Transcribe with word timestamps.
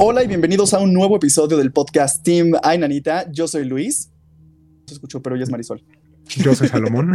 Hola 0.00 0.22
y 0.22 0.28
bienvenidos 0.28 0.74
a 0.74 0.78
un 0.78 0.92
nuevo 0.92 1.16
episodio 1.16 1.56
del 1.56 1.72
podcast 1.72 2.22
Team 2.22 2.52
Ay 2.62 2.78
Nanita. 2.78 3.28
Yo 3.32 3.48
soy 3.48 3.64
Luis. 3.64 4.12
Se 4.86 4.94
escuchó, 4.94 5.20
pero 5.20 5.34
ella 5.34 5.42
es 5.42 5.50
Marisol. 5.50 5.82
Yo 6.36 6.54
soy 6.54 6.68
Salomón. 6.68 7.14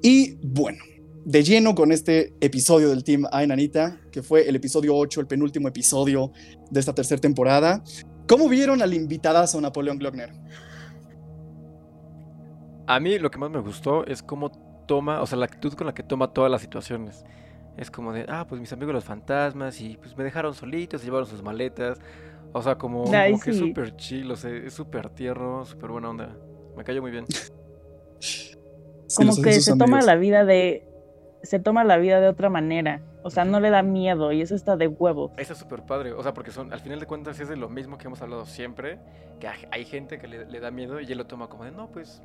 Y 0.00 0.36
bueno, 0.42 0.78
de 1.26 1.42
lleno 1.42 1.74
con 1.74 1.92
este 1.92 2.32
episodio 2.40 2.88
del 2.88 3.04
Team 3.04 3.24
Ainanita, 3.30 4.00
que 4.10 4.22
fue 4.22 4.48
el 4.48 4.56
episodio 4.56 4.96
8, 4.96 5.20
el 5.20 5.26
penúltimo 5.26 5.68
episodio 5.68 6.32
de 6.70 6.80
esta 6.80 6.94
tercera 6.94 7.20
temporada. 7.20 7.84
¿Cómo 8.26 8.48
vieron 8.48 8.80
al 8.80 8.94
invitadazo 8.94 9.60
Napoleón 9.60 9.98
Glockner? 9.98 10.32
A 12.86 13.00
mí 13.00 13.18
lo 13.18 13.30
que 13.30 13.38
más 13.38 13.50
me 13.50 13.60
gustó 13.60 14.06
es 14.06 14.22
cómo 14.22 14.50
toma, 14.86 15.22
o 15.22 15.26
sea, 15.26 15.38
la 15.38 15.46
actitud 15.46 15.72
con 15.74 15.86
la 15.86 15.94
que 15.94 16.02
toma 16.02 16.32
todas 16.32 16.50
las 16.50 16.60
situaciones. 16.60 17.24
Es 17.76 17.90
como 17.90 18.12
de, 18.12 18.26
ah, 18.28 18.46
pues 18.48 18.60
mis 18.60 18.72
amigos 18.72 18.94
los 18.94 19.04
fantasmas 19.04 19.80
y 19.80 19.96
pues 19.96 20.16
me 20.16 20.24
dejaron 20.24 20.54
solitos, 20.54 21.00
se 21.00 21.06
llevaron 21.06 21.26
sus 21.26 21.42
maletas. 21.42 21.98
O 22.52 22.62
sea, 22.62 22.76
como, 22.76 23.10
que 23.10 23.50
es 23.50 23.58
súper 23.58 23.96
chill, 23.96 24.30
o 24.30 24.36
sea, 24.36 24.50
es 24.50 24.74
súper 24.74 25.08
tierno, 25.08 25.64
súper 25.64 25.90
buena 25.90 26.10
onda. 26.10 26.36
Me 26.76 26.84
cayó 26.84 27.02
muy 27.02 27.10
bien. 27.10 27.24
como 29.16 29.42
que 29.42 29.52
se 29.60 29.76
toma 29.76 30.00
la 30.02 30.14
vida 30.14 30.44
de... 30.44 30.86
Se 31.42 31.58
toma 31.58 31.84
la 31.84 31.96
vida 31.96 32.20
de 32.20 32.28
otra 32.28 32.48
manera. 32.48 33.02
O 33.22 33.30
sea, 33.30 33.44
no 33.44 33.58
le 33.58 33.70
da 33.70 33.82
miedo 33.82 34.32
y 34.32 34.40
eso 34.40 34.54
está 34.54 34.76
de 34.76 34.86
huevo. 34.86 35.32
Eso 35.36 35.54
es 35.54 35.58
súper 35.58 35.82
padre. 35.82 36.12
O 36.12 36.22
sea, 36.22 36.32
porque 36.32 36.52
son, 36.52 36.72
al 36.72 36.80
final 36.80 37.00
de 37.00 37.06
cuentas 37.06 37.40
es 37.40 37.48
de 37.48 37.56
lo 37.56 37.68
mismo 37.68 37.98
que 37.98 38.06
hemos 38.06 38.22
hablado 38.22 38.46
siempre. 38.46 38.98
Que 39.40 39.48
hay 39.70 39.84
gente 39.84 40.18
que 40.18 40.28
le, 40.28 40.46
le 40.46 40.60
da 40.60 40.70
miedo 40.70 41.00
y 41.00 41.10
él 41.10 41.18
lo 41.18 41.26
toma 41.26 41.48
como 41.48 41.64
de, 41.64 41.72
no, 41.72 41.90
pues 41.90 42.22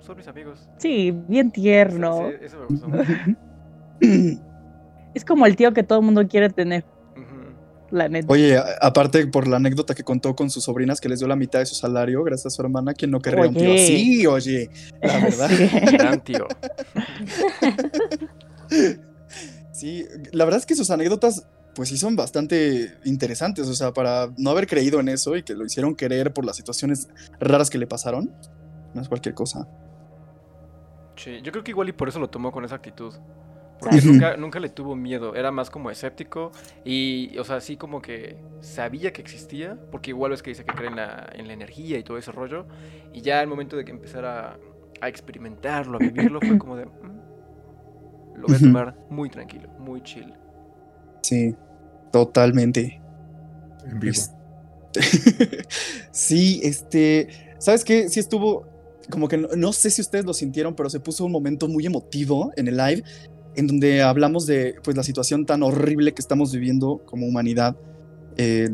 son 0.00 0.16
mis 0.16 0.28
amigos. 0.28 0.68
Sí, 0.78 1.14
bien 1.28 1.50
tierno. 1.50 2.28
eso 2.28 2.66
es 5.14 5.24
como 5.24 5.46
el 5.46 5.56
tío 5.56 5.72
que 5.72 5.82
todo 5.82 5.98
el 5.98 6.04
mundo 6.04 6.26
quiere 6.26 6.50
tener. 6.50 6.84
La 7.90 8.08
neta. 8.08 8.30
Oye, 8.30 8.60
aparte 8.82 9.26
por 9.28 9.48
la 9.48 9.56
anécdota 9.56 9.94
que 9.94 10.02
contó 10.02 10.36
con 10.36 10.50
sus 10.50 10.64
sobrinas 10.64 11.00
que 11.00 11.08
les 11.08 11.20
dio 11.20 11.28
la 11.28 11.36
mitad 11.36 11.60
de 11.60 11.66
su 11.66 11.74
salario 11.74 12.22
gracias 12.22 12.52
a 12.52 12.56
su 12.56 12.62
hermana, 12.62 12.92
quien 12.92 13.10
no 13.10 13.18
querría 13.18 13.48
un 13.48 13.54
tío 13.54 13.72
así, 13.72 14.26
oye, 14.26 14.70
la 15.00 15.18
verdad. 15.24 15.50
Gran 15.92 16.20
tío. 16.22 16.46
sí, 19.72 20.04
la 20.32 20.44
verdad 20.44 20.60
es 20.60 20.66
que 20.66 20.74
sus 20.74 20.90
anécdotas 20.90 21.46
pues 21.74 21.88
sí 21.88 21.96
son 21.96 22.16
bastante 22.16 22.92
interesantes, 23.04 23.68
o 23.68 23.74
sea, 23.74 23.92
para 23.92 24.30
no 24.36 24.50
haber 24.50 24.66
creído 24.66 25.00
en 25.00 25.08
eso 25.08 25.36
y 25.36 25.42
que 25.42 25.54
lo 25.54 25.64
hicieron 25.64 25.94
querer 25.94 26.34
por 26.34 26.44
las 26.44 26.56
situaciones 26.56 27.08
raras 27.38 27.70
que 27.70 27.78
le 27.78 27.86
pasaron, 27.86 28.34
no 28.94 29.00
es 29.00 29.08
cualquier 29.08 29.34
cosa. 29.34 29.66
Sí, 31.18 31.40
yo 31.42 31.50
creo 31.52 31.64
que 31.64 31.72
igual 31.72 31.88
y 31.88 31.92
por 31.92 32.08
eso 32.08 32.18
lo 32.20 32.30
tomó 32.30 32.52
con 32.52 32.64
esa 32.64 32.76
actitud. 32.76 33.12
Porque 33.80 34.00
nunca, 34.02 34.36
nunca 34.36 34.58
le 34.58 34.68
tuvo 34.68 34.96
miedo, 34.96 35.36
era 35.36 35.52
más 35.52 35.70
como 35.70 35.90
escéptico 35.90 36.50
y, 36.84 37.36
o 37.38 37.44
sea, 37.44 37.60
sí 37.60 37.76
como 37.76 38.02
que 38.02 38.36
sabía 38.60 39.12
que 39.12 39.22
existía, 39.22 39.78
porque 39.92 40.10
igual 40.10 40.32
es 40.32 40.42
que 40.42 40.50
dice 40.50 40.64
que 40.64 40.74
cree 40.74 40.88
en 40.88 40.96
la, 40.96 41.30
en 41.32 41.46
la 41.46 41.52
energía 41.52 41.96
y 41.96 42.02
todo 42.02 42.18
ese 42.18 42.32
rollo, 42.32 42.66
y 43.12 43.20
ya 43.20 43.40
al 43.40 43.46
momento 43.46 43.76
de 43.76 43.84
que 43.84 43.92
empezara 43.92 44.58
a, 45.00 45.08
experimentarlo, 45.08 45.96
a 45.96 46.00
vivirlo, 46.00 46.40
fue 46.40 46.58
como 46.58 46.76
de, 46.76 46.86
mm, 46.86 48.38
lo 48.38 48.46
voy 48.48 48.56
a 48.56 48.58
tomar 48.58 48.96
muy 49.10 49.30
tranquilo, 49.30 49.68
muy 49.78 50.02
chill. 50.02 50.34
Sí, 51.22 51.54
totalmente. 52.10 53.00
En 53.86 54.00
vivo. 54.00 54.20
sí, 56.10 56.60
este, 56.64 57.28
¿sabes 57.58 57.84
qué? 57.84 58.08
Sí 58.08 58.18
estuvo, 58.18 58.66
como 59.10 59.28
que 59.28 59.38
no, 59.38 59.72
sé 59.72 59.90
si 59.90 60.00
ustedes 60.00 60.24
lo 60.24 60.34
sintieron, 60.34 60.74
pero 60.74 60.90
se 60.90 61.00
puso 61.00 61.24
un 61.24 61.32
momento 61.32 61.68
muy 61.68 61.86
emotivo 61.86 62.52
en 62.56 62.68
el 62.68 62.76
live, 62.76 63.02
en 63.56 63.66
donde 63.66 64.02
hablamos 64.02 64.46
de 64.46 64.76
pues, 64.82 64.96
la 64.96 65.02
situación 65.02 65.46
tan 65.46 65.62
horrible 65.62 66.12
que 66.14 66.22
estamos 66.22 66.52
viviendo 66.52 67.02
como 67.06 67.26
humanidad. 67.26 67.76
Eh, 68.36 68.68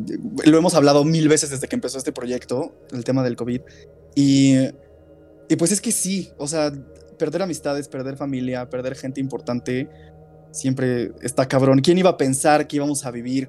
lo 0.45 0.59
hemos 0.59 0.75
hablado 0.75 1.05
mil 1.05 1.29
veces 1.29 1.51
desde 1.51 1.69
que 1.69 1.77
empezó 1.77 1.99
este 1.99 2.13
proyecto, 2.13 2.75
el 2.93 3.05
tema 3.05 3.23
del 3.23 3.37
COVID. 3.37 3.61
Y, 4.15 4.57
y 5.49 5.57
pues 5.57 5.73
es 5.73 5.81
que 5.81 5.93
sí, 5.93 6.31
o 6.37 6.47
sea, 6.47 6.73
perder 7.19 7.43
amistades, 7.43 7.89
perder 7.89 8.17
familia, 8.17 8.69
perder 8.69 8.95
gente 8.95 9.21
importante, 9.21 9.89
siempre 10.51 11.13
está 11.23 11.47
cabrón. 11.47 11.81
¿Quién 11.81 11.99
iba 11.99 12.11
a 12.11 12.17
pensar 12.17 12.67
que 12.67 12.77
íbamos 12.77 13.07
a 13.07 13.11
vivir 13.11 13.49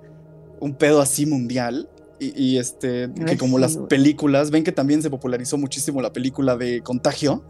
un 0.59 0.75
pedo 0.75 1.01
así 1.01 1.25
mundial? 1.25 1.90
Y, 2.18 2.58
este, 2.58 3.09
que 3.28 3.38
como 3.38 3.59
las 3.59 3.78
películas, 3.78 4.50
ven 4.50 4.64
que 4.64 4.72
también 4.72 5.02
se 5.02 5.09
popularizó 5.09 5.58
muchísimo 5.58 6.02
la 6.02 6.14
película 6.14 6.56
de 6.56 6.81
Contagio. 6.81 7.44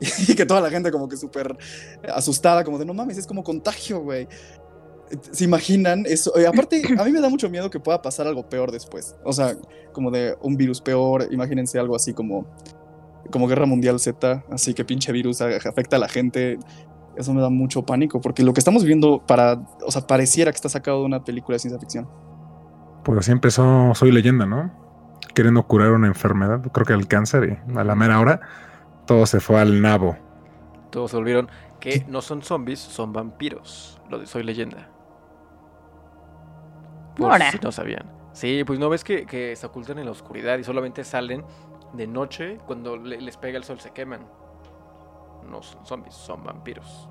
Y 0.28 0.34
que 0.34 0.44
toda 0.44 0.60
la 0.60 0.68
gente 0.68 0.90
como 0.90 1.08
que 1.08 1.16
súper 1.16 1.56
asustada, 2.12 2.64
como 2.64 2.76
de 2.78 2.84
no 2.84 2.92
mames, 2.92 3.18
es 3.18 3.26
como 3.26 3.44
contagio, 3.44 4.00
güey. 4.00 4.26
¿Se 5.30 5.44
imaginan 5.44 6.04
eso? 6.06 6.32
Y 6.40 6.44
aparte, 6.44 6.82
a 6.98 7.04
mí 7.04 7.12
me 7.12 7.20
da 7.20 7.28
mucho 7.28 7.48
miedo 7.48 7.70
que 7.70 7.78
pueda 7.78 8.02
pasar 8.02 8.26
algo 8.26 8.48
peor 8.48 8.72
después. 8.72 9.14
O 9.24 9.32
sea, 9.32 9.56
como 9.92 10.10
de 10.10 10.36
un 10.40 10.56
virus 10.56 10.80
peor. 10.80 11.28
Imagínense 11.30 11.78
algo 11.78 11.94
así 11.94 12.12
como, 12.12 12.46
como 13.30 13.46
Guerra 13.46 13.66
Mundial 13.66 14.00
Z, 14.00 14.44
así 14.50 14.74
que 14.74 14.84
pinche 14.84 15.12
virus 15.12 15.40
afecta 15.40 15.96
a 15.96 15.98
la 15.98 16.08
gente. 16.08 16.58
Eso 17.16 17.34
me 17.34 17.42
da 17.42 17.50
mucho 17.50 17.84
pánico, 17.84 18.20
porque 18.22 18.42
lo 18.42 18.54
que 18.54 18.60
estamos 18.60 18.84
viendo 18.84 19.22
para, 19.26 19.62
o 19.86 19.90
sea, 19.92 20.06
pareciera 20.06 20.50
que 20.50 20.56
está 20.56 20.70
sacado 20.70 21.00
de 21.00 21.04
una 21.04 21.22
película 21.22 21.56
de 21.56 21.58
ciencia 21.60 21.78
ficción. 21.78 22.08
Pues 23.02 23.18
así 23.18 23.32
empezó 23.32 23.94
Soy 23.94 24.12
Leyenda, 24.12 24.46
¿no? 24.46 24.70
Queriendo 25.34 25.62
curar 25.64 25.92
una 25.92 26.06
enfermedad, 26.06 26.60
creo 26.72 26.86
que 26.86 26.92
el 26.92 27.08
cáncer, 27.08 27.58
y 27.74 27.78
a 27.78 27.84
la 27.84 27.94
mera 27.94 28.20
hora 28.20 28.40
todo 29.06 29.26
se 29.26 29.40
fue 29.40 29.60
al 29.60 29.80
nabo. 29.80 30.16
Todos 30.90 31.10
se 31.10 31.16
volvieron 31.16 31.48
que 31.80 32.04
no 32.08 32.22
son 32.22 32.42
zombies, 32.42 32.78
son 32.78 33.12
vampiros. 33.12 34.00
Lo 34.08 34.18
de 34.18 34.26
Soy 34.26 34.42
Leyenda. 34.42 34.88
Por 37.16 37.40
si 37.40 37.58
no 37.58 37.72
sabían. 37.72 38.10
Sí, 38.32 38.64
pues 38.64 38.78
no 38.78 38.88
ves 38.88 39.04
que, 39.04 39.54
se 39.56 39.66
ocultan 39.66 39.98
en 39.98 40.06
la 40.06 40.12
oscuridad 40.12 40.58
y 40.58 40.64
solamente 40.64 41.04
salen 41.04 41.44
de 41.92 42.06
noche 42.06 42.58
cuando 42.66 42.96
les 42.96 43.36
pega 43.36 43.58
el 43.58 43.64
sol 43.64 43.80
se 43.80 43.90
queman. 43.90 44.26
No 45.50 45.62
son 45.62 45.84
zombies, 45.84 46.14
son 46.14 46.42
vampiros. 46.44 47.08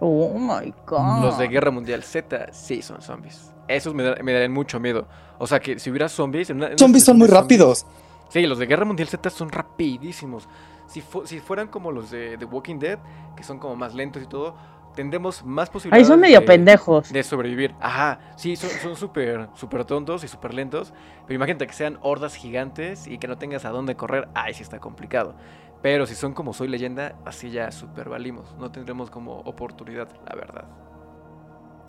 Oh 0.00 0.38
my 0.38 0.72
god. 0.86 1.22
Los 1.22 1.38
de 1.38 1.48
Guerra 1.48 1.70
Mundial 1.70 2.02
Z 2.02 2.52
sí 2.52 2.82
son 2.82 3.02
zombies. 3.02 3.52
Esos 3.66 3.94
me, 3.94 4.02
darían 4.02 4.52
mucho 4.52 4.80
miedo. 4.80 5.06
O 5.38 5.46
sea, 5.46 5.60
que 5.60 5.78
si 5.78 5.90
hubiera 5.90 6.08
zombies... 6.08 6.52
zombies 6.76 7.04
son 7.04 7.18
muy 7.18 7.28
rápidos. 7.28 7.86
Sí, 8.28 8.46
los 8.46 8.58
de 8.58 8.66
Guerra 8.66 8.84
Mundial 8.84 9.08
Z 9.08 9.30
son 9.30 9.50
rapidísimos. 9.50 10.48
Si, 10.86 11.02
si 11.24 11.40
fueran 11.40 11.68
como 11.68 11.92
los 11.92 12.10
de 12.10 12.38
The 12.38 12.44
Walking 12.44 12.78
Dead, 12.78 12.98
que 13.36 13.42
son 13.42 13.58
como 13.58 13.76
más 13.76 13.94
lentos 13.94 14.22
y 14.22 14.26
todo, 14.26 14.54
tendremos 14.98 15.44
más 15.44 15.70
posibilidades. 15.70 16.08
Ahí 16.08 16.12
son 16.12 16.20
medio 16.20 16.44
pendejos. 16.44 17.12
De 17.12 17.22
sobrevivir. 17.22 17.72
Ajá, 17.78 18.18
sí, 18.36 18.56
son 18.56 18.96
súper 18.96 19.48
súper 19.54 19.84
tontos 19.84 20.24
y 20.24 20.28
súper 20.28 20.54
lentos. 20.54 20.92
Pero 21.26 21.36
imagínate 21.36 21.66
que 21.66 21.72
sean 21.72 21.98
hordas 22.02 22.34
gigantes 22.34 23.06
y 23.06 23.18
que 23.18 23.28
no 23.28 23.38
tengas 23.38 23.64
a 23.64 23.70
dónde 23.70 23.94
correr. 23.94 24.28
Ahí 24.34 24.54
sí 24.54 24.62
está 24.62 24.80
complicado. 24.80 25.36
Pero 25.82 26.06
si 26.06 26.14
son 26.14 26.34
como 26.34 26.52
Soy 26.52 26.68
Leyenda, 26.68 27.18
así 27.24 27.50
ya 27.50 27.70
súper 27.70 28.08
valimos. 28.08 28.56
No 28.58 28.70
tendremos 28.70 29.10
como 29.10 29.40
oportunidad, 29.40 30.08
la 30.28 30.34
verdad. 30.34 30.64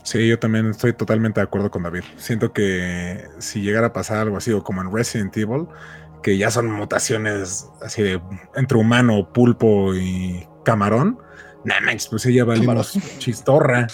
Sí, 0.03 0.27
yo 0.27 0.39
también 0.39 0.69
estoy 0.69 0.93
totalmente 0.93 1.39
de 1.39 1.45
acuerdo 1.45 1.71
con 1.71 1.83
David. 1.83 2.03
Siento 2.17 2.53
que 2.53 3.27
si 3.39 3.61
llegara 3.61 3.87
a 3.87 3.93
pasar 3.93 4.17
algo 4.17 4.37
así, 4.37 4.51
o 4.51 4.63
como 4.63 4.81
en 4.81 4.93
Resident 4.93 5.35
Evil, 5.37 5.67
que 6.23 6.37
ya 6.37 6.51
son 6.51 6.71
mutaciones 6.71 7.69
así 7.81 8.03
de 8.03 8.21
entre 8.55 8.77
humano, 8.77 9.31
pulpo 9.33 9.93
y 9.95 10.47
camarón, 10.63 11.19
Nah, 11.63 11.81
manches, 11.81 12.07
pues 12.07 12.21
sí, 12.21 12.33
ya 12.33 12.45
valimos 12.45 12.97
chistorra. 13.17 13.87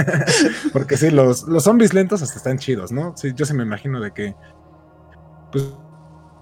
Porque 0.72 0.96
sí, 0.96 1.10
los, 1.10 1.44
los 1.44 1.64
zombies 1.64 1.94
lentos 1.94 2.22
hasta 2.22 2.36
están 2.36 2.58
chidos, 2.58 2.92
¿no? 2.92 3.16
Sí, 3.16 3.32
yo 3.34 3.46
sí 3.46 3.54
me 3.54 3.62
imagino 3.62 3.98
de 3.98 4.12
que. 4.12 4.34
Pues, 5.50 5.74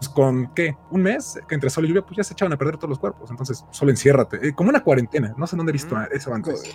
pues, 0.00 0.08
con 0.08 0.52
qué? 0.54 0.74
Un 0.90 1.02
mes 1.02 1.38
que 1.46 1.54
entre 1.54 1.68
sol 1.68 1.84
y 1.84 1.88
lluvia, 1.88 2.00
pues 2.02 2.16
ya 2.16 2.24
se 2.24 2.32
echaban 2.32 2.52
a 2.54 2.56
perder 2.56 2.78
todos 2.78 2.88
los 2.88 2.98
cuerpos. 2.98 3.30
Entonces, 3.30 3.64
solo 3.70 3.90
enciérrate. 3.90 4.48
Eh, 4.48 4.54
como 4.54 4.70
una 4.70 4.82
cuarentena. 4.82 5.34
No 5.36 5.46
sé 5.46 5.56
dónde 5.56 5.70
he 5.70 5.74
visto 5.74 5.94
Mm. 5.94 6.06
eso 6.12 6.32
antes. 6.34 6.74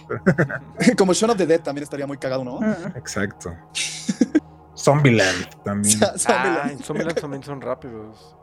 Como 0.97 1.11
Shaun 1.13 1.31
of 1.31 1.37
the 1.37 1.47
Dead 1.47 1.59
también 1.61 1.83
estaría 1.83 2.05
muy 2.05 2.17
cagado, 2.17 2.43
¿no? 2.43 2.59
Ah, 2.61 2.91
Exacto. 2.95 3.51
Zombieland 4.77 5.63
también. 5.63 5.99
Ah, 6.27 6.69
en 6.71 6.79
Zombieland 6.79 7.19
también 7.19 7.41
son 7.43 7.61
rápidos. 7.61 8.35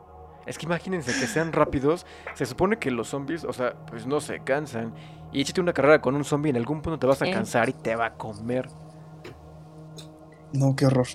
Es 0.45 0.57
que 0.57 0.65
imagínense 0.65 1.11
que 1.17 1.27
sean 1.27 1.53
rápidos. 1.53 2.05
Se 2.33 2.45
supone 2.45 2.77
que 2.77 2.91
los 2.91 3.07
zombies, 3.07 3.45
o 3.45 3.53
sea, 3.53 3.75
pues 3.85 4.05
no 4.05 4.19
se 4.19 4.41
cansan. 4.41 4.93
Y 5.31 5.39
échate 5.41 5.61
una 5.61 5.71
carrera 5.71 6.01
con 6.01 6.15
un 6.15 6.25
zombie, 6.25 6.49
en 6.49 6.57
algún 6.57 6.81
punto 6.81 6.99
te 6.99 7.07
vas 7.07 7.21
a 7.21 7.31
cansar 7.31 7.69
y 7.69 7.73
te 7.73 7.95
va 7.95 8.07
a 8.07 8.13
comer. 8.15 8.67
No, 10.51 10.75
qué 10.75 10.85
horror. 10.85 11.07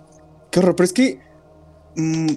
Qué 0.51 0.61
horror. 0.61 0.75
Pero 0.77 0.85
es 0.85 0.93
que 0.93 1.21
mm, 1.97 2.33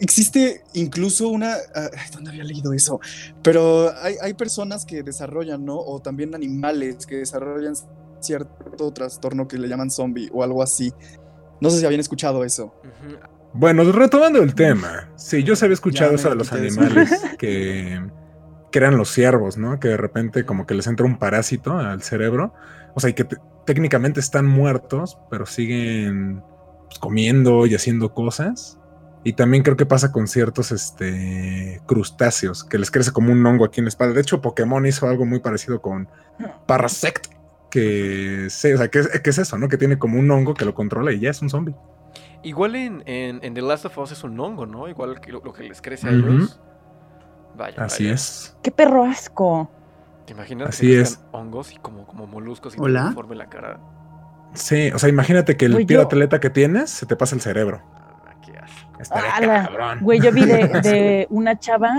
existe 0.00 0.62
incluso 0.74 1.28
una. 1.28 1.54
ah, 1.74 1.88
¿Dónde 2.12 2.30
había 2.30 2.44
leído 2.44 2.72
eso? 2.72 3.00
Pero 3.42 3.92
hay, 4.02 4.16
hay 4.22 4.34
personas 4.34 4.84
que 4.86 5.02
desarrollan, 5.02 5.64
¿no? 5.64 5.76
O 5.78 6.00
también 6.00 6.34
animales 6.34 7.06
que 7.06 7.16
desarrollan 7.16 7.74
cierto 8.20 8.92
trastorno 8.92 9.46
que 9.48 9.58
le 9.58 9.68
llaman 9.68 9.90
zombie 9.90 10.30
o 10.32 10.42
algo 10.42 10.62
así. 10.62 10.92
No 11.60 11.70
sé 11.70 11.80
si 11.80 11.86
habían 11.86 12.00
escuchado 12.00 12.44
eso. 12.44 12.74
Bueno, 13.52 13.90
retomando 13.92 14.42
el 14.42 14.54
tema. 14.54 15.08
Sí, 15.16 15.44
yo 15.44 15.54
se 15.56 15.64
había 15.66 15.74
escuchado 15.74 16.10
Ya, 16.10 16.16
eso 16.16 16.30
de 16.30 16.34
los 16.36 16.48
eso. 16.48 16.56
animales 16.56 17.10
que, 17.38 18.02
que 18.72 18.78
eran 18.78 18.96
los 18.96 19.10
ciervos, 19.10 19.56
¿no? 19.56 19.78
Que 19.78 19.88
de 19.88 19.96
repente 19.96 20.44
como 20.44 20.66
que 20.66 20.74
les 20.74 20.86
entra 20.86 21.06
un 21.06 21.18
parásito 21.18 21.78
al 21.78 22.02
cerebro. 22.02 22.52
O 22.94 23.00
sea, 23.00 23.10
y 23.10 23.14
que 23.14 23.24
te- 23.24 23.36
técnicamente 23.66 24.20
están 24.20 24.46
muertos, 24.46 25.18
pero 25.30 25.46
siguen 25.46 26.42
pues, 26.86 26.98
comiendo 26.98 27.66
y 27.66 27.74
haciendo 27.74 28.12
cosas. 28.14 28.78
Y 29.24 29.32
también 29.32 29.62
creo 29.62 29.76
que 29.76 29.86
pasa 29.86 30.12
con 30.12 30.28
ciertos 30.28 30.70
este, 30.70 31.80
crustáceos, 31.86 32.62
que 32.62 32.78
les 32.78 32.90
crece 32.90 33.10
como 33.10 33.32
un 33.32 33.44
hongo 33.46 33.64
aquí 33.64 33.80
en 33.80 33.86
la 33.86 33.88
espalda. 33.88 34.12
De 34.14 34.20
hecho, 34.20 34.42
Pokémon 34.42 34.84
hizo 34.86 35.08
algo 35.08 35.24
muy 35.24 35.40
parecido 35.40 35.80
con 35.80 36.08
Parasect, 36.66 37.28
que, 37.70 38.48
sí, 38.50 38.72
o 38.72 38.76
sea, 38.78 38.88
que, 38.88 38.98
es- 39.00 39.20
que 39.20 39.30
es 39.30 39.38
eso, 39.38 39.56
¿no? 39.58 39.68
Que 39.68 39.78
tiene 39.78 39.98
como 39.98 40.18
un 40.20 40.30
hongo 40.30 40.52
que 40.54 40.64
lo 40.66 40.74
controla 40.74 41.10
y 41.12 41.20
ya 41.20 41.30
es 41.30 41.40
un 41.42 41.48
zombie. 41.50 41.74
Igual 42.42 42.76
en, 42.76 43.02
en, 43.06 43.40
en 43.42 43.54
The 43.54 43.62
Last 43.62 43.86
of 43.86 43.96
Us 43.96 44.12
es 44.12 44.22
un 44.24 44.38
hongo, 44.38 44.66
¿no? 44.66 44.88
Igual 44.88 45.18
que 45.20 45.32
lo, 45.32 45.40
lo 45.42 45.52
que 45.54 45.62
les 45.64 45.80
crece 45.80 46.06
a 46.08 46.10
ellos. 46.12 46.60
Vaya. 47.56 47.82
Así 47.82 48.04
vaya. 48.04 48.14
es. 48.14 48.56
¡Qué 48.62 48.70
perro 48.70 49.04
asco! 49.04 49.70
¿Te 50.26 50.32
imaginas 50.34 50.68
Así 50.70 50.86
que 50.88 51.00
es. 51.00 51.20
hongos 51.32 51.72
y 51.72 51.76
como, 51.76 52.06
como 52.06 52.26
moluscos 52.26 52.76
y 52.76 52.80
Hola. 52.80 53.08
te 53.08 53.14
forme 53.14 53.36
la 53.36 53.48
cara? 53.48 53.80
Sí, 54.54 54.90
o 54.94 54.98
sea, 54.98 55.08
imagínate 55.08 55.56
que 55.56 55.64
el 55.66 55.72
Güey, 55.72 55.86
pie 55.86 55.98
atleta 55.98 56.40
que 56.40 56.50
tienes 56.50 56.90
se 56.90 57.06
te 57.06 57.16
pasa 57.16 57.34
el 57.34 57.40
cerebro. 57.40 57.82
Estaría. 58.98 59.70
Güey, 60.00 60.20
yo 60.20 60.32
vi 60.32 60.44
de, 60.44 60.68
de 60.82 61.26
una 61.30 61.58
chava, 61.58 61.92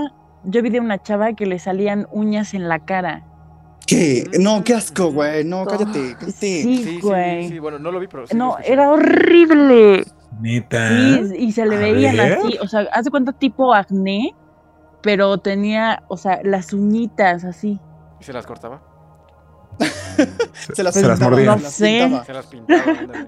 yo 0.44 0.62
vi 0.62 0.70
de 0.70 0.80
una 0.80 1.02
chava 1.02 1.32
que 1.34 1.46
le 1.46 1.58
salían 1.58 2.06
uñas 2.10 2.54
en 2.54 2.68
la 2.68 2.80
cara. 2.80 3.24
¿Qué? 3.86 4.24
No, 4.40 4.64
qué 4.64 4.74
asco, 4.74 5.12
güey. 5.12 5.44
No, 5.44 5.64
cállate. 5.64 6.14
cállate. 6.14 6.32
Sí, 6.32 6.62
Sí, 6.62 6.84
sí, 6.84 7.00
güey. 7.00 7.48
sí, 7.48 7.58
bueno, 7.60 7.78
no 7.78 7.92
lo 7.92 8.00
vi, 8.00 8.08
pero 8.08 8.26
sí 8.26 8.36
no, 8.36 8.56
era 8.64 8.90
horrible. 8.90 10.04
Neta. 10.40 10.88
Sí, 10.88 11.34
y 11.38 11.52
se 11.52 11.64
le 11.66 11.76
A 11.76 11.78
veían 11.78 12.16
ver. 12.16 12.32
así, 12.38 12.58
o 12.60 12.66
sea, 12.66 12.86
hace 12.92 13.10
cuenta 13.10 13.32
tipo 13.32 13.72
acné, 13.74 14.34
pero 15.02 15.38
tenía, 15.38 16.02
o 16.08 16.16
sea, 16.16 16.40
las 16.42 16.72
uñitas 16.72 17.44
así. 17.44 17.78
¿Y 18.20 18.24
se 18.24 18.32
las 18.32 18.44
cortaba? 18.46 18.82
Se 20.74 20.82
las, 20.82 20.94
Se 20.94 21.02
las 21.02 21.18
pintaba, 21.18 21.30
mordía. 21.30 21.56
No 21.56 21.62
las 21.62 21.72
sé. 21.72 22.00
pintaba. 22.02 22.24
Se 22.24 22.32
las 22.32 22.46
pintaba. 22.46 23.26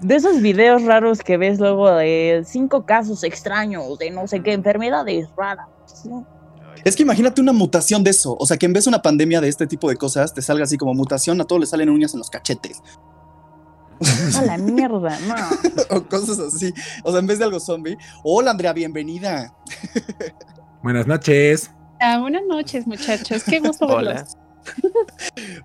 De 0.00 0.14
esos 0.14 0.40
videos 0.40 0.82
raros 0.82 1.20
que 1.20 1.36
ves 1.36 1.58
luego 1.58 1.90
de 1.90 2.44
cinco 2.46 2.84
casos 2.84 3.24
extraños 3.24 3.98
de 3.98 4.10
no 4.10 4.26
sé 4.26 4.42
qué 4.42 4.52
enfermedades 4.52 5.28
raras. 5.36 5.66
¿no? 6.04 6.26
Es 6.84 6.96
que 6.96 7.02
imagínate 7.02 7.40
una 7.40 7.52
mutación 7.52 8.04
de 8.04 8.10
eso. 8.10 8.36
O 8.38 8.46
sea, 8.46 8.56
que 8.56 8.66
en 8.66 8.72
vez 8.72 8.84
de 8.84 8.90
una 8.90 9.02
pandemia 9.02 9.40
de 9.40 9.48
este 9.48 9.66
tipo 9.66 9.88
de 9.88 9.96
cosas, 9.96 10.34
te 10.34 10.42
salga 10.42 10.64
así 10.64 10.76
como 10.76 10.94
mutación, 10.94 11.40
a 11.40 11.44
todos 11.44 11.60
les 11.60 11.70
salen 11.70 11.88
uñas 11.90 12.12
en 12.14 12.18
los 12.18 12.30
cachetes. 12.30 12.82
A 14.36 14.42
la 14.42 14.58
mierda, 14.58 15.18
no. 15.26 15.34
o 15.96 16.02
cosas 16.04 16.38
así. 16.38 16.72
O 17.02 17.10
sea, 17.10 17.20
en 17.20 17.26
vez 17.26 17.38
de 17.38 17.44
algo 17.44 17.58
zombie. 17.58 17.96
Hola, 18.22 18.52
Andrea, 18.52 18.72
bienvenida. 18.72 19.54
Buenas 20.82 21.06
noches. 21.06 21.70
Ah, 22.00 22.18
buenas 22.20 22.42
noches, 22.48 22.86
muchachos. 22.86 23.42
Qué 23.42 23.58
gusto 23.58 23.86
Hola. 23.86 24.24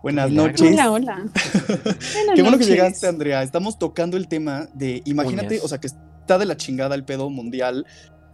Buenas 0.02 0.32
noches. 0.32 0.74
Hola, 0.74 0.92
hola. 0.92 1.16
Buenas 1.26 2.36
Qué 2.36 2.42
bueno 2.42 2.58
que 2.58 2.66
llegaste, 2.66 3.08
Andrea. 3.08 3.44
Estamos 3.44 3.78
tocando 3.78 4.18
el 4.18 4.28
tema 4.28 4.68
de, 4.74 5.02
imagínate, 5.06 5.56
Uñas. 5.56 5.66
o 5.66 5.68
sea, 5.68 5.78
que 5.80 5.88
está 5.88 6.38
de 6.38 6.46
la 6.46 6.58
chingada 6.58 6.96
el 6.96 7.04
pedo 7.04 7.30
mundial 7.30 7.86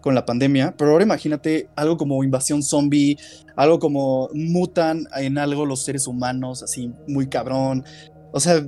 con 0.01 0.15
la 0.15 0.25
pandemia, 0.25 0.75
pero 0.77 0.91
ahora 0.91 1.03
imagínate 1.03 1.69
algo 1.75 1.97
como 1.97 2.23
invasión 2.23 2.63
zombie, 2.63 3.17
algo 3.55 3.79
como 3.79 4.29
mutan 4.33 5.07
en 5.17 5.37
algo 5.37 5.65
los 5.65 5.83
seres 5.83 6.07
humanos, 6.07 6.63
así 6.63 6.91
muy 7.07 7.27
cabrón. 7.27 7.83
O 8.31 8.39
sea, 8.39 8.63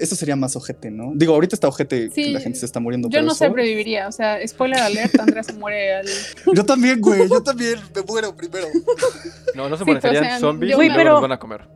eso 0.00 0.16
sería 0.16 0.36
más 0.36 0.56
ojete, 0.56 0.90
¿no? 0.90 1.12
Digo, 1.14 1.34
ahorita 1.34 1.54
está 1.54 1.68
ojete 1.68 2.08
que 2.08 2.14
Sí, 2.14 2.30
la 2.32 2.40
gente 2.40 2.58
se 2.58 2.66
está 2.66 2.80
muriendo. 2.80 3.08
Yo 3.08 3.12
pero 3.12 3.24
no 3.26 3.32
eso- 3.32 3.46
sobreviviría, 3.46 4.08
o 4.08 4.12
sea, 4.12 4.38
spoiler 4.46 4.80
alert, 4.80 5.18
Andrea 5.20 5.42
se 5.42 5.52
muere 5.52 5.96
al... 5.96 6.06
Yo 6.54 6.64
también, 6.64 7.00
güey, 7.00 7.28
yo 7.28 7.42
también 7.42 7.78
me 7.94 8.02
muero 8.02 8.34
primero. 8.36 8.66
No, 9.54 9.68
no 9.68 9.76
se 9.76 9.84
Sí, 9.84 9.90
o 9.90 10.00
sea, 10.00 10.38
zombies 10.38 10.72
yo 10.76 10.82
y 10.82 10.86
una- 10.86 10.94
luego 10.94 10.98
Pero- 10.98 11.12
los 11.14 11.22
van 11.22 11.32
a 11.32 11.38
comer. 11.38 11.68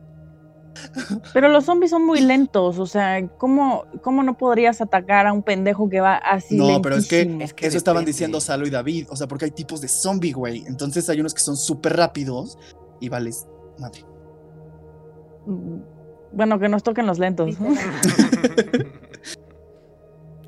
Pero 1.33 1.49
los 1.49 1.65
zombies 1.65 1.91
son 1.91 2.05
muy 2.05 2.21
lentos, 2.21 2.79
o 2.79 2.85
sea, 2.85 3.27
¿cómo, 3.37 3.85
cómo 4.01 4.23
no 4.23 4.37
podrías 4.37 4.79
atacar 4.81 5.25
a 5.27 5.33
un 5.33 5.41
pendejo 5.43 5.89
que 5.89 5.99
va 5.99 6.15
así 6.15 6.55
No, 6.55 6.81
pero 6.81 6.95
es 6.95 7.07
que, 7.07 7.19
lentísimo? 7.19 7.43
es 7.43 7.53
que 7.53 7.67
eso 7.67 7.77
estaban 7.77 8.05
diciendo 8.05 8.39
Salo 8.39 8.65
y 8.67 8.69
David, 8.69 9.07
o 9.09 9.15
sea, 9.15 9.27
porque 9.27 9.45
hay 9.45 9.51
tipos 9.51 9.81
de 9.81 9.87
zombie, 9.87 10.31
güey. 10.31 10.63
Entonces 10.67 11.09
hay 11.09 11.19
unos 11.19 11.33
que 11.33 11.41
son 11.41 11.57
súper 11.57 11.95
rápidos 11.97 12.57
y 13.01 13.09
vales 13.09 13.45
madre. 13.79 14.01
Mm, 15.45 15.79
Bueno, 16.35 16.59
que 16.59 16.69
nos 16.69 16.83
toquen 16.83 17.07
los 17.07 17.17
lentos. 17.17 17.55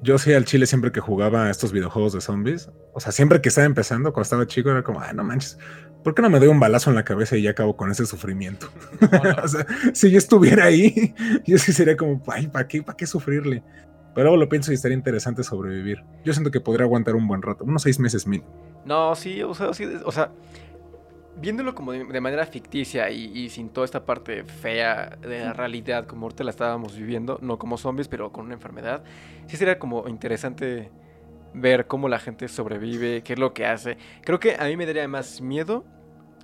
Yo 0.04 0.18
sí 0.18 0.34
al 0.34 0.46
chile 0.46 0.66
siempre 0.68 0.92
que 0.92 1.00
jugaba 1.00 1.46
a 1.46 1.50
estos 1.50 1.72
videojuegos 1.72 2.14
de 2.14 2.22
zombies. 2.22 2.70
O 2.94 3.00
sea, 3.00 3.12
siempre 3.12 3.42
que 3.42 3.50
estaba 3.50 3.66
empezando, 3.66 4.14
cuando 4.14 4.24
estaba 4.24 4.46
chico, 4.46 4.70
era 4.70 4.84
como, 4.84 5.02
ay, 5.02 5.16
no 5.16 5.24
manches. 5.24 5.58
¿Por 6.04 6.14
qué 6.14 6.22
no 6.22 6.30
me 6.30 6.40
doy 6.40 6.50
un 6.50 6.60
balazo 6.60 6.90
en 6.90 6.96
la 6.96 7.04
cabeza 7.04 7.36
y 7.36 7.42
ya 7.42 7.52
acabo 7.52 7.76
con 7.76 7.90
ese 7.90 8.06
sufrimiento? 8.06 8.68
o 9.44 9.48
sea, 9.48 9.66
si 9.94 10.12
yo 10.12 10.18
estuviera 10.18 10.66
ahí, 10.66 11.16
yo 11.46 11.58
sí 11.58 11.74
sería 11.74 11.98
como, 11.98 12.22
ay, 12.28 12.48
¿para 12.48 12.68
qué, 12.68 12.84
¿para 12.84 12.96
qué 12.96 13.08
sufrirle? 13.08 13.64
Pero 14.14 14.26
luego 14.26 14.38
lo 14.38 14.50
pienso 14.50 14.72
y 14.72 14.76
estaría 14.76 14.98
interesante 14.98 15.44
sobrevivir. 15.44 16.04
Yo 16.24 16.34
siento 16.34 16.52
que 16.52 16.60
podría 16.60 16.86
aguantar 16.86 17.16
un 17.16 17.28
buen 17.28 17.42
rato, 17.42 17.64
unos 17.64 17.82
seis 17.82 18.00
meses 18.00 18.28
mínimo. 18.28 18.50
No, 18.86 19.16
sí, 19.16 19.44
o 19.44 19.54
sea, 19.54 19.74
sí, 19.74 19.86
o 20.06 20.12
sea, 20.12 20.32
viéndolo 21.40 21.76
como 21.76 21.92
de, 21.92 22.04
de 22.06 22.22
manera 22.22 22.46
ficticia 22.46 23.10
y, 23.10 23.26
y 23.38 23.50
sin 23.50 23.70
toda 23.70 23.86
esta 23.86 24.06
parte 24.06 24.44
fea 24.44 25.18
de 25.22 25.46
la 25.46 25.54
realidad 25.54 26.06
como 26.06 26.26
ahorita 26.26 26.44
la 26.44 26.52
estábamos 26.52 26.96
viviendo, 26.96 27.38
no 27.42 27.58
como 27.58 27.78
zombies, 27.78 28.08
pero 28.08 28.32
con 28.32 28.46
una 28.46 28.56
enfermedad, 28.56 29.04
sí 29.48 29.58
sería 29.58 29.80
como 29.80 30.08
interesante 30.08 30.92
ver 31.54 31.88
cómo 31.88 32.10
la 32.10 32.20
gente 32.20 32.48
sobrevive, 32.48 33.24
qué 33.24 33.34
es 33.34 33.40
lo 33.40 33.54
que 33.54 33.66
hace. 33.66 33.98
Creo 34.24 34.40
que 34.40 34.56
a 34.60 34.66
mí 34.66 34.78
me 34.78 34.86
daría 34.86 35.08
más 35.08 35.42
miedo 35.42 35.86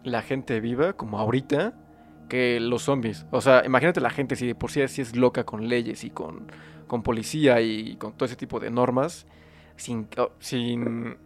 la 0.03 0.21
gente 0.21 0.59
viva, 0.59 0.93
como 0.93 1.19
ahorita, 1.19 1.73
que 2.29 2.59
los 2.59 2.83
zombies. 2.83 3.25
O 3.31 3.41
sea, 3.41 3.63
imagínate 3.65 4.01
la 4.01 4.09
gente 4.09 4.35
si 4.35 4.47
de 4.47 4.55
por 4.55 4.71
sí 4.71 4.81
así 4.81 5.01
es 5.01 5.15
loca 5.15 5.45
con 5.45 5.67
leyes 5.67 6.03
y 6.03 6.09
con, 6.09 6.51
con 6.87 7.03
policía 7.03 7.61
y 7.61 7.95
con 7.97 8.13
todo 8.13 8.25
ese 8.25 8.35
tipo 8.35 8.59
de 8.59 8.69
normas, 8.69 9.25
sin, 9.75 10.07
oh, 10.17 10.31
sin 10.39 11.17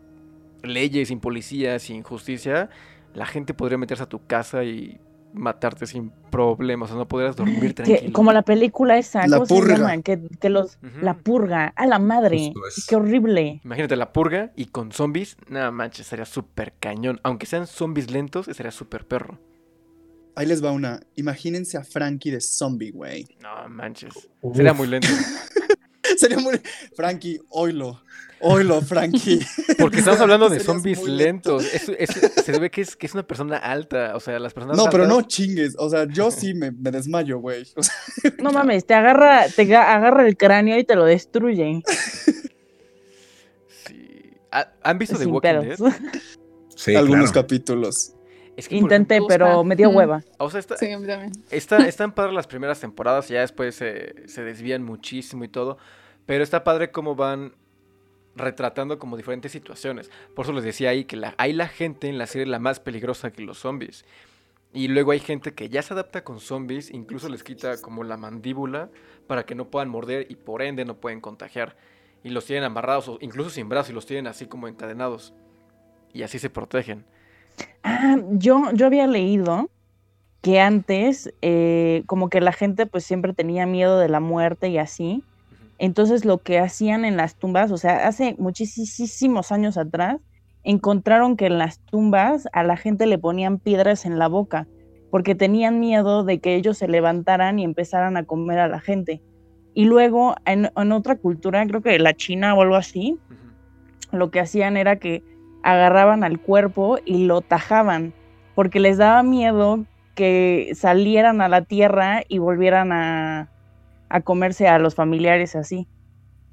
leyes, 0.63 1.07
sin 1.07 1.19
policía, 1.19 1.79
sin 1.79 2.03
justicia, 2.03 2.69
la 3.17 3.25
gente 3.25 3.53
podría 3.53 3.77
meterse 3.77 4.03
a 4.03 4.09
tu 4.09 4.25
casa 4.25 4.63
y 4.63 5.00
matarte 5.33 5.86
sin 5.86 6.12
problemas, 6.31 6.89
o 6.89 6.93
sea, 6.93 6.97
no 7.00 7.07
podrías 7.07 7.36
dormir 7.36 7.59
Que- 7.59 7.74
tranquilo. 7.74 8.13
como 8.13 8.31
la 8.31 8.43
película 8.43 8.97
esa, 8.97 9.27
La 9.27 9.38
¿cómo 9.38 9.47
purga. 9.47 9.75
se 9.75 9.81
llama? 9.81 10.01
Que, 10.01 10.19
que 10.39 10.50
los. 10.50 10.79
La 11.01 11.15
purga, 11.17 11.74
a 11.75 11.86
la 11.86 12.00
madre, 12.00 12.53
qué 12.88 12.95
horrible. 12.95 13.59
Imagínate 13.63 13.95
la 13.97 14.13
purga 14.13 14.51
y 14.55 14.67
con 14.67 14.91
zombies, 14.91 15.36
nada 15.50 15.69
manches, 15.71 16.01
estaría 16.01 16.25
súper 16.25 16.74
cañón. 16.79 17.19
Aunque 17.24 17.45
sean 17.45 17.67
zombies 17.67 18.09
lentos, 18.09 18.47
estaría 18.47 18.71
súper 18.71 19.05
perro. 19.07 19.39
Ahí 20.36 20.45
les 20.45 20.63
va 20.63 20.71
una. 20.71 21.00
Imagínense 21.15 21.77
a 21.77 21.83
Frankie 21.83 22.29
de 22.31 22.39
zombie, 22.41 22.91
güey. 22.91 23.25
No 23.41 23.67
manches. 23.69 24.29
Uf. 24.41 24.55
Sería 24.55 24.74
muy 24.74 24.88
lento. 24.88 25.07
Sería 26.19 26.38
muy. 26.39 26.59
Frankie, 26.95 27.39
oilo. 27.50 28.01
Oilo, 28.39 28.81
Frankie. 28.83 29.39
Porque 29.79 29.97
estamos 29.97 30.19
hablando 30.21 30.47
de 30.47 30.59
zombies 30.59 31.01
lentos. 31.07 31.65
Es- 31.74 31.89
es- 31.89 32.33
se 32.45 32.59
ve 32.59 32.69
que 32.69 32.81
es, 32.81 32.95
que 32.95 33.07
es 33.07 33.13
una 33.15 33.25
persona 33.25 33.57
alta. 33.57 34.15
O 34.15 34.19
sea, 34.19 34.38
las 34.38 34.53
personas 34.53 34.77
No, 34.77 34.89
pero 34.91 35.07
no 35.07 35.24
chingues. 35.24 35.75
O 35.79 35.89
sea, 35.89 36.05
yo 36.07 36.29
sí 36.29 36.53
me, 36.53 36.71
me 36.71 36.91
desmayo, 36.91 37.39
güey. 37.39 37.63
O 37.75 37.81
sea, 37.81 37.95
No 38.39 38.51
mames, 38.51 38.86
te 38.86 38.93
agarra, 38.93 39.47
te 39.47 39.63
ga- 39.67 39.88
agarra 39.95 40.27
el 40.27 40.38
cráneo 40.38 40.77
y 40.77 40.83
te 40.83 40.95
lo 40.95 41.05
destruye. 41.05 41.81
Sí. 43.86 44.31
¿Ha- 44.51 44.71
¿Han 44.83 44.97
visto 44.97 45.17
The 45.17 45.24
Sin 45.24 45.33
Walking 45.33 45.50
pedos. 45.50 45.79
Dead? 45.79 45.93
Sí, 46.75 46.95
algunos 46.95 47.31
claro. 47.31 47.47
capítulos. 47.47 48.13
Es 48.55 48.67
que, 48.67 48.75
por 48.75 48.83
Intenté, 48.83 49.15
ejemplo, 49.15 49.27
pero 49.29 49.63
me 49.63 49.75
dio 49.75 49.89
hueva. 49.89 50.24
O 50.39 50.50
sea, 50.50 50.59
está, 50.59 50.77
Sí, 50.77 50.91
a 50.91 50.97
mí 51.00 51.05
también. 51.07 51.31
está- 51.51 51.88
están 51.88 52.12
padres 52.13 52.33
las 52.33 52.47
primeras 52.47 52.79
temporadas 52.79 53.29
y 53.29 53.33
ya 53.33 53.41
después 53.41 53.75
se, 53.75 54.27
se 54.27 54.43
desvían 54.43 54.83
muchísimo 54.83 55.43
y 55.43 55.47
todo. 55.47 55.77
Pero 56.27 56.43
está 56.43 56.63
padre 56.63 56.91
cómo 56.91 57.15
van 57.15 57.53
retratando 58.36 59.00
como 59.00 59.17
diferentes 59.17 59.51
situaciones. 59.51 60.12
Por 60.36 60.46
eso 60.46 60.53
les 60.53 60.63
decía 60.63 60.91
ahí 60.91 61.05
que 61.05 61.19
hay 61.38 61.53
la 61.53 61.67
gente 61.67 62.07
en 62.07 62.19
la 62.19 62.27
serie 62.27 62.46
la 62.46 62.60
más 62.60 62.79
peligrosa 62.79 63.31
que 63.31 63.41
los 63.41 63.57
zombies. 63.57 64.05
Y 64.74 64.89
luego 64.89 65.12
hay 65.12 65.19
gente 65.19 65.53
que 65.53 65.69
ya 65.69 65.81
se 65.81 65.93
adapta 65.93 66.24
con 66.24 66.39
zombies, 66.39 66.91
incluso 66.91 67.29
les 67.29 67.43
quita 67.43 67.81
como 67.81 68.03
la 68.03 68.17
mandíbula 68.17 68.89
para 69.25 69.46
que 69.46 69.55
no 69.55 69.69
puedan 69.69 69.89
morder 69.89 70.27
y 70.29 70.36
por 70.36 70.62
ende 70.62 70.86
no 70.86 70.98
pueden 70.98 71.22
contagiar. 71.22 71.75
Y 72.24 72.29
los 72.29 72.46
tienen 72.46 72.65
amarrados 72.65 73.17
incluso 73.22 73.50
sin 73.50 73.69
brazos 73.69 73.89
y 73.89 73.93
los 73.93 74.05
tienen 74.05 74.27
así 74.27 74.46
como 74.46 74.67
encadenados. 74.67 75.34
Y 76.13 76.24
así 76.24 76.38
se 76.38 76.50
protegen. 76.50 77.05
Ah, 77.84 78.17
yo, 78.31 78.72
yo 78.74 78.86
había 78.86 79.07
leído 79.07 79.69
que 80.41 80.60
antes, 80.60 81.34
eh, 81.41 82.03
como 82.05 82.29
que 82.29 82.41
la 82.41 82.51
gente 82.51 82.86
pues 82.86 83.05
siempre 83.05 83.34
tenía 83.34 83.65
miedo 83.65 83.98
de 83.98 84.10
la 84.10 84.19
muerte 84.19 84.69
y 84.69 84.77
así. 84.77 85.24
Entonces 85.79 86.25
lo 86.25 86.39
que 86.39 86.60
hacían 86.60 87.05
en 87.05 87.17
las 87.17 87.36
tumbas, 87.36 87.72
o 87.72 87.77
sea, 87.77 88.07
hace 88.07 88.36
muchísimos 88.39 89.51
años 89.51 89.77
atrás, 89.77 90.17
encontraron 90.63 91.38
que 91.38 91.46
en 91.46 91.57
las 91.57 91.79
tumbas 91.79 92.48
a 92.51 92.63
la 92.63 92.77
gente 92.77 93.05
le 93.05 93.17
ponían 93.17 93.60
piedras 93.60 94.05
en 94.05 94.17
la 94.17 94.27
boca, 94.27 94.67
porque 95.12 95.36
tenían 95.36 95.79
miedo 95.79 96.24
de 96.24 96.39
que 96.39 96.55
ellos 96.55 96.77
se 96.77 96.88
levantaran 96.88 97.60
y 97.60 97.63
empezaran 97.63 98.17
a 98.17 98.24
comer 98.24 98.60
a 98.60 98.67
la 98.67 98.79
gente. 98.79 99.22
Y 99.74 99.86
luego 99.86 100.36
en, 100.46 100.72
en 100.75 100.91
otra 100.91 101.15
cultura, 101.15 101.65
creo 101.67 101.81
que 101.81 102.00
la 102.00 102.15
China 102.15 102.55
o 102.55 102.62
algo 102.62 102.75
así, 102.75 103.17
lo 104.12 104.31
que 104.31 104.39
hacían 104.39 104.77
era 104.77 104.98
que 104.98 105.24
agarraban 105.63 106.24
al 106.24 106.39
cuerpo 106.39 106.98
y 107.05 107.25
lo 107.25 107.41
tajaban, 107.41 108.13
porque 108.55 108.79
les 108.79 108.98
daba 108.98 109.22
miedo 109.22 109.86
que 110.15 110.72
salieran 110.74 111.41
a 111.41 111.48
la 111.48 111.62
tierra 111.62 112.24
y 112.27 112.39
volvieran 112.39 112.91
a, 112.91 113.50
a 114.09 114.21
comerse 114.21 114.67
a 114.67 114.79
los 114.79 114.95
familiares 114.95 115.55
así. 115.55 115.87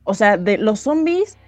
O 0.05 0.15
sea, 0.15 0.37
de 0.37 0.59
los 0.59 0.81
zombies, 0.81 1.39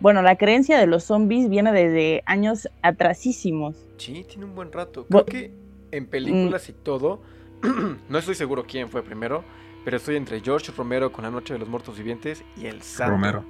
bueno, 0.00 0.22
la 0.22 0.36
creencia 0.36 0.78
de 0.78 0.86
los 0.86 1.04
zombies 1.04 1.48
viene 1.48 1.72
desde 1.72 2.22
años 2.26 2.68
atrasísimos. 2.82 3.76
Sí, 3.98 4.24
tiene 4.28 4.44
un 4.44 4.54
buen 4.54 4.72
rato. 4.72 5.04
Bu- 5.08 5.24
Creo 5.24 5.26
que 5.26 5.50
en 5.92 6.06
películas 6.06 6.68
y 6.68 6.72
todo, 6.72 7.20
no 8.08 8.18
estoy 8.18 8.34
seguro 8.34 8.64
quién 8.66 8.88
fue 8.88 9.02
primero, 9.02 9.44
pero 9.84 9.96
estoy 9.98 10.16
entre 10.16 10.40
George 10.40 10.72
Romero 10.76 11.12
con 11.12 11.24
La 11.24 11.30
Noche 11.30 11.52
de 11.54 11.58
los 11.60 11.68
Muertos 11.68 11.96
Vivientes 11.96 12.42
y 12.56 12.66
El 12.66 12.82
Santo. 12.82 13.12
Romero. 13.12 13.44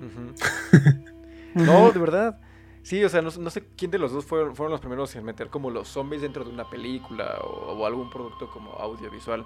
No, 1.54 1.90
de 1.90 1.98
verdad. 1.98 2.40
Sí, 2.82 3.02
o 3.04 3.08
sea, 3.08 3.20
no, 3.22 3.30
no 3.38 3.50
sé 3.50 3.66
quién 3.76 3.90
de 3.90 3.98
los 3.98 4.12
dos 4.12 4.24
fueron, 4.24 4.54
fueron 4.56 4.70
los 4.70 4.80
primeros 4.80 5.14
en 5.16 5.24
meter 5.24 5.48
como 5.48 5.70
los 5.70 5.88
zombies 5.88 6.22
dentro 6.22 6.44
de 6.44 6.50
una 6.50 6.68
película 6.70 7.38
o, 7.42 7.72
o 7.72 7.86
algún 7.86 8.08
producto 8.08 8.48
como 8.50 8.72
audiovisual. 8.72 9.44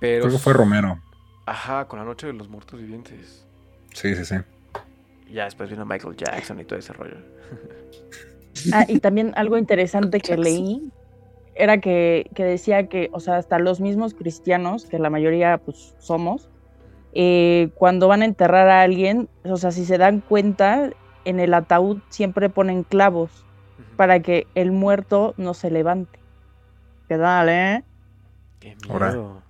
Pero... 0.00 0.22
Creo 0.24 0.32
que 0.32 0.42
fue 0.42 0.52
Romero. 0.52 0.98
Ajá, 1.46 1.86
con 1.86 1.98
La 1.98 2.04
Noche 2.04 2.26
de 2.26 2.32
los 2.32 2.48
Muertos 2.48 2.80
Vivientes. 2.80 3.46
Sí, 3.92 4.14
sí, 4.14 4.24
sí. 4.24 4.36
Ya 5.30 5.44
después 5.44 5.70
vino 5.70 5.84
Michael 5.84 6.16
Jackson 6.16 6.60
y 6.60 6.64
todo 6.64 6.78
ese 6.78 6.92
rollo. 6.92 7.16
Ah, 8.72 8.84
y 8.86 8.98
también 8.98 9.32
algo 9.36 9.56
interesante 9.56 10.20
que 10.20 10.36
leí 10.36 10.92
era 11.54 11.80
que, 11.80 12.28
que 12.34 12.44
decía 12.44 12.88
que, 12.88 13.08
o 13.12 13.20
sea, 13.20 13.36
hasta 13.36 13.58
los 13.58 13.80
mismos 13.80 14.12
cristianos, 14.12 14.84
que 14.86 14.98
la 14.98 15.08
mayoría 15.08 15.56
pues 15.58 15.94
somos, 15.98 16.50
eh, 17.12 17.70
cuando 17.74 18.08
van 18.08 18.22
a 18.22 18.24
enterrar 18.24 18.68
a 18.68 18.82
alguien, 18.82 19.28
o 19.44 19.56
sea, 19.56 19.70
si 19.70 19.84
se 19.84 19.98
dan 19.98 20.20
cuenta, 20.20 20.90
en 21.24 21.40
el 21.40 21.54
ataúd 21.54 21.98
siempre 22.08 22.48
ponen 22.48 22.82
clavos 22.82 23.44
para 23.96 24.20
que 24.20 24.46
el 24.54 24.72
muerto 24.72 25.34
no 25.36 25.54
se 25.54 25.70
levante. 25.70 26.18
¿Qué 27.08 27.18
tal, 27.18 27.48
eh? 27.48 27.84
Qué 28.60 28.76
Ahora. 28.88 29.08
miedo. 29.08 29.42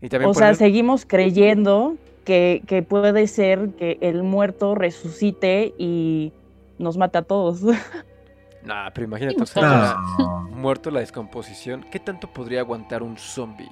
Y 0.00 0.08
también 0.08 0.30
O 0.30 0.34
sea, 0.34 0.54
seguimos 0.54 1.04
creyendo 1.06 1.96
que, 2.24 2.62
que 2.66 2.82
puede 2.82 3.26
ser 3.26 3.70
que 3.78 3.98
el 4.00 4.22
muerto 4.22 4.74
resucite 4.74 5.74
y 5.78 6.32
nos 6.78 6.96
mate 6.96 7.18
a 7.18 7.22
todos. 7.22 7.62
Nah, 8.64 8.90
pero 8.92 9.06
imagínate, 9.06 9.40
o 9.40 9.46
sea, 9.46 9.96
No. 10.18 10.40
muerto 10.50 10.90
la 10.90 11.00
descomposición, 11.00 11.86
¿qué 11.90 12.00
tanto 12.00 12.28
podría 12.28 12.60
aguantar 12.60 13.02
un 13.02 13.16
zombie? 13.16 13.70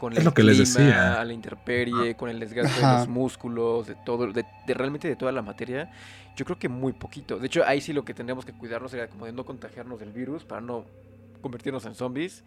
Con 0.00 0.12
Es 0.12 0.18
el 0.18 0.24
lo 0.24 0.34
que 0.34 0.42
les 0.42 0.58
decía. 0.58 1.20
a 1.20 1.24
la 1.24 1.32
intemperie, 1.32 2.16
con 2.16 2.28
el 2.28 2.38
desgaste 2.40 2.80
Ajá. 2.80 2.92
de 2.92 2.98
los 2.98 3.08
músculos, 3.08 3.86
de 3.86 3.94
todo, 3.94 4.26
de, 4.32 4.44
de 4.66 4.74
realmente 4.74 5.08
de 5.08 5.16
toda 5.16 5.32
la 5.32 5.40
materia. 5.42 5.90
Yo 6.36 6.44
creo 6.44 6.58
que 6.58 6.68
muy 6.68 6.92
poquito. 6.92 7.38
De 7.38 7.46
hecho, 7.46 7.62
ahí 7.64 7.80
sí 7.80 7.94
lo 7.94 8.04
que 8.04 8.12
tendríamos 8.12 8.44
que 8.44 8.52
cuidarnos 8.52 8.90
sería 8.90 9.08
como 9.08 9.24
de 9.24 9.32
no 9.32 9.44
contagiarnos 9.46 10.00
del 10.00 10.12
virus 10.12 10.44
para 10.44 10.60
no 10.60 10.84
convertirnos 11.40 11.86
en 11.86 11.94
zombies. 11.94 12.44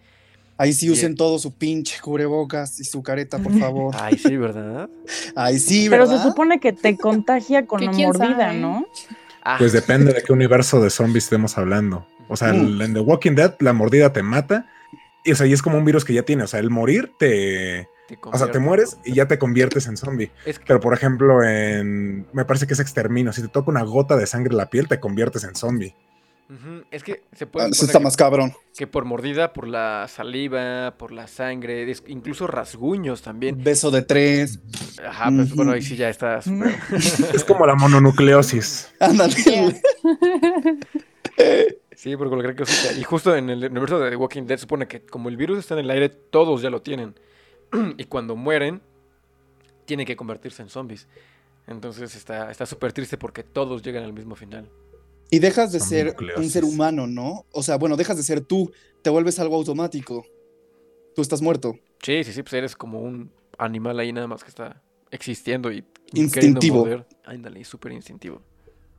Ahí 0.60 0.74
sí 0.74 0.90
usen 0.92 1.16
todo 1.16 1.40
su 1.40 1.54
pinche 1.56 2.00
cubrebocas 2.02 2.80
y 2.80 2.84
su 2.84 3.02
careta, 3.02 3.40
por 3.40 3.52
favor. 3.60 3.96
Ay, 3.98 4.18
sí, 4.18 4.36
¿verdad? 4.38 4.90
Ahí 5.36 5.58
sí, 5.58 5.88
Pero 5.90 6.04
¿verdad? 6.06 6.22
se 6.22 6.30
supone 6.30 6.60
que 6.60 6.74
te 6.74 6.96
contagia 6.98 7.66
con 7.66 7.84
la 7.84 7.92
mordida, 7.92 8.38
sabe. 8.38 8.60
¿no? 8.60 8.86
Ah, 9.42 9.56
Pues 9.58 9.72
depende 9.72 10.14
de 10.14 10.22
qué 10.22 10.34
universo 10.34 10.82
de 10.82 10.90
zombies 10.90 11.24
estemos 11.24 11.58
hablando. 11.58 12.06
O 12.28 12.36
sea, 12.36 12.54
Mm. 12.54 12.56
el- 12.66 12.82
en 12.82 12.94
The 12.94 13.00
Walking 13.00 13.32
Dead 13.36 13.56
la 13.60 13.74
mordida 13.74 14.12
te 14.14 14.22
mata. 14.22 14.68
Y, 15.24 15.32
o 15.32 15.36
sea, 15.36 15.48
y 15.48 15.54
es 15.54 15.62
como 15.62 15.78
un 15.78 15.86
virus 15.86 16.04
que 16.06 16.14
ya 16.14 16.24
tiene. 16.24 16.44
O 16.44 16.48
sea, 16.48 16.60
el 16.60 16.70
morir 16.70 17.12
te... 17.18 17.88
te 18.10 18.18
O 18.22 18.38
sea, 18.38 18.52
te 18.52 18.60
mueres 18.60 18.98
y 19.06 19.14
ya 19.14 19.28
te 19.30 19.40
conviertes 19.40 19.88
en 19.88 19.96
zombie. 19.98 20.30
Es 20.46 20.60
que- 20.60 20.66
Pero, 20.68 20.80
por 20.82 20.94
ejemplo, 20.94 21.42
en... 21.44 22.28
Me 22.34 22.44
parece 22.46 22.68
que 22.68 22.74
es 22.74 22.80
extermino. 22.82 23.32
Si 23.32 23.42
te 23.42 23.48
toca 23.48 23.72
una 23.72 23.84
gota 23.84 24.18
de 24.18 24.28
sangre 24.28 24.52
en 24.52 24.58
la 24.58 24.70
piel, 24.70 24.88
te 24.90 25.00
conviertes 25.00 25.44
en 25.46 25.56
zombie. 25.56 25.96
Es 26.90 27.04
que 27.04 27.22
se 27.34 27.44
Ah, 27.44 27.48
puede 27.52 27.68
suponer 27.74 27.90
está 27.90 28.00
que- 28.00 28.04
más 28.04 28.18
cabrón. 28.18 28.54
que 28.76 28.88
por 28.88 29.06
mordida, 29.06 29.54
por 29.54 29.68
la 29.68 30.08
saliva, 30.10 30.96
por 30.98 31.12
la 31.12 31.28
sangre, 31.28 31.90
es- 31.92 32.04
incluso 32.08 32.48
rasguños 32.48 33.22
también. 33.22 33.64
Beso 33.64 33.92
de 33.92 34.02
tres. 34.02 34.60
Ajá, 35.06 35.30
pues 35.36 35.54
bueno, 35.54 35.74
ahí 35.74 35.82
sí 35.84 35.96
ya 35.96 36.10
está 36.10 36.40
Es 37.34 37.44
como 37.46 37.68
la 37.68 37.76
mononucleosis. 37.76 38.92
Ándale. 39.00 39.36
Sí, 41.96 42.16
por 42.16 42.30
cualquier 42.30 42.56
cosita. 42.56 42.94
Y 42.98 43.04
justo 43.04 43.36
en 43.36 43.50
el 43.50 43.66
universo 43.66 44.00
de 44.00 44.10
The 44.10 44.16
Walking 44.16 44.44
Dead 44.44 44.58
supone 44.58 44.88
que 44.88 45.02
como 45.06 45.28
el 45.28 45.36
virus 45.36 45.60
está 45.60 45.74
en 45.74 45.82
el 45.82 45.90
aire, 45.90 46.08
todos 46.10 46.62
ya 46.62 46.70
lo 46.70 46.82
tienen. 46.82 47.14
y 47.98 48.06
cuando 48.06 48.36
mueren, 48.38 48.82
tienen 49.86 50.06
que 50.06 50.16
convertirse 50.16 50.62
en 50.62 50.70
zombies. 50.70 51.08
Entonces 51.68 52.16
está 52.16 52.50
está 52.52 52.66
súper 52.66 52.94
triste 52.94 53.18
porque 53.18 53.44
todos 53.44 53.82
llegan 53.84 54.04
al 54.06 54.14
mismo 54.14 54.36
final. 54.36 54.70
Y 55.32 55.40
dejas 55.40 55.72
de 55.72 55.80
ser 55.80 56.16
un 56.38 56.50
ser 56.50 56.64
humano, 56.64 57.06
¿no? 57.08 57.46
O 57.52 57.62
sea, 57.64 57.78
bueno, 57.78 57.96
dejas 57.98 58.18
de 58.18 58.24
ser 58.24 58.42
tú, 58.42 58.72
te 59.04 59.10
vuelves 59.10 59.40
algo 59.40 59.56
automático. 59.56 60.26
Tú 61.16 61.22
estás 61.22 61.42
muerto. 61.42 61.76
Sí, 62.02 62.24
sí, 62.24 62.34
sí, 62.34 62.42
pues 62.44 62.54
eres 62.54 62.76
como 62.76 63.00
un 63.02 63.32
animal 63.58 64.00
ahí 64.00 64.12
nada 64.14 64.28
más 64.28 64.44
que 64.44 64.50
está 64.50 64.82
existiendo 65.12 65.72
y 65.72 65.86
Instintivo. 66.14 66.88
Ándale, 67.26 67.64
súper 67.64 67.92
instintivo. 67.92 68.42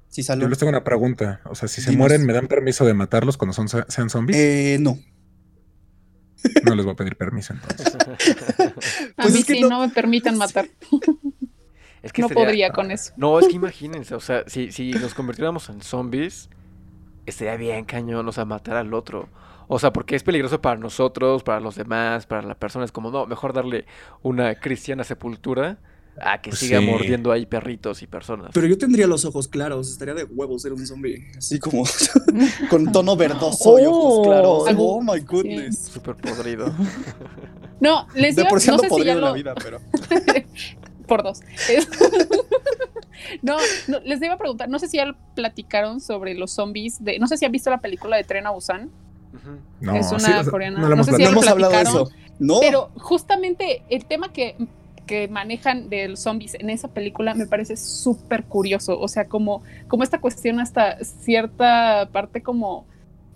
Sí, 0.09 0.23
Yo 0.23 0.49
les 0.49 0.59
tengo 0.59 0.71
una 0.71 0.85
pregunta. 0.85 1.41
O 1.45 1.55
sea, 1.55 1.69
si 1.69 1.81
se 1.81 1.91
Dinos. 1.91 1.99
mueren, 2.01 2.27
¿me 2.27 2.33
dan 2.33 2.47
permiso 2.49 2.85
de 2.85 2.95
matarlos 2.95 3.37
cuando 3.37 3.53
son, 3.53 3.69
sean 3.69 4.11
zombies? 4.11 4.37
Eh, 4.39 4.79
no. 4.81 4.99
No 6.65 6.75
les 6.75 6.85
voy 6.85 6.95
a 6.95 6.97
pedir 6.97 7.17
permiso 7.17 7.53
entonces. 7.53 7.95
A 9.17 9.23
Pues 9.23 9.35
mí 9.35 9.41
es 9.41 9.45
que 9.45 9.55
sí, 9.55 9.61
no- 9.61 9.69
no... 9.69 9.81
me 9.81 9.89
permitan 9.89 10.37
matar. 10.37 10.69
Es 12.03 12.13
que 12.13 12.23
no 12.23 12.29
sería- 12.29 12.45
podría 12.45 12.71
con 12.71 12.91
eso. 12.91 13.13
No, 13.17 13.39
es 13.39 13.47
que 13.49 13.57
imagínense, 13.57 14.15
o 14.15 14.21
sea, 14.21 14.45
si, 14.47 14.73
si 14.73 14.91
nos 14.93 15.15
convirtiéramos 15.15 15.69
en 15.69 15.83
zombies, 15.83 16.49
estaría 17.27 17.57
bien 17.57 17.85
cañón, 17.85 18.27
o 18.29 18.33
sea, 18.33 18.45
matar 18.45 18.77
al 18.77 18.93
otro. 18.95 19.29
O 19.69 19.79
sea, 19.79 19.93
porque 19.93 20.17
es 20.17 20.23
peligroso 20.25 20.61
para 20.61 20.77
nosotros, 20.81 21.43
para 21.45 21.61
los 21.61 21.77
demás, 21.77 22.27
para 22.27 22.43
la 22.43 22.55
persona. 22.57 22.85
Es 22.85 22.91
como, 22.93 23.11
no, 23.11 23.27
mejor 23.27 23.53
darle 23.53 23.85
una 24.23 24.55
cristiana 24.57 25.05
sepultura 25.05 25.79
a 26.21 26.41
que 26.43 26.51
siga 26.51 26.81
sí. 26.81 26.87
mordiendo 26.87 27.31
ahí 27.31 27.47
perritos 27.47 28.03
y 28.03 28.09
personas. 28.09 28.51
Pero 28.53 28.67
yo 28.67 28.77
tendría 28.77 29.07
los 29.07 29.25
ojos 29.25 29.47
claros, 29.47 29.89
estaría 29.91 30.15
de 30.15 30.25
huevos 30.25 30.63
ser 30.63 30.73
un 30.73 30.85
zombie. 30.85 31.31
Así 31.39 31.61
como 31.61 31.85
con 32.71 32.91
tono 32.91 33.15
verdoso 33.15 33.79
y 33.79 33.85
ojos 33.87 34.15
Oh. 34.19 34.23
claros. 34.25 34.69
Algo- 34.69 34.97
Oh 34.97 35.03
my 35.03 35.21
goodness. 35.21 35.79
Súper 35.79 36.17
podrido. 36.17 36.75
No, 37.79 38.09
les 38.15 38.35
De 38.35 38.43
iba, 38.43 38.51
por 38.51 38.61
sí 38.61 38.67
no 38.69 38.75
ando 38.75 38.83
sé 38.83 38.89
si 38.89 39.05
ya 39.05 39.15
podrido 39.15 39.15
en 39.15 39.21
la 39.21 39.33
vida, 39.33 39.55
pero. 39.55 39.81
Por 41.11 41.25
dos. 41.25 41.41
No, 43.43 43.59
no, 43.87 44.01
les 44.01 44.21
iba 44.23 44.35
a 44.35 44.39
preguntar, 44.39 44.69
no 44.71 44.79
sé 44.79 44.89
si 44.89 44.97
ya 44.97 45.05
lo 45.05 45.15
platicaron 45.35 46.01
sobre 46.01 46.35
los 46.35 46.53
zombies 46.53 47.05
de... 47.05 47.19
No 47.19 47.27
sé 47.27 47.37
si 47.37 47.45
han 47.45 47.53
visto 47.53 47.69
la 47.69 47.79
película 47.79 48.17
de 48.17 48.25
Tren 48.25 48.47
a 48.47 48.51
Busan. 48.51 48.91
No, 49.79 49.95
Es 49.95 50.11
una 50.11 50.43
sí, 50.43 50.51
coreana. 50.51 50.81
No, 50.81 51.05
sé 51.05 51.13
si 51.13 51.23
ya 51.23 51.29
hemos 51.29 51.47
hablado 51.47 51.73
de 51.73 51.83
eso. 51.83 52.07
platicaron? 52.07 52.37
No. 52.39 52.61
Pero 52.61 52.91
justamente 52.97 53.83
el 53.91 54.07
tema 54.07 54.33
que, 54.33 54.57
que 55.07 55.29
manejan 55.29 55.91
de 55.91 56.09
los 56.09 56.21
zombies 56.21 56.55
en 56.55 56.71
esa 56.71 56.89
película 56.89 57.35
me 57.35 57.47
parece 57.47 57.77
súper 57.77 58.45
curioso. 58.45 58.99
O 58.99 59.07
sea, 59.07 59.27
como, 59.27 59.63
como 59.87 60.03
esta 60.03 60.19
cuestión 60.19 60.59
hasta 60.59 60.97
cierta 61.05 62.09
parte 62.11 62.43
como, 62.43 62.87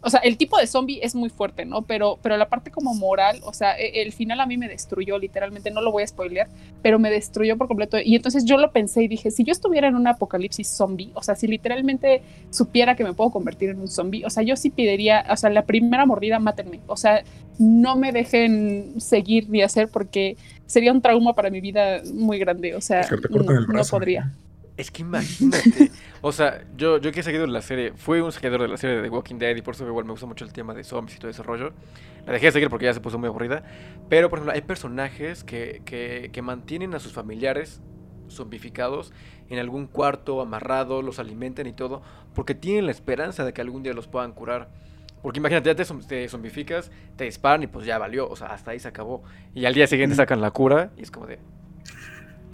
o 0.05 0.11
sea, 0.11 0.21
el 0.21 0.37
tipo 0.37 0.59
de 0.59 0.67
zombie 0.67 1.01
es 1.03 1.15
muy 1.15 1.31
fuerte, 1.31 1.65
¿no? 1.65 1.83
Pero, 1.83 2.19
pero 2.23 2.37
la 2.37 2.49
parte 2.49 2.71
como 2.71 2.95
moral, 2.95 3.41
o 3.45 3.53
sea, 3.53 3.79
e- 3.79 4.03
el 4.03 4.13
final 4.13 4.41
a 4.41 4.47
mí 4.47 4.57
me 4.59 4.69
destruyó, 4.69 5.19
literalmente, 5.19 5.71
no 5.71 5.81
lo 5.81 5.91
voy 5.91 6.03
a 6.03 6.07
spoilear, 6.07 6.49
pero 6.83 6.99
me 6.99 7.11
destruyó 7.11 7.57
por 7.57 7.69
completo. 7.69 7.97
Y 8.03 8.15
entonces 8.15 8.45
yo 8.45 8.59
lo 8.59 8.71
pensé 8.71 9.03
y 9.03 9.09
dije, 9.09 9.31
si 9.31 9.45
yo 9.45 9.53
estuviera 9.53 9.89
en 9.89 9.97
un 9.97 10.07
apocalipsis 10.07 10.69
zombie, 10.69 11.11
o 11.15 11.23
sea, 11.23 11.35
si 11.35 11.47
literalmente 11.47 12.23
supiera 12.51 12.95
que 12.97 13.05
me 13.05 13.15
puedo 13.15 13.31
convertir 13.31 13.71
en 13.71 13.81
un 13.81 13.89
zombie, 13.89 14.25
o 14.25 14.31
sea, 14.31 14.43
yo 14.43 14.57
sí 14.57 14.71
pediría, 14.71 15.25
o 15.31 15.37
sea, 15.37 15.51
la 15.51 15.65
primera 15.65 16.05
mordida, 16.05 16.39
mátenme. 16.39 16.81
O 16.87 16.97
sea, 16.97 17.25
no 17.59 17.97
me 17.97 18.13
dejen 18.13 19.01
seguir 19.01 19.49
ni 19.49 19.63
hacer 19.63 19.89
porque 19.89 20.37
sería 20.67 20.93
un 20.93 21.01
trauma 21.01 21.35
para 21.35 21.51
mi 21.51 21.61
vida 21.61 22.03
muy 22.13 22.39
grande. 22.39 22.75
O 22.75 22.81
sea, 22.81 23.03
no, 23.31 23.83
podría. 23.91 24.33
Es 24.77 24.91
que 24.91 25.03
imagínate. 25.03 25.91
o 26.21 26.33
sea, 26.33 26.65
yo, 26.77 26.99
yo 26.99 27.13
que 27.13 27.21
he 27.21 27.23
seguido 27.23 27.47
la 27.47 27.63
serie, 27.63 27.93
fui 27.95 28.21
un 28.21 28.33
seguidor 28.33 28.63
de 28.63 28.69
la 28.69 28.77
serie 28.77 28.97
de 28.97 29.03
The 29.03 29.09
Walking 29.09 29.37
Dead 29.37 29.55
y 29.57 29.63
por 29.63 29.75
eso 29.75 29.87
igual 29.87 30.05
me 30.05 30.11
gusta 30.11 30.27
mucho 30.27 30.45
el 30.45 30.53
tema 30.53 30.75
de 30.75 30.83
zombies 30.83 31.17
y 31.17 31.21
todo 31.21 31.31
ese 31.31 31.43
rollo. 31.43 31.73
La 32.27 32.33
dejé 32.33 32.47
de 32.47 32.53
seguir 32.53 32.71
porque 32.71 32.87
ya 32.87 32.95
se 32.95 33.01
puso 33.01 33.19
muy 33.19 33.29
aburrida. 33.29 33.63
Pero, 34.09 34.31
por 34.31 34.39
ejemplo, 34.39 34.53
hay 34.53 34.63
personajes 34.63 35.45
que, 35.45 35.83
que, 35.85 36.31
que 36.33 36.43
mantienen 36.43 36.95
a 36.95 36.99
sus 36.99 37.13
familiares 37.13 37.81
zombificados 38.29 39.13
en 39.49 39.59
algún 39.59 39.87
cuarto, 39.87 40.41
amarrados, 40.41 41.05
los 41.05 41.19
alimentan 41.19 41.67
y 41.67 41.73
todo, 41.73 42.03
porque 42.35 42.55
tienen 42.55 42.87
la 42.87 42.93
esperanza 42.93 43.45
de 43.45 43.53
que 43.53 43.61
algún 43.61 43.83
día 43.83 43.93
los 43.93 44.09
puedan 44.09 44.33
curar. 44.33 44.71
Porque 45.23 45.39
imagínate, 45.39 45.69
ya 45.69 45.75
te, 45.75 45.85
te 45.85 46.29
zombificas, 46.29 46.91
te 47.17 47.25
disparan 47.25 47.63
y 47.63 47.67
pues 47.67 47.87
ya 47.87 47.97
valió, 47.99 48.29
o 48.29 48.37
sea, 48.37 48.49
hasta 48.49 48.73
ahí 48.73 48.79
se 48.79 48.89
acabó. 48.89 49.23
Y 49.55 49.65
al 49.65 49.75
día 49.75 49.87
siguiente 49.87 50.17
sacan 50.17 50.41
la 50.41 50.51
cura 50.51 50.91
y 50.97 51.03
es 51.03 51.11
como 51.11 51.27
de... 51.27 51.39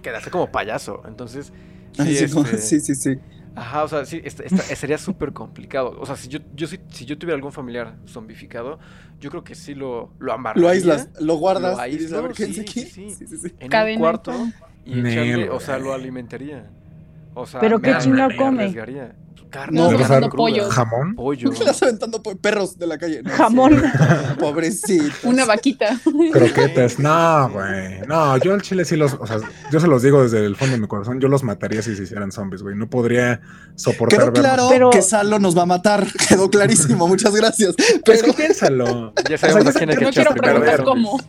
Quedaste 0.03 0.31
como 0.31 0.51
payaso. 0.51 1.03
Entonces, 1.07 1.53
sí, 1.93 2.15
sí, 2.15 2.29
como- 2.31 2.47
este, 2.47 2.59
sí, 2.59 2.81
sí, 2.81 2.95
sí. 2.95 3.17
Ajá, 3.55 3.85
o 3.85 3.89
sea, 3.89 4.05
sí, 4.07 4.21
esta- 4.25 4.45
esta- 4.45 4.63
sería 4.77 4.97
súper 4.99 5.33
complicado. 5.33 5.97
O 6.01 6.07
sea, 6.07 6.17
si 6.17 6.29
yo, 6.29 6.39
yo, 6.55 6.67
si, 6.67 6.79
si 6.91 7.05
yo 7.05 7.19
tuviera 7.19 7.35
algún 7.37 7.53
familiar 7.53 7.99
zombificado, 8.07 8.79
yo 9.19 9.31
creo 9.31 9.45
que 9.45 9.55
sí 9.55 9.75
lo, 9.75 10.15
lo 10.19 10.33
amarraría. 10.33 11.09
Lo 11.19 11.27
lo 11.27 11.35
guardas 11.37 11.77
Lo 11.77 11.87
y 11.89 11.97
dices, 11.99 12.17
a 12.17 12.21
aíslo, 12.21 12.23
ver, 12.23 12.33
quédense 12.35 12.55
sí, 12.55 12.61
aquí. 12.63 12.85
sí, 12.87 13.11
sí. 13.11 13.27
Sí. 13.27 13.55
En 13.59 13.65
un 13.65 13.69
Cadena 13.69 13.93
y 13.93 13.99
cuarto 13.99 14.33
y 14.85 15.01
echarle, 15.01 15.51
o 15.51 15.61
sea, 15.61 15.79
lo 15.79 15.93
alimentaría. 15.93 16.71
O 17.41 17.47
sea, 17.47 17.61
¿Pero 17.61 17.81
qué 17.81 17.97
chingado 17.99 18.29
me 18.31 18.37
come? 18.37 18.59
arriesgaría. 18.65 19.17
Carne, 19.51 19.81
No, 19.81 19.89
carne 19.89 19.99
vas 20.03 20.11
a- 20.13 20.19
cruda, 20.21 20.37
pollo. 20.37 20.71
Jamón. 20.71 21.15
Pollo. 21.17 21.51
Le 21.51 21.65
vas 21.67 21.83
aventando 21.83 22.23
po- 22.23 22.37
perros 22.37 22.79
de 22.79 22.87
la 22.87 22.99
calle. 22.99 23.21
No, 23.25 23.31
Jamón. 23.33 23.83
sí. 23.83 24.35
Pobrecito. 24.39 25.13
Una 25.25 25.45
vaquita. 25.45 25.99
Croquetas. 26.33 27.01
No, 27.01 27.51
güey. 27.51 28.01
No, 28.07 28.37
yo 28.37 28.55
al 28.55 28.63
chile 28.63 28.85
sí 28.85 28.95
los. 28.95 29.15
O 29.15 29.27
sea, 29.27 29.39
yo 29.73 29.81
se 29.81 29.89
los 29.89 30.03
digo 30.03 30.23
desde 30.23 30.45
el 30.47 30.55
fondo 30.55 30.77
de 30.77 30.81
mi 30.81 30.87
corazón. 30.87 31.19
Yo 31.21 31.27
los 31.27 31.43
mataría 31.43 31.83
si 31.83 31.97
se 31.97 32.05
hicieran 32.05 32.31
zombies, 32.31 32.63
güey. 32.63 32.77
No 32.77 32.89
podría 32.89 33.41
soportar 33.75 34.21
Quedó 34.21 34.33
claro 34.35 34.67
Pero- 34.71 34.91
que 34.91 35.03
Salo 35.03 35.41
nos 35.41 35.59
va 35.59 35.63
a 35.63 35.67
matar. 35.67 36.07
Quedó 36.29 36.49
clarísimo, 36.49 37.09
muchas 37.09 37.35
gracias. 37.35 37.75
Pero 38.05 38.19
es 38.29 38.35
piénsalo. 38.37 39.13
Ya 39.29 39.37
sabemos 39.37 39.67
O 39.67 39.69
a 39.69 39.73
sea, 39.73 39.79
quién 39.81 39.91
hay 39.91 39.97
que 39.97 40.05
No 40.05 40.11
quiero 40.13 40.35
preguntar 40.35 40.71
perder. 40.77 40.85
cómo. 40.85 41.21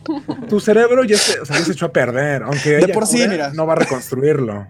Tu 0.48 0.60
cerebro 0.60 1.02
ya 1.02 1.16
se, 1.16 1.40
o 1.40 1.44
sea, 1.44 1.58
ya 1.58 1.64
se 1.64 1.72
echó 1.72 1.86
a 1.86 1.92
perder. 1.92 2.44
Aunque 2.44 2.76
De 2.76 2.88
por 2.88 3.04
sí, 3.06 3.16
cura, 3.18 3.28
mira. 3.30 3.50
no 3.52 3.66
va 3.66 3.72
a 3.72 3.76
reconstruirlo. 3.76 4.68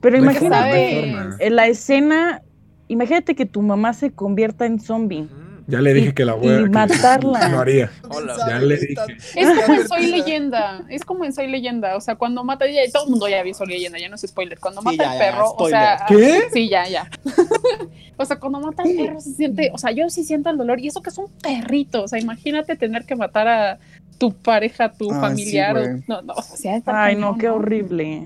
Pero 0.00 0.16
No 0.18 0.28
hay 0.28 0.36
imagínate 0.36 1.16
en 1.46 1.56
la 1.56 1.66
escena, 1.66 2.42
imagínate 2.88 3.34
que 3.34 3.46
tu 3.46 3.62
mamá 3.62 3.92
se 3.94 4.10
convierta 4.12 4.64
en 4.66 4.78
zombie. 4.80 5.26
Ya 5.66 5.82
le 5.82 5.92
dije 5.92 6.08
Y- 6.08 6.12
que 6.14 6.24
la 6.24 6.34
y 6.34 6.38
voy 6.38 6.54
a. 6.54 6.60
matarla. 6.66 7.48
No 7.50 7.60
haría. 7.60 7.90
Hola, 8.08 8.34
ya 8.48 8.58
le 8.58 8.76
dije. 8.78 8.94
Es 9.36 9.48
como 9.66 9.74
en 9.80 9.88
Soy. 9.88 10.06
Leyenda. 10.06 10.82
Es 10.88 11.04
como 11.04 11.24
en 11.26 11.32
Soy 11.34 11.46
Leyenda. 11.48 11.94
O 11.96 12.00
sea, 12.00 12.14
cuando 12.14 12.42
mata. 12.42 12.66
Ya, 12.66 12.80
todo 12.90 13.04
el 13.04 13.10
mundo 13.10 13.28
ya 13.28 13.42
vio 13.42 13.52
Soy 13.52 13.66
Leyenda, 13.66 13.98
ya 13.98 14.08
no 14.08 14.14
es 14.14 14.22
spoiler. 14.22 14.58
Cuando 14.58 14.80
Sí, 14.80 14.86
mata 14.86 15.04
ya, 15.04 15.10
al 15.10 15.18
ya, 15.18 15.24
perro, 15.24 15.54
o 15.58 15.68
sea. 15.68 15.98
¿Qué? 16.08 16.40
Sí, 16.54 16.70
ya, 16.70 16.88
ya. 16.88 17.10
o 18.16 18.24
sea, 18.24 18.38
cuando 18.38 18.60
mata 18.60 18.82
al 18.82 18.94
perro 18.94 19.20
se 19.20 19.32
siente. 19.34 19.70
O 19.74 19.78
sea, 19.78 19.90
yo 19.90 20.08
sí 20.08 20.24
siento 20.24 20.48
el 20.48 20.56
dolor. 20.56 20.80
Y 20.80 20.86
eso 20.88 21.02
que 21.02 21.10
es 21.10 21.18
un 21.18 21.30
perrito. 21.42 22.02
O 22.04 22.08
sea, 22.08 22.18
imagínate 22.18 22.74
tener 22.76 23.04
que 23.04 23.14
matar 23.14 23.46
a 23.48 23.78
tu 24.16 24.32
pareja, 24.32 24.90
tu 24.92 25.12
Ay, 25.12 25.20
familiar. 25.20 25.76
sí, 25.98 26.04
no, 26.08 26.22
no, 26.22 26.32
o 26.32 26.42
sea, 26.42 26.80
Ay, 26.86 27.14
no, 27.14 27.36
qué 27.36 27.50
horrible. 27.50 28.22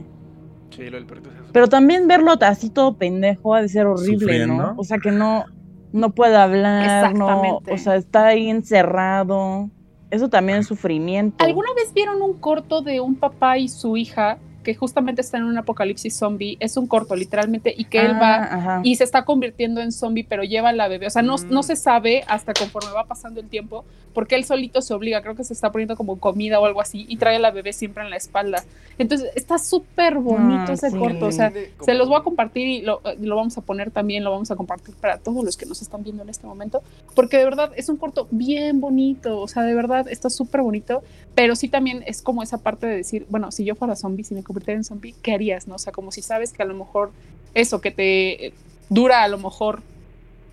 Sí, 0.75 0.89
lo 0.89 0.97
del 0.97 1.07
perrito 1.07 1.31
es 1.31 1.37
eso. 1.37 1.45
Pero 1.53 1.69
también 1.69 2.09
verlo 2.09 2.33
así 2.41 2.71
todo 2.71 2.97
pendejo 2.97 3.55
ha 3.55 3.63
de 3.63 3.69
ser 3.69 3.87
horrible, 3.87 4.47
¿no? 4.47 4.75
O 4.77 4.85
sea, 4.85 4.99
que 4.99 5.11
no, 5.11 5.45
no 5.93 6.11
puede 6.11 6.37
hablar, 6.37 7.15
no, 7.15 7.27
Exactamente. 7.29 7.73
o 7.73 7.79
sea, 7.79 7.97
está 7.97 8.27
ahí 8.27 8.49
encerrado. 8.49 9.71
Eso 10.11 10.29
también 10.29 10.59
es 10.59 10.67
sufrimiento. 10.67 11.43
¿Alguna 11.43 11.69
vez 11.75 11.93
vieron 11.95 12.21
un 12.21 12.35
corto 12.35 12.83
de 12.83 13.01
un 13.01 13.15
papá 13.15 13.59
y 13.59 13.69
su 13.69 13.97
hija 13.97 14.39
que 14.63 14.75
justamente 14.75 15.21
está 15.21 15.39
en 15.39 15.45
un 15.45 15.59
apocalipsis 15.59 16.17
zombie? 16.17 16.57
Es 16.61 16.77
un 16.77 16.87
corto, 16.87 17.15
literalmente, 17.17 17.75
y 17.77 17.85
que 17.85 18.01
él 18.01 18.13
va 18.15 18.37
Ah, 18.37 18.55
ajá. 18.57 18.81
y 18.85 18.97
se 18.97 19.05
está 19.05 19.25
convirtiendo 19.25 19.81
en 19.81 19.93
zombie, 19.93 20.25
pero 20.29 20.45
lleva 20.45 20.71
a 20.71 20.73
la 20.73 20.89
bebé. 20.89 21.07
O 21.07 21.11
sea, 21.11 21.23
no, 21.23 21.37
Mm. 21.37 21.51
no 21.51 21.63
se 21.63 21.77
sabe 21.77 22.25
hasta 22.29 22.53
conforme 22.55 22.91
va 22.93 23.05
pasando 23.05 23.41
el 23.41 23.49
tiempo, 23.49 23.85
porque 24.15 24.35
él 24.35 24.45
solito 24.45 24.83
se 24.83 24.93
obliga, 24.95 25.23
creo 25.23 25.35
que 25.35 25.45
se 25.45 25.53
está 25.55 25.73
poniendo 25.73 25.97
como 25.97 26.19
comida 26.19 26.61
o 26.61 26.67
algo 26.67 26.81
así, 26.81 27.07
y 27.09 27.17
trae 27.17 27.37
a 27.37 27.39
la 27.39 27.51
bebé 27.51 27.73
siempre 27.73 28.03
en 28.05 28.11
la 28.11 28.17
espalda. 28.17 28.63
Entonces, 28.99 29.31
está 29.35 29.59
súper 29.59 30.17
bonito 30.19 30.71
Ah, 30.71 30.75
ese 30.75 30.91
sí. 30.91 30.97
corto. 30.99 31.27
O 31.27 31.33
sea, 31.33 31.51
se 31.81 31.95
los 31.95 32.09
voy 32.09 32.19
a 32.19 32.23
compartir 32.23 32.67
y 32.69 32.83
lo, 32.83 33.01
eh, 33.05 33.17
lo 33.21 33.37
vamos 33.37 33.57
a 33.57 33.63
poner 33.63 33.91
también, 33.91 34.23
lo 34.23 34.31
vamos 34.31 34.51
a 34.51 34.57
compartir 34.57 34.95
para 34.97 35.17
todos 35.19 35.43
los 35.45 35.57
que 35.57 35.65
nos 35.67 35.81
están 35.81 36.03
viendo 36.03 36.23
en 36.23 36.29
este 36.29 36.47
momento, 36.47 36.83
porque 37.15 37.39
de 37.39 37.45
verdad 37.45 37.73
es 37.77 37.89
un 37.89 37.97
corto 37.97 38.29
bien 38.31 38.81
bonito, 38.81 39.41
o 39.41 39.49
sea, 39.49 39.63
de 39.63 39.75
verdad 39.75 40.07
está 40.09 40.29
súper 40.31 40.61
bonito, 40.61 41.03
pero 41.35 41.57
sí 41.57 41.69
también 41.69 42.05
es 42.07 42.21
como 42.21 42.43
esa 42.43 42.59
parte 42.59 42.87
de 42.87 42.97
decir, 42.97 43.27
bueno, 43.31 43.51
si 43.51 43.65
yo 43.65 43.75
fuera 43.75 43.97
zombie, 43.97 44.25
si 44.25 44.35
me 44.35 44.43
convirtiera 44.53 44.77
en 44.77 44.85
zombie, 44.85 45.15
¿qué 45.23 45.33
harías? 45.33 45.67
No? 45.67 45.77
O 45.77 45.79
sea, 45.79 45.93
como 45.93 46.13
si 46.13 46.21
sabes 46.21 46.53
que 46.53 46.63
a 46.63 46.67
lo 46.67 46.75
mejor 46.75 47.11
eso 47.55 47.81
que 47.81 47.91
te 47.91 48.47
eh, 48.49 48.53
dura 48.91 49.23
a 49.23 49.29
lo 49.29 49.39
mejor 49.39 49.83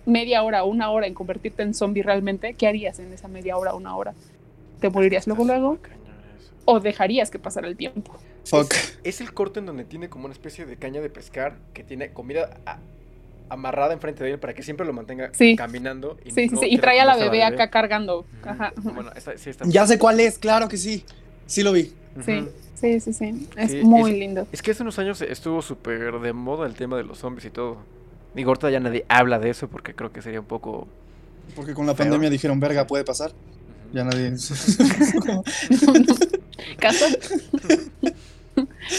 media 0.06 0.42
hora 0.42 0.64
o 0.64 0.68
una 0.68 0.90
hora 0.90 1.06
en 1.06 1.12
convertirte 1.14 1.62
en 1.62 1.74
zombie 1.74 2.02
realmente, 2.02 2.54
¿qué 2.54 2.66
harías 2.66 2.98
en 2.98 3.12
esa 3.12 3.28
media 3.28 3.56
hora 3.58 3.74
o 3.74 3.76
una 3.76 3.94
hora? 3.94 4.14
¿Te 4.80 4.88
morirías 4.88 5.26
luego 5.26 5.44
luego? 5.44 5.78
¿O 6.64 6.80
dejarías 6.80 7.30
que 7.30 7.38
pasara 7.38 7.68
el 7.68 7.76
tiempo? 7.76 8.16
Fuck. 8.46 8.72
Es 9.04 9.20
el 9.20 9.32
corto 9.34 9.60
en 9.60 9.66
donde 9.66 9.84
tiene 9.84 10.08
como 10.08 10.24
una 10.24 10.32
especie 10.32 10.64
de 10.64 10.76
caña 10.76 11.00
de 11.02 11.10
pescar 11.10 11.56
que 11.74 11.84
tiene 11.84 12.12
comida 12.12 12.58
a- 12.64 12.78
amarrada 13.50 13.92
enfrente 13.92 14.24
de 14.24 14.32
él 14.32 14.38
para 14.38 14.54
que 14.54 14.62
siempre 14.62 14.86
lo 14.86 14.92
mantenga 14.92 15.30
Sí. 15.34 15.56
caminando. 15.56 16.16
Y 16.24 16.30
Sí, 16.30 16.48
sí, 16.48 16.54
no 16.54 16.60
sí. 16.60 16.66
Y 16.66 16.68
quiera 16.70 16.82
trae 16.82 17.00
a 17.00 17.04
la 17.04 17.12
comerse 17.14 17.30
bebé 17.30 17.42
acá 17.44 17.68
cargando. 17.70 18.20
Ujú. 18.20 18.26
Ajá. 18.48 18.72
Bueno, 18.76 19.10
esta- 19.14 19.36
sí, 19.36 19.50
Ya 19.66 19.86
sé 19.86 19.98
cuál 19.98 20.20
es, 20.20 20.38
claro 20.38 20.68
que 20.68 20.76
sí. 20.76 21.04
Sí 21.50 21.62
lo 21.64 21.72
vi. 21.72 21.92
Sí, 22.24 22.38
Ujú. 22.38 22.48
sí, 22.80 23.00
sí, 23.00 23.12
sí. 23.12 23.48
Es 23.56 23.70
Sí, 23.72 23.80
muy 23.82 24.12
es- 24.12 24.18
lindo. 24.18 24.46
Es 24.52 24.62
que 24.62 24.70
hace 24.70 24.82
unos 24.82 24.98
años 25.00 25.20
estuvo 25.20 25.60
súper 25.62 26.20
de 26.20 26.32
moda 26.32 26.66
el 26.66 26.74
tema 26.74 26.96
de 26.96 27.02
los 27.04 27.18
zombies 27.18 27.44
y 27.46 27.50
todo. 27.50 27.78
Digo, 28.34 28.50
ahorita 28.50 28.70
ya 28.70 28.78
nadie 28.78 29.04
habla 29.08 29.38
de 29.40 29.50
eso 29.50 29.66
porque 29.68 29.94
creo 29.94 30.12
que 30.12 30.22
sería 30.22 30.38
un 30.40 30.46
poco... 30.46 30.86
Porque 31.56 31.74
con 31.74 31.86
la 31.86 31.94
Feo. 31.96 32.04
pandemia 32.06 32.30
dijeron, 32.30 32.60
verga, 32.60 32.86
puede 32.86 33.02
pasar. 33.04 33.32
Ya 33.92 34.04
nadie. 34.04 34.30
¿Caso? 36.78 37.04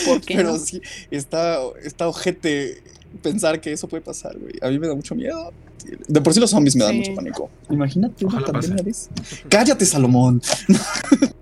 ¿Por 0.06 0.22
qué 0.22 0.36
Pero 0.36 0.52
no? 0.54 0.58
sí, 0.60 0.82
está, 1.12 1.60
está 1.84 2.08
ojete 2.10 2.84
pensar 3.22 3.62
que 3.62 3.72
eso 3.72 3.88
puede 3.88 4.04
pasar, 4.04 4.38
güey. 4.38 4.54
A 4.62 4.68
mí 4.70 4.78
me 4.80 4.88
da 4.88 4.96
mucho 4.96 5.16
miedo. 5.16 5.54
De 6.08 6.20
por 6.22 6.34
sí 6.34 6.40
los 6.42 6.50
zombies 6.50 6.76
me 6.76 6.84
dan 6.84 6.94
Sí. 6.94 7.00
mucho 7.00 7.16
pánico. 7.16 7.50
Imagínate 7.70 8.26
una 8.26 8.42
pandemia 8.42 8.84
eso. 8.86 9.10
Cállate, 9.50 9.86
Salomón. 9.86 10.42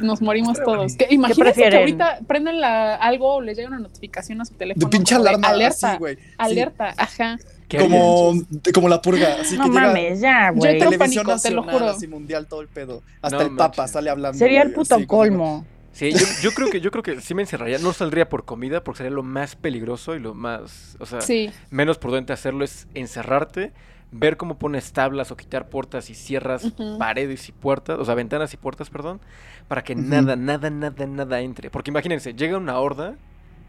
Nos 0.00 0.20
morimos 0.22 0.58
todos. 0.62 0.96
Que, 0.96 1.06
imagínense 1.10 1.68
que 1.70 1.76
ahorita 1.76 2.20
prenden 2.26 2.60
la, 2.60 2.94
algo 2.96 3.34
o 3.36 3.40
les 3.40 3.56
llega 3.56 3.68
una 3.68 3.78
notificación 3.78 4.40
a 4.40 4.44
su 4.44 4.54
teléfono. 4.54 4.86
De 4.86 4.90
pinche 4.90 5.14
como 5.16 5.28
alarma. 5.28 5.48
Alerta, 5.48 5.88
así, 5.90 5.98
güey. 5.98 6.16
Sí. 6.16 6.22
alerta, 6.38 6.94
ajá. 6.96 7.38
¿Qué 7.68 7.78
Como, 7.78 8.32
como 8.74 8.88
la 8.88 9.00
purga. 9.00 9.36
Así 9.40 9.56
no 9.56 9.64
que 9.64 9.70
llega 9.70 9.86
mames, 9.86 10.20
ya, 10.20 10.48
Yo 10.50 10.56
güey. 10.56 10.78
televisión 10.78 10.98
pánico, 10.98 11.22
te 11.42 11.50
lo 11.50 11.56
nacional, 11.62 11.72
juro. 11.74 11.86
así 11.90 12.06
mundial, 12.08 12.46
todo 12.48 12.60
el 12.62 12.68
pedo. 12.68 13.02
Hasta 13.22 13.36
No 13.38 13.42
el 13.44 13.56
papa 13.56 13.86
sale 13.86 14.10
hablando. 14.10 14.36
Sería 14.38 14.62
el 14.62 14.72
puto 14.72 14.96
así, 14.96 15.06
como- 15.06 15.20
colmo. 15.22 15.66
Sí, 15.92 16.12
yo, 16.12 16.18
yo 16.42 16.52
creo 16.52 16.70
que 16.70 16.80
yo 16.80 16.90
creo 16.92 17.02
que 17.02 17.20
sí 17.20 17.34
me 17.34 17.42
encerraría. 17.42 17.78
No 17.78 17.92
saldría 17.92 18.28
por 18.28 18.44
comida 18.44 18.82
porque 18.84 18.98
sería 18.98 19.10
lo 19.10 19.24
más 19.24 19.56
peligroso 19.56 20.14
y 20.14 20.20
lo 20.20 20.34
más, 20.34 20.96
o 21.00 21.06
sea, 21.06 21.20
Sí, 21.20 21.50
menos 21.70 21.98
prudente 21.98 22.32
hacerlo 22.32 22.64
es 22.64 22.86
encerrarte, 22.94 23.72
ver 24.12 24.36
cómo 24.36 24.58
pones 24.58 24.92
tablas 24.92 25.30
o 25.30 25.36
quitar 25.36 25.68
puertas 25.68 26.10
y 26.10 26.14
cierras 26.14 26.72
paredes 26.98 27.48
y 27.48 27.52
puertas, 27.52 27.98
o 27.98 28.04
sea, 28.04 28.14
ventanas 28.14 28.52
y 28.54 28.56
puertas, 28.56 28.90
perdón, 28.90 29.20
para 29.68 29.82
que 29.84 29.94
nada, 29.94 30.36
nada, 30.36 30.70
nada, 30.70 31.06
nada 31.06 31.40
entre. 31.40 31.70
Porque 31.70 31.90
imagínense, 31.90 32.34
llega 32.34 32.56
una 32.56 32.78
horda 32.78 33.14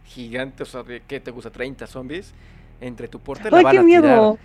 gigante, 0.06 0.63
o 0.63 0.65
sea, 0.65 0.84
de 0.84 1.01
qué 1.08 1.19
te 1.19 1.32
gusta 1.32 1.51
30 1.51 1.86
zombies 1.88 2.34
entre 2.80 3.08
tu 3.08 3.19
puerta 3.19 3.47
y 3.47 3.51
la 3.51 3.58
Ay, 3.60 3.63
van 3.63 3.71
qué 3.73 3.80
a 3.80 3.84
tirar. 3.86 4.01
miedo. 4.01 4.39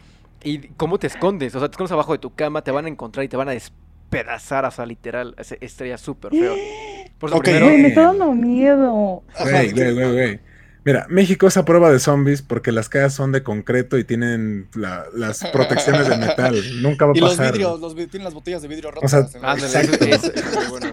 ¿Y 0.45 0.59
cómo 0.77 0.99
te 0.99 1.07
escondes? 1.07 1.55
O 1.55 1.59
sea, 1.59 1.69
te 1.69 1.73
escondes 1.73 1.93
abajo 1.93 2.13
de 2.13 2.19
tu 2.19 2.35
cama, 2.35 2.63
te 2.63 2.71
van 2.71 2.85
a 2.85 2.89
encontrar 2.89 3.25
y 3.25 3.29
te 3.29 3.37
van 3.37 3.49
a 3.49 3.53
despedazar, 3.53 4.65
o 4.67 4.71
sea, 4.71 4.85
literal. 4.85 5.35
Estaría 5.61 5.97
súper 5.99 6.31
feo. 6.33 6.55
Por 7.19 7.31
eso 7.31 7.39
primero, 7.41 7.67
me 7.69 7.89
está 7.89 8.03
dando 8.03 8.33
miedo. 8.33 9.23
Güey, 9.41 9.73
güey, 9.73 9.95
güey. 9.95 10.41
Mira, 10.87 11.05
México 11.11 11.47
es 11.49 11.57
a 11.59 11.65
prueba 11.65 11.91
de 11.91 11.99
zombies 11.99 12.41
porque 12.43 12.71
las 12.73 12.89
casas 12.89 13.13
son 13.13 13.33
de 13.33 13.43
concreto 13.43 13.99
y 13.99 14.05
tienen 14.05 14.69
la- 14.75 15.05
las 15.13 15.41
protecciones 15.53 16.09
de 16.09 16.17
metal. 16.17 16.55
Nunca 16.81 17.05
va 17.07 17.13
a 17.13 17.17
Y 17.17 17.21
los 17.21 17.31
pasar. 17.37 17.53
vidrios, 17.53 17.81
los, 17.81 17.95
tienen 17.97 18.23
las 18.25 18.33
botellas 18.35 18.63
de 18.63 18.69
vidrio 18.69 18.91
O 19.03 19.09
sea, 19.09 19.23
rotas. 19.23 19.35
Exacto. 19.65 20.05
eso- 20.05 20.33
eso 20.33 20.61
es 20.61 20.71
bueno. 20.71 20.93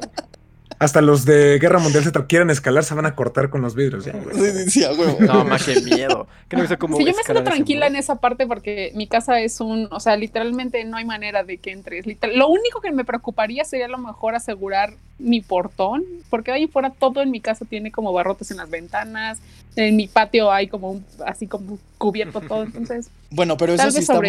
Hasta 0.84 1.02
los 1.02 1.24
de 1.24 1.60
Guerra 1.60 1.80
Mundial 1.80 2.04
Z 2.04 2.26
quieren 2.28 2.50
escalar, 2.50 2.84
se 2.84 2.94
van 2.94 3.06
a 3.06 3.16
cortar 3.16 3.50
con 3.50 3.62
los 3.62 3.74
vidrios. 3.74 4.04
ya, 4.06 4.12
güey. 4.12 4.68
Sí. 4.68 4.86
No, 5.20 5.46
más 5.46 5.64
que 5.64 5.80
miedo. 5.82 6.28
Que 6.50 6.78
cómo 6.78 6.98
Sí, 6.98 7.06
yo 7.06 7.14
me 7.16 7.24
siento 7.24 7.44
tranquila 7.44 7.88
en 7.88 7.96
esa 7.96 8.16
parte 8.16 8.48
porque 8.48 8.92
mi 8.94 9.08
casa 9.08 9.40
es 9.40 9.62
un, 9.62 9.88
o 9.92 10.00
sea, 10.00 10.18
literalmente 10.18 10.84
no 10.84 10.98
hay 10.98 11.06
manera 11.06 11.44
de 11.44 11.58
que 11.58 11.72
entres. 11.72 12.06
Literal- 12.06 12.38
lo 12.38 12.50
único 12.50 12.82
que 12.82 12.92
me 12.92 13.06
preocuparía 13.06 13.64
sería 13.64 13.86
a 13.86 13.90
lo 13.90 13.98
mejor 13.98 14.36
asegurar 14.36 14.94
mi 15.20 15.40
portón, 15.42 16.04
porque 16.30 16.52
ahí 16.52 16.68
fuera 16.68 16.90
todo 16.90 17.22
en 17.22 17.32
mi 17.32 17.40
casa 17.40 17.66
tiene 17.66 17.92
como 17.92 18.12
barrotes 18.12 18.52
en 18.52 18.58
las 18.58 18.70
ventanas, 18.70 19.40
en 19.76 19.96
mi 19.96 20.08
patio 20.08 20.52
hay 20.52 20.68
como 20.68 20.92
un, 20.92 21.06
así 21.26 21.48
como 21.48 21.80
cubierto 21.98 22.42
todo, 22.42 22.64
entonces 22.64 23.10
Bueno, 23.30 23.56
pero 23.56 23.74
eso 23.74 23.84
tal 23.84 23.92
sí 23.94 24.00
estamos, 24.00 24.28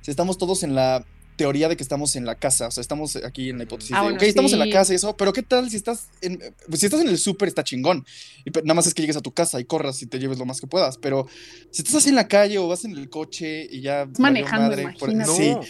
si 0.00 0.10
estamos 0.10 0.38
todos 0.38 0.62
en 0.62 0.74
la 0.74 1.04
teoría 1.42 1.68
de 1.68 1.76
que 1.76 1.82
estamos 1.82 2.14
en 2.14 2.24
la 2.24 2.36
casa, 2.36 2.68
o 2.68 2.70
sea, 2.70 2.80
estamos 2.80 3.16
aquí 3.16 3.50
en 3.50 3.58
la 3.58 3.64
hipótesis 3.64 3.92
Ah, 3.94 3.98
de, 3.98 4.02
bueno, 4.04 4.16
ok, 4.18 4.22
estamos 4.22 4.52
en 4.52 4.60
la 4.60 4.70
casa 4.70 4.92
y 4.92 4.96
eso, 4.96 5.16
pero 5.16 5.32
¿qué 5.32 5.42
tal 5.42 5.68
si 5.70 5.76
estás 5.76 6.06
en, 6.20 6.38
pues, 6.68 6.78
si 6.80 6.86
estás 6.86 7.00
en 7.00 7.08
el 7.08 7.18
súper 7.18 7.48
está 7.48 7.64
chingón, 7.64 8.04
y 8.44 8.50
nada 8.50 8.74
más 8.74 8.86
es 8.86 8.94
que 8.94 9.02
llegues 9.02 9.16
a 9.16 9.20
tu 9.22 9.32
casa 9.32 9.58
y 9.58 9.64
corras 9.64 10.00
y 10.02 10.06
te 10.06 10.20
lleves 10.20 10.38
lo 10.38 10.44
más 10.46 10.60
que 10.60 10.68
puedas, 10.68 10.98
pero 10.98 11.26
si 11.72 11.82
estás 11.82 11.96
así 11.96 12.10
en 12.10 12.14
la 12.14 12.28
calle 12.28 12.58
o 12.58 12.68
vas 12.68 12.84
en 12.84 12.92
el 12.96 13.08
coche 13.10 13.66
y 13.68 13.80
ya... 13.80 14.08
manejando, 14.20 14.70
por- 14.98 15.10
imagínate. 15.10 15.32
sí, 15.36 15.50
No. 15.50 15.60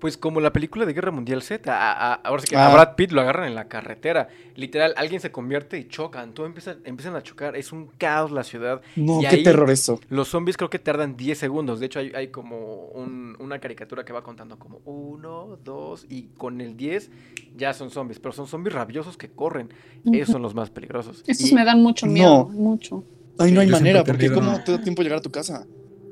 Pues 0.00 0.16
como 0.16 0.40
la 0.40 0.52
película 0.52 0.86
de 0.86 0.94
Guerra 0.94 1.10
Mundial 1.10 1.42
Z, 1.42 1.70
a- 1.72 1.92
a- 1.92 2.14
ahora 2.14 2.40
sí 2.42 2.48
que 2.48 2.56
Ah. 2.56 2.68
a 2.70 2.72
Brad 2.72 2.94
Pitt 2.96 3.12
lo 3.12 3.20
agarran 3.20 3.46
en 3.48 3.54
la 3.54 3.68
carretera. 3.68 4.28
Literal, 4.56 4.94
alguien 4.96 5.20
se 5.20 5.30
convierte 5.30 5.78
y 5.78 5.88
chocan, 5.88 6.32
todo 6.32 6.46
empieza, 6.46 6.76
empiezan 6.84 7.14
a 7.16 7.22
chocar, 7.22 7.54
es 7.54 7.70
un 7.70 7.86
caos 7.98 8.30
la 8.30 8.42
ciudad. 8.42 8.80
no, 8.96 9.18
Y 9.20 9.26
qué 9.26 9.36
ahí- 9.36 9.42
terror 9.42 9.70
eso. 9.70 10.00
Los 10.08 10.28
zombies 10.28 10.56
creo 10.56 10.70
que 10.70 10.78
tardan 10.78 11.16
10 11.16 11.36
segundos. 11.38 11.80
De 11.80 11.86
hecho, 11.86 11.98
hay, 11.98 12.12
hay 12.14 12.28
como 12.28 12.86
un- 12.86 13.36
una 13.40 13.58
caricatura 13.58 14.04
que 14.04 14.12
va 14.12 14.22
contando 14.22 14.58
como 14.58 14.80
1, 14.86 15.58
2 15.62 16.06
y 16.08 16.28
con 16.36 16.60
el 16.62 16.76
10 16.76 17.10
ya 17.56 17.72
son 17.74 17.90
zombies. 17.90 18.18
Pero 18.18 18.32
son 18.32 18.46
zombies 18.46 18.74
rabiosos 18.74 19.16
que 19.18 19.28
corren. 19.30 19.68
Esos 20.12 20.32
son 20.32 20.40
los 20.42 20.54
más 20.54 20.70
peligrosos. 20.70 21.22
Estos 21.26 21.50
Y- 21.50 21.54
me 21.54 21.64
dan 21.64 21.82
mucho 21.82 22.06
No. 22.06 22.12
miedo, 22.12 22.48
mucho. 22.48 23.04
Ay, 23.38 23.52
no 23.52 23.60
hay 23.60 23.68
manera, 23.68 24.02
porque 24.04 24.30
¿cómo 24.32 24.62
te 24.64 24.72
da 24.72 24.82
tiempo 24.82 25.02
llegar 25.02 25.18
a 25.18 25.22
tu 25.22 25.30
casa? 25.30 25.66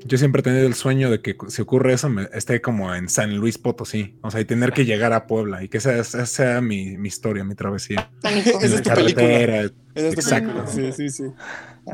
Yo 0.05 0.17
siempre 0.17 0.39
he 0.41 0.43
tenido 0.43 0.65
el 0.67 0.73
sueño 0.73 1.09
de 1.09 1.21
que 1.21 1.35
si 1.47 1.61
ocurre 1.61 1.93
eso, 1.93 2.09
me, 2.09 2.29
esté 2.33 2.61
como 2.61 2.93
en 2.93 3.09
San 3.09 3.35
Luis 3.37 3.57
Potosí. 3.57 4.17
O 4.21 4.31
sea, 4.31 4.41
y 4.41 4.45
tener 4.45 4.71
que 4.71 4.85
llegar 4.85 5.13
a 5.13 5.27
Puebla 5.27 5.63
y 5.63 5.69
que 5.69 5.77
esa, 5.77 5.97
esa 5.97 6.25
sea 6.25 6.61
mi, 6.61 6.97
mi 6.97 7.07
historia, 7.07 7.43
mi 7.43 7.55
travesía. 7.55 8.09
Esa 8.23 8.75
es 8.75 8.81
tu 8.81 8.89
la 8.89 8.95
película. 8.95 9.61
es 9.63 9.71
tu 9.95 10.01
Exacto. 10.21 10.65
película, 10.65 10.67
Sí, 10.67 10.91
sí, 10.91 11.09
sí. 11.09 11.23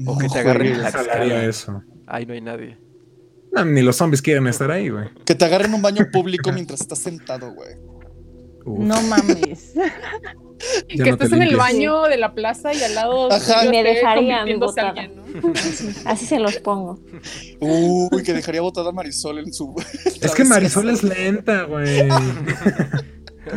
O 0.06 0.18
que 0.18 0.28
te 0.28 0.40
agarren 0.40 0.82
la 0.82 1.46
eso. 1.46 1.84
Ahí 2.08 2.26
no 2.26 2.34
hay 2.34 2.42
nadie. 2.42 2.78
No, 3.54 3.64
ni 3.64 3.82
los 3.82 3.96
zombies 3.96 4.22
quieren 4.22 4.46
estar 4.48 4.70
ahí, 4.70 4.90
güey. 4.90 5.10
Que 5.26 5.34
te 5.34 5.46
agarren 5.46 5.74
un 5.74 5.82
baño 5.82 6.08
público 6.12 6.52
mientras 6.52 6.82
estás 6.82 7.00
sentado, 7.00 7.54
güey. 7.54 7.76
Uf. 8.66 8.80
No 8.80 9.02
mames. 9.04 9.74
Que 10.88 10.98
no 10.98 11.18
te 11.18 11.26
estés 11.26 11.34
en 11.34 11.42
el 11.44 11.58
baño 11.58 12.04
de 12.04 12.18
la 12.18 12.34
plaza 12.34 12.74
y 12.74 12.82
al 12.82 12.96
lado 12.96 13.32
Ajá. 13.32 13.70
Me 13.70 13.84
dejaría 13.84 14.46
botada. 14.58 14.90
alguien, 14.90 15.16
¿no? 15.16 15.54
Así 16.06 16.26
se 16.26 16.40
los 16.40 16.56
pongo. 16.58 17.00
Uy, 17.60 18.24
que 18.24 18.34
dejaría 18.34 18.62
botada 18.62 18.90
a 18.90 18.94
Marisol 18.94 19.40
en 19.40 19.54
su. 19.54 19.76
Es 20.22 20.34
que 20.34 20.46
Marisol 20.46 20.90
es 20.90 21.04
lenta, 21.04 21.64
güey. 21.64 22.08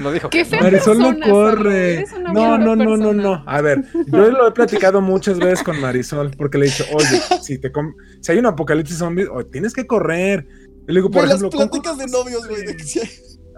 No 0.01 0.13
dijo 0.13 0.29
Qué 0.29 0.45
no. 0.45 0.61
Marisol 0.61 0.99
no 0.99 1.15
persona, 1.15 1.31
corre. 1.33 2.05
No, 2.35 2.59
no, 2.59 2.77
no, 2.77 2.97
no, 2.99 3.13
no. 3.15 3.43
A 3.47 3.63
ver, 3.63 3.85
yo 4.09 4.31
lo 4.31 4.47
he 4.47 4.53
platicado 4.53 5.01
muchas 5.01 5.39
veces 5.39 5.63
con 5.63 5.81
Marisol 5.81 6.31
porque 6.37 6.59
le 6.59 6.67
he 6.67 6.69
dicho, 6.69 6.85
oye, 6.93 7.23
si 7.41 7.59
te 7.59 7.73
si 8.21 8.33
hay 8.33 8.39
un 8.39 8.45
apocalipsis 8.47 8.99
zombie, 8.99 9.27
tienes 9.51 9.73
que 9.73 9.87
correr. 9.87 10.47
Y 10.87 10.93
le 10.93 11.01
digo, 11.01 11.11
por 11.11 11.23
las 11.27 11.37
ejemplo, 11.37 11.51
¿cómo- 11.59 11.71
pláticas 11.71 11.97
de 11.97 12.07
novios, 12.07 12.47
güey. 12.47 12.65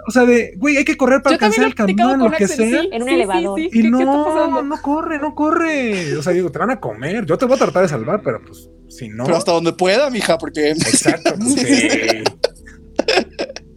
O 0.07 0.11
sea, 0.11 0.25
de, 0.25 0.55
güey, 0.57 0.77
hay 0.77 0.85
que 0.85 0.97
correr 0.97 1.23
para 1.23 1.33
Yo 1.37 1.37
alcanzar 1.37 1.65
el 1.67 1.75
camión, 1.75 2.19
lo 2.19 2.31
que 2.31 2.45
Axel, 2.45 2.71
sea. 2.71 2.81
sí, 2.83 2.89
En 2.93 3.03
un 3.03 3.09
sí, 3.09 3.15
sí, 3.15 3.21
elevador. 3.21 3.59
sí. 3.59 3.67
Y 3.67 3.71
¿Qué, 3.71 3.83
qué 3.83 3.89
no, 3.91 4.25
pasando? 4.25 4.63
no 4.63 4.83
corre, 4.83 5.19
no 5.19 5.35
corre. 5.35 6.17
O 6.17 6.23
sea, 6.23 6.33
digo, 6.33 6.51
te 6.51 6.59
van 6.59 6.71
a 6.71 6.81
comer. 6.81 7.27
Yo 7.27 7.37
te 7.39 7.45
voy 7.47 7.57
a 7.57 7.59
tratar 7.59 7.83
de 7.83 7.89
salvar, 7.89 8.23
pero 8.23 8.41
pues, 8.45 8.69
si 8.89 9.09
no. 9.09 9.25
Pero 9.25 9.37
hasta 9.37 9.53
donde 9.53 9.73
pueda, 9.73 10.11
mija, 10.11 10.39
porque. 10.39 10.71
Exacto. 10.71 11.35
pues, 11.39 11.55
sí. 11.55 12.23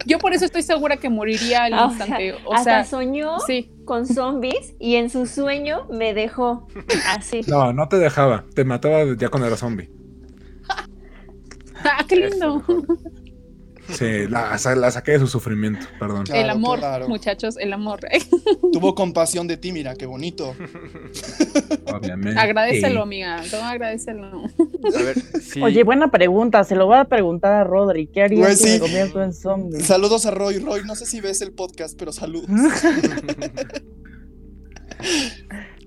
Yo 0.06 0.18
por 0.18 0.34
eso 0.34 0.44
estoy 0.44 0.62
segura 0.62 0.98
que 0.98 1.08
moriría 1.08 1.64
al 1.64 1.72
o 1.74 1.86
instante. 1.86 2.34
O 2.44 2.52
Hasta 2.54 2.64
sea, 2.64 2.84
soñó 2.84 3.38
sí. 3.40 3.72
con 3.86 4.06
zombies 4.06 4.74
y 4.78 4.96
en 4.96 5.08
su 5.08 5.24
sueño 5.26 5.86
me 5.90 6.12
dejó 6.12 6.68
así. 7.08 7.40
No, 7.46 7.72
no 7.72 7.88
te 7.88 7.96
dejaba. 7.98 8.44
Te 8.54 8.64
mataba 8.64 9.04
ya 9.16 9.30
cuando 9.30 9.46
era 9.46 9.56
zombie. 9.56 9.90
Ah, 11.86 12.04
qué 12.08 12.16
lindo. 12.16 12.62
Sí, 13.90 14.26
la, 14.28 14.58
la 14.76 14.90
saqué 14.90 15.12
de 15.12 15.18
su 15.18 15.26
sufrimiento, 15.26 15.86
perdón. 15.98 16.24
Claro, 16.24 16.40
el 16.40 16.50
amor, 16.50 16.78
claro. 16.78 17.08
muchachos, 17.08 17.56
el 17.58 17.72
amor. 17.72 18.00
Tuvo 18.72 18.94
compasión 18.94 19.46
de 19.46 19.56
ti, 19.56 19.72
mira, 19.72 19.94
qué 19.94 20.06
bonito. 20.06 20.54
Obviamente. 21.92 22.40
agradecelo, 22.40 23.02
amiga. 23.02 23.42
Todo 23.50 23.62
agradecelo. 23.62 24.44
A 24.44 25.02
ver, 25.02 25.20
sí. 25.40 25.62
Oye, 25.62 25.84
buena 25.84 26.10
pregunta. 26.10 26.64
Se 26.64 26.74
lo 26.74 26.86
voy 26.86 26.96
a 26.96 27.04
preguntar 27.04 27.52
a 27.52 27.64
Rodri. 27.64 28.06
¿Qué 28.06 28.22
harías 28.22 28.40
Güey, 28.40 28.56
si 28.56 28.64
sí. 28.64 28.70
me 28.72 28.78
convierto 28.80 29.22
en 29.22 29.32
zombie? 29.32 29.80
Saludos 29.80 30.26
a 30.26 30.30
Roy. 30.30 30.58
Roy, 30.58 30.82
no 30.84 30.94
sé 30.94 31.06
si 31.06 31.20
ves 31.20 31.42
el 31.42 31.52
podcast, 31.52 31.98
pero 31.98 32.12
saludos. 32.12 32.48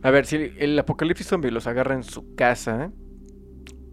A 0.04 0.12
ver, 0.12 0.26
si 0.26 0.52
el 0.60 0.78
apocalipsis 0.78 1.28
zombie 1.28 1.52
los 1.52 1.66
agarra 1.68 1.96
en 1.96 2.04
su 2.04 2.36
casa, 2.36 2.92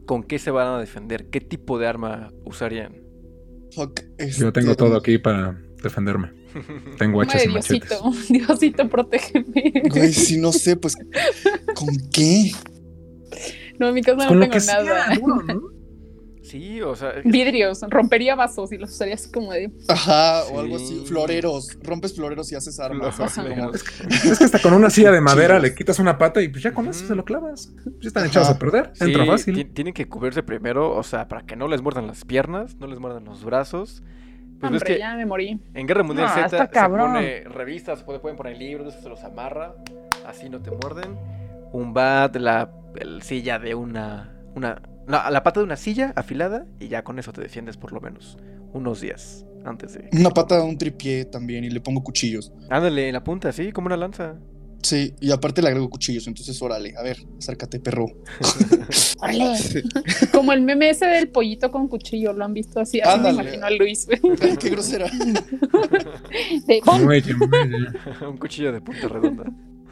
¿con 0.06 0.22
qué 0.22 0.38
se 0.38 0.50
van 0.50 0.68
a 0.68 0.78
defender? 0.78 1.30
¿Qué 1.30 1.40
tipo 1.40 1.78
de 1.78 1.86
arma 1.86 2.30
usarían? 2.44 3.03
Fuck, 3.74 4.00
Yo 4.38 4.52
tengo 4.52 4.72
este, 4.72 4.84
todo 4.84 4.96
aquí 4.96 5.18
para 5.18 5.58
defenderme. 5.82 6.32
Tengo 6.98 7.20
hachas 7.22 7.46
Madre 7.46 7.50
y 7.50 7.54
machetes. 7.54 7.88
Diosito, 7.88 8.32
Diosito, 8.32 8.88
protégeme. 8.88 9.72
Güey, 9.90 10.12
si 10.12 10.38
no 10.38 10.52
sé, 10.52 10.76
pues. 10.76 10.94
¿Con 11.74 11.88
qué? 12.12 12.52
No, 13.78 13.88
en 13.88 13.94
mi 13.94 14.02
casa 14.02 14.22
no 14.22 14.28
con 14.28 14.38
lo 14.38 14.44
tengo 14.44 14.52
que 14.52 14.60
sea, 14.60 14.82
nada. 14.84 15.16
duro, 15.16 15.42
¿no? 15.42 15.62
Sí, 16.44 16.82
o 16.82 16.94
sea, 16.94 17.14
Vidrios, 17.24 17.80
rompería 17.88 18.34
vasos 18.34 18.70
y 18.70 18.76
los 18.78 18.90
usaría 18.90 19.14
así 19.14 19.32
como 19.32 19.50
de. 19.52 19.72
Ajá, 19.88 20.42
o 20.44 20.48
Sí. 20.48 20.56
algo 20.58 20.76
así. 20.76 21.04
Floreros. 21.06 21.78
Rompes 21.82 22.14
floreros 22.14 22.52
y 22.52 22.54
haces 22.54 22.78
armas. 22.78 23.18
así 23.18 23.40
como- 23.40 23.72
Es 23.72 23.82
que 24.38 24.44
hasta 24.44 24.60
con 24.60 24.74
una 24.74 24.90
silla 24.90 25.10
de 25.10 25.20
madera 25.22 25.58
le 25.58 25.74
quitas 25.74 25.98
una 25.98 26.18
pata 26.18 26.42
y 26.42 26.48
pues 26.48 26.62
ya 26.62 26.72
con 26.72 26.86
eso 26.86 27.06
se 27.06 27.14
lo 27.14 27.24
clavas. 27.24 27.72
Ya 28.00 28.08
están 28.08 28.24
Ajá. 28.24 28.30
echados 28.30 28.48
a 28.50 28.58
perder. 28.58 28.90
Sí, 28.94 29.04
Entra 29.04 29.24
fácil. 29.26 29.54
ti- 29.54 29.64
tienen 29.64 29.94
que 29.94 30.06
cubrirse 30.06 30.42
primero, 30.42 30.94
o 30.94 31.02
sea, 31.02 31.28
para 31.28 31.46
que 31.46 31.56
no 31.56 31.66
les 31.66 31.80
muerdan 31.80 32.06
las 32.06 32.24
piernas, 32.26 32.76
no 32.76 32.86
les 32.86 32.98
muerdan 33.00 33.24
los 33.24 33.42
brazos. 33.44 34.02
Pues 34.60 34.70
ves 34.72 34.82
Hombre, 34.82 34.94
que 34.94 34.98
ya 35.00 35.14
me 35.16 35.26
morí. 35.26 35.60
en 35.74 35.86
Guerra 35.86 36.02
Mundial 36.04 36.28
No, 36.28 36.34
Z 36.34 36.44
está 36.46 36.66
se 36.66 36.70
cabrón. 36.70 37.12
pone 37.14 37.44
revistas, 37.44 37.98
se 38.00 38.04
pueden 38.04 38.36
poner 38.36 38.56
libros, 38.56 38.94
se 39.02 39.08
los 39.08 39.24
amarra, 39.24 39.74
así 40.26 40.48
no 40.48 40.60
te 40.60 40.70
muerden. 40.70 41.16
Un 41.72 41.92
bat, 41.92 42.36
la 42.36 42.70
el 42.96 43.22
silla 43.22 43.58
de 43.58 43.74
una, 43.74 44.32
una, 44.54 44.80
no, 45.06 45.30
la 45.30 45.42
pata 45.42 45.60
de 45.60 45.64
una 45.64 45.76
silla 45.76 46.12
afilada 46.16 46.66
y 46.80 46.88
ya 46.88 47.04
con 47.04 47.18
eso 47.18 47.32
te 47.32 47.40
defiendes 47.40 47.76
por 47.76 47.92
lo 47.92 48.00
menos 48.00 48.38
unos 48.72 49.00
días 49.00 49.44
antes 49.64 49.94
de. 49.94 50.08
Una 50.12 50.30
pata, 50.30 50.62
un 50.62 50.76
tripié 50.76 51.24
también 51.24 51.64
y 51.64 51.70
le 51.70 51.80
pongo 51.80 52.02
cuchillos. 52.02 52.52
Ándale, 52.70 53.08
en 53.08 53.14
la 53.14 53.24
punta, 53.24 53.48
así 53.48 53.72
como 53.72 53.86
una 53.86 53.96
lanza. 53.96 54.36
Sí, 54.84 55.14
y 55.18 55.30
aparte 55.30 55.62
le 55.62 55.68
agrego 55.68 55.88
cuchillos, 55.88 56.26
entonces 56.26 56.60
órale, 56.60 56.92
a 56.98 57.02
ver, 57.02 57.16
acércate, 57.38 57.80
perro. 57.80 58.06
¡Órale! 59.18 59.58
Como 60.30 60.52
el 60.52 60.60
meme 60.60 60.90
ese 60.90 61.06
del 61.06 61.28
pollito 61.30 61.70
con 61.70 61.88
cuchillo, 61.88 62.34
lo 62.34 62.44
han 62.44 62.52
visto 62.52 62.80
así. 62.80 63.00
Así 63.00 63.18
me 63.18 63.30
imagino 63.30 63.64
a 63.64 63.70
Luis. 63.70 64.06
Ay, 64.42 64.58
qué 64.58 64.68
grosera. 64.68 65.06
De. 66.66 66.82
Un 68.28 68.36
cuchillo 68.36 68.72
de 68.72 68.82
punta 68.82 69.08
redonda. 69.08 69.44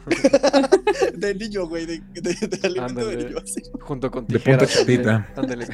De 1.17 1.35
niño, 1.35 1.67
güey, 1.67 1.85
de, 1.85 2.01
de, 2.13 2.33
de 2.33 2.67
alimento 2.67 3.05
de 3.07 3.17
niño, 3.17 3.37
así. 3.43 3.61
Junto 3.81 4.11
con 4.11 4.25
De 4.27 4.39
punta 4.39 4.65
tijeras. 4.65 4.73
chatita. 4.73 5.27
Ándale. 5.35 5.67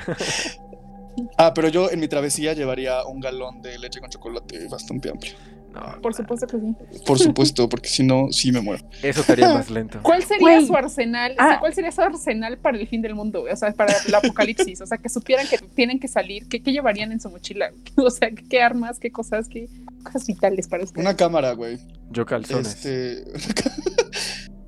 Ah, 1.37 1.53
pero 1.53 1.67
yo 1.69 1.89
en 1.91 1.99
mi 1.99 2.07
travesía 2.07 2.53
llevaría 2.53 3.03
un 3.05 3.19
galón 3.19 3.61
de 3.61 3.77
leche 3.79 3.99
con 3.99 4.09
chocolate 4.09 4.67
bastante 4.69 5.09
amplio. 5.09 5.33
No, 5.73 6.01
Por 6.01 6.15
supuesto 6.15 6.47
que 6.47 6.57
sí. 6.57 6.75
Por 7.05 7.19
supuesto, 7.19 7.69
porque 7.69 7.89
si 7.89 8.03
no, 8.03 8.31
sí 8.31 8.51
me 8.51 8.59
muero. 8.59 8.83
Eso 9.03 9.21
estaría 9.21 9.53
más 9.53 9.69
lento. 9.69 9.99
¿Cuál 10.01 10.23
sería 10.23 10.59
su 10.65 10.75
arsenal? 10.75 11.33
O 11.33 11.35
sea, 11.35 11.51
Ah. 11.51 11.59
¿Cuál 11.59 11.73
sería 11.75 11.91
su 11.91 12.01
arsenal 12.01 12.57
para 12.57 12.77
el 12.79 12.87
fin 12.87 13.01
del 13.03 13.13
mundo? 13.13 13.41
güey? 13.41 13.53
O 13.53 13.55
sea, 13.55 13.71
para 13.73 13.93
el 14.07 14.15
apocalipsis. 14.15 14.81
O 14.81 14.87
sea, 14.87 14.97
que 14.97 15.09
supieran 15.09 15.45
que 15.47 15.59
tienen 15.59 15.99
que 15.99 16.07
salir. 16.07 16.47
¿Qué, 16.47 16.63
qué 16.63 16.71
llevarían 16.71 17.11
en 17.11 17.19
su 17.19 17.29
mochila? 17.29 17.71
O 17.97 18.09
sea, 18.09 18.29
¿qué, 18.31 18.43
qué 18.49 18.61
armas, 18.63 18.97
qué 18.99 19.11
cosas, 19.11 19.47
qué 19.47 19.67
cosas 20.03 20.25
vitales 20.25 20.67
para 20.67 20.83
ustedes? 20.85 21.05
Una 21.05 21.15
cámara, 21.15 21.51
güey. 21.51 21.77
Yo 22.09 22.25
calzones. 22.25 22.83
Este. 22.83 23.23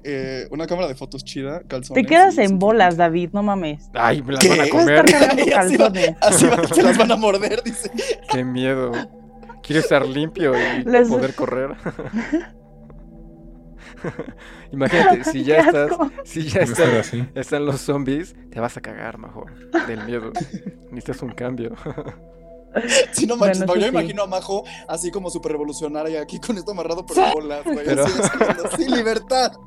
Eh, 0.03 0.47
una 0.51 0.67
cámara 0.67 0.87
de 0.87 0.95
fotos 0.95 1.23
chida, 1.23 1.61
calzones. 1.67 2.03
Te 2.03 2.07
quedas 2.09 2.37
en 2.37 2.59
bolas, 2.59 2.97
David, 2.97 3.29
no 3.33 3.43
mames. 3.43 3.89
Ay, 3.93 4.21
me 4.21 4.33
las 4.33 4.41
¿Qué? 4.43 4.49
van 4.49 4.61
a 4.61 4.69
comer. 4.69 5.05
así 5.57 5.77
va- 5.77 5.85
calzones. 5.85 6.15
Así 6.21 6.45
va, 6.47 6.67
se 6.67 6.83
las 6.83 6.97
van 6.97 7.11
a 7.11 7.15
morder, 7.15 7.61
dice. 7.63 7.91
Qué 8.31 8.43
miedo. 8.43 8.91
Quiero 9.63 9.79
estar 9.81 10.05
limpio 10.07 10.53
y 10.55 10.83
Les- 10.85 11.07
poder 11.09 11.33
correr. 11.35 11.75
Imagínate, 14.71 15.23
si 15.25 15.43
ya 15.43 15.55
Qué 15.55 15.61
estás, 15.67 15.91
asco. 15.91 16.11
si 16.23 16.43
ya 16.43 16.61
así. 16.99 17.27
están 17.35 17.65
los 17.65 17.81
zombies, 17.81 18.35
te 18.49 18.59
vas 18.59 18.75
a 18.77 18.81
cagar, 18.81 19.17
mejor, 19.17 19.53
del 19.87 20.03
miedo. 20.05 20.31
Necesitas 20.91 21.21
un 21.21 21.31
cambio. 21.33 21.75
Sí, 23.11 23.25
no 23.27 23.35
manches, 23.37 23.65
Bueno, 23.65 23.81
yo 23.81 23.87
sí. 23.87 23.93
imagino 23.93 24.23
a 24.23 24.27
Majo 24.27 24.63
así 24.87 25.11
como 25.11 25.29
súper 25.29 25.51
revolucionaria 25.53 26.21
aquí 26.21 26.39
con 26.39 26.57
esto 26.57 26.71
amarrado 26.71 27.05
por 27.05 27.15
bolas, 27.33 27.63
güey. 27.65 27.85
Pero- 27.85 28.05
así, 28.05 28.19
escribiendo, 28.21 28.63
sí, 28.77 28.87
libertad. 28.89 29.51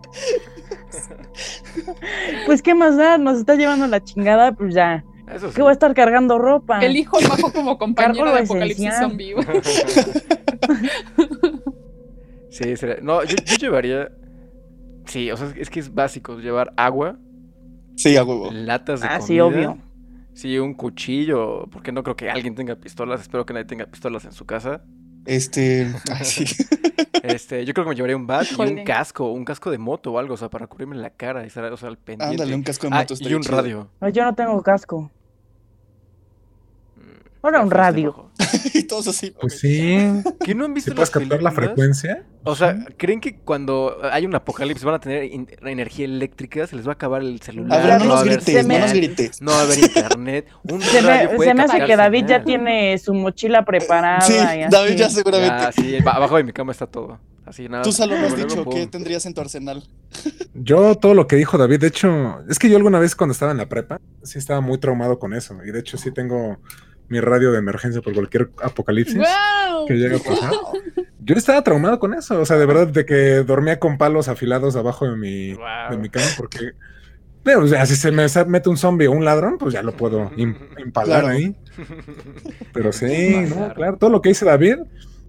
Pues, 2.47 2.62
¿qué 2.62 2.75
más 2.75 2.97
da? 2.97 3.19
Nos 3.19 3.38
está 3.38 3.55
llevando 3.57 3.87
la 3.87 4.03
chingada, 4.03 4.53
pues 4.53 4.75
ya. 4.75 5.05
Eso 5.33 5.49
sí. 5.49 5.55
¿Qué 5.57 5.62
voy 5.62 5.71
a 5.71 5.73
estar 5.73 5.93
cargando 5.95 6.38
ropa? 6.38 6.79
Elijo 6.81 7.19
a 7.19 7.21
Majo 7.23 7.53
como 7.53 7.77
compañera 7.79 8.14
Cargo 8.14 8.37
de 8.37 8.43
Apocalipsis. 8.43 8.95
Zombie. 8.99 9.35
Sí, 12.51 12.77
sería- 12.77 12.99
No, 13.03 13.25
yo, 13.25 13.37
yo 13.45 13.57
llevaría. 13.57 14.11
Sí, 15.07 15.31
o 15.31 15.37
sea, 15.37 15.53
es 15.57 15.69
que 15.71 15.81
es 15.81 15.93
básico 15.93 16.38
llevar 16.38 16.73
agua, 16.77 17.17
Sí, 17.97 18.17
a 18.17 18.25
huevo. 18.25 18.51
latas 18.53 19.01
de 19.01 19.07
Ah, 19.07 19.19
comida. 19.19 19.27
sí, 19.27 19.40
obvio. 19.40 19.79
Sí, 20.35 20.59
un 20.59 20.75
cuchillo, 20.75 21.66
porque 21.70 21.92
no 21.92 22.03
creo 22.03 22.16
que 22.16 22.29
alguien 22.31 22.55
tenga 22.55 22.75
pistolas. 22.77 23.20
Espero 23.23 23.47
que 23.47 23.55
nadie 23.55 23.64
tenga 23.66 23.87
pistolas 23.87 24.25
en 24.25 24.33
su 24.33 24.44
casa. 24.44 24.83
Este. 25.27 25.90
sí. 26.23 26.44
Este, 27.23 27.64
yo 27.64 27.73
creo 27.73 27.87
que 27.87 27.90
me 27.90 27.94
llevaría 27.97 28.16
un 28.16 28.27
bat 28.27 28.47
y 28.51 28.61
un 28.61 28.85
casco, 28.85 29.31
un 29.33 29.44
casco 29.47 29.70
de 29.70 29.79
moto 29.79 30.12
o 30.12 30.18
algo, 30.18 30.35
o 30.35 30.37
sea, 30.37 30.51
para 30.51 30.66
cubrirme 30.66 30.97
la 30.97 31.09
cara 31.11 31.42
y 31.42 31.47
estar, 31.47 31.64
o 31.73 31.77
sea, 31.79 31.88
al 31.88 31.97
pendiente. 31.97 32.35
Ándale, 32.42 32.55
un 32.55 32.62
casco 32.62 32.87
de 32.88 32.94
Ah, 32.94 32.99
moto. 33.01 33.14
y 33.18 33.33
un 33.33 33.40
chido. 33.42 33.57
radio. 33.57 33.88
Yo 34.12 34.25
no 34.25 34.35
tengo 34.35 34.61
casco. 34.62 35.11
Ahora 37.44 37.59
un 37.61 37.70
fuiste, 37.70 37.76
radio. 37.78 38.30
Y 38.74 38.83
todos 38.85 39.07
así. 39.09 39.33
Pues 39.40 39.61
sí. 39.61 39.98
¿Qué 40.44 40.54
no 40.54 40.64
han 40.64 40.74
visto 40.74 40.90
Si 40.90 40.94
puedes 40.96 41.11
captar 41.11 41.42
la 41.42 41.52
frecuencia. 41.52 42.24
O 42.42 42.57
sea, 42.57 42.76
¿creen 42.96 43.20
que 43.20 43.37
cuando 43.38 43.98
hay 44.11 44.26
un 44.26 44.35
apocalipsis 44.35 44.85
van 44.85 44.96
a 44.96 44.98
tener 45.00 45.24
in- 45.24 45.48
energía 45.62 46.07
eléctrica? 46.07 46.66
¿Se 46.66 46.74
les 46.74 46.87
va 46.87 46.90
a 46.90 46.94
acabar 46.94 47.22
el 47.22 47.40
celular? 47.40 47.80
A 47.80 47.87
ver, 47.87 47.92
no 47.94 47.98
va 48.00 48.04
nos 48.07 48.16
a 48.16 48.20
haber 48.20 48.33
grites, 48.42 48.66
no 48.66 48.78
nos 48.78 48.92
grites. 48.92 49.42
No 49.42 49.50
va 49.52 49.59
a 49.61 49.62
haber 49.62 49.78
internet. 49.85 50.46
Un 50.64 50.80
Se 50.80 51.00
radio 51.00 51.30
me, 51.30 51.37
puede 51.37 51.50
se 51.50 51.54
me 51.54 51.62
hace 51.62 51.85
que 51.85 51.96
David 51.96 52.24
ya 52.26 52.42
tiene 52.44 52.98
su 52.98 53.14
mochila 53.14 53.64
preparada. 53.64 54.20
Sí, 54.22 54.33
y 54.35 54.37
así. 54.38 54.70
David 54.70 54.94
ya 54.96 55.11
seguramente. 55.11 55.54
Ya, 55.62 55.72
sí, 55.72 55.98
ba- 56.02 56.12
abajo 56.12 56.37
de 56.37 56.44
mi 56.44 56.52
cama 56.52 56.72
está 56.72 56.87
todo. 56.87 57.20
Así 57.46 57.68
nada. 57.68 57.83
Tú, 57.85 57.92
Salo, 57.92 58.18
no 58.18 58.26
has 58.26 58.37
dicho 58.37 58.64
qué 58.70 58.87
tendrías 58.87 59.24
en 59.26 59.35
tu 59.35 59.40
arsenal. 59.42 59.85
Yo 60.54 60.94
todo 60.96 61.12
lo 61.14 61.26
que 61.26 61.37
dijo 61.37 61.59
David, 61.59 61.80
de 61.80 61.88
hecho, 61.88 62.40
es 62.48 62.59
que 62.59 62.70
yo 62.70 62.76
alguna 62.76 62.98
vez 62.98 63.14
cuando 63.14 63.33
estaba 63.33 63.52
en 63.52 63.59
la 63.59 63.68
prepa, 63.68 64.00
sí 64.22 64.38
estaba 64.38 64.61
muy 64.62 64.78
traumado 64.78 65.18
con 65.18 65.35
eso. 65.35 65.59
Y 65.66 65.70
de 65.72 65.80
hecho 65.80 65.98
sí 65.98 66.11
tengo 66.12 66.59
mi 67.09 67.21
radio 67.21 67.53
de 67.53 67.59
emergencia 67.59 68.01
por 68.03 68.14
cualquier 68.14 68.51
apocalipsis 68.62 69.23
que 69.87 69.95
llegue 69.95 70.17
a 70.17 70.19
pasar. 70.19 70.51
Yo 71.21 71.35
estaba 71.37 71.62
traumado 71.62 71.99
con 71.99 72.14
eso, 72.14 72.40
o 72.40 72.45
sea, 72.47 72.57
de 72.59 72.67
verdad, 72.67 72.87
de 72.88 73.05
que 73.07 73.43
dormía 73.45 73.79
con 73.79 73.99
palos 73.99 74.29
afilados 74.29 74.77
abajo 74.77 75.09
de 75.09 75.17
mi, 75.17 75.55
Guau. 75.55 75.90
de 75.93 75.99
mi 75.99 76.09
cama, 76.11 76.27
porque, 76.37 76.73
pero, 77.43 77.61
o 77.62 77.67
sea, 77.67 77.85
si 77.87 77.97
se 77.97 78.11
me 78.11 78.27
mete 78.47 78.69
un 78.69 78.77
zombie 78.77 79.07
o 79.07 79.12
un 79.12 79.25
ladrón, 79.25 79.57
pues 79.59 79.73
ya 79.75 79.83
lo 79.83 79.97
puedo 79.97 80.31
im- 80.33 80.57
empalar 80.79 81.23
Claro. 81.23 81.29
ahí. 81.37 81.57
Pero 82.73 82.93
sí, 82.93 83.07
no, 83.49 83.55
Claro. 83.57 83.75
claro, 83.75 83.97
todo 83.99 84.11
lo 84.11 84.21
que 84.23 84.31
dice 84.31 84.45
David, 84.45 84.77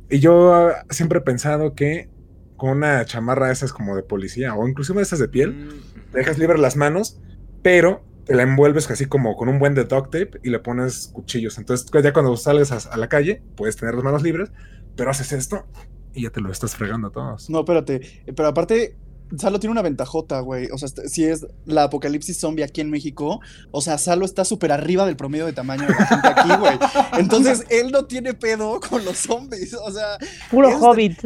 y 0.10 0.20
yo 0.20 0.54
ah, 0.54 0.86
siempre 0.90 1.20
he 1.20 1.22
pensado 1.22 1.74
que 1.76 2.10
con 2.58 2.70
una 2.72 3.04
chamarra 3.06 3.52
esas 3.52 3.74
como 3.74 3.96
de 3.96 4.04
policía, 4.04 4.56
o 4.56 4.68
inclusive 4.68 5.02
esas 5.02 5.20
de 5.20 5.28
piel, 5.28 5.52
Mm, 5.54 6.14
dejas 6.14 6.38
libre 6.38 6.58
las 6.58 6.76
manos, 6.78 7.20
pero 7.62 8.04
te 8.26 8.36
la 8.36 8.44
envuelves 8.44 8.90
así 8.90 9.06
como 9.06 9.36
con 9.36 9.50
un 9.50 9.60
buen 9.60 9.76
de 9.76 9.86
duct 9.86 10.06
tape 10.06 10.32
y 10.44 10.50
le 10.50 10.60
pones 10.60 11.10
cuchillos. 11.14 11.58
Entonces 11.58 11.90
ya 12.04 12.14
cuando 12.14 12.36
salgas 12.38 12.72
a, 12.72 12.94
a 12.94 12.98
la 12.98 13.08
calle, 13.08 13.42
puedes 13.56 13.76
tener 13.76 13.96
las 13.96 14.04
manos 14.04 14.24
libres, 14.24 14.52
pero 14.96 15.12
haces 15.12 15.32
esto 15.32 15.66
y 16.14 16.24
ya 16.24 16.30
te 16.30 16.42
lo 16.42 16.52
estás 16.52 16.76
fregando 16.76 17.10
a 17.10 17.12
todos. 17.12 17.50
No, 17.50 17.60
espérate. 17.60 18.24
Pero 18.26 18.48
aparte, 18.48 18.96
Salo 19.38 19.60
tiene 19.60 19.72
una 19.72 19.82
ventajota, 19.82 20.40
güey. 20.40 20.68
O 20.72 20.78
sea, 20.78 20.88
si 21.08 21.26
es 21.26 21.46
la 21.66 21.84
apocalipsis 21.84 22.38
zombie 22.38 22.64
aquí 22.64 22.82
en 22.82 22.90
México, 22.90 23.40
o 23.72 23.82
sea, 23.82 23.98
Salo 23.98 24.26
está 24.26 24.46
súper 24.46 24.72
arriba 24.72 25.06
del 25.06 25.16
promedio 25.16 25.46
de 25.46 25.54
tamaño 25.54 25.84
de 25.88 25.94
la 25.94 26.06
gente 26.06 26.28
aquí, 26.28 26.50
güey. 26.60 26.78
Entonces, 27.18 27.64
él 27.70 27.92
no 27.92 28.06
tiene 28.06 28.34
pedo 28.34 28.80
con 28.80 29.04
los 29.04 29.18
zombies. 29.18 29.74
O 29.74 29.92
sea, 29.92 30.18
Puro 30.52 30.70
Este- 30.70 30.82
hobbit. 30.86 31.20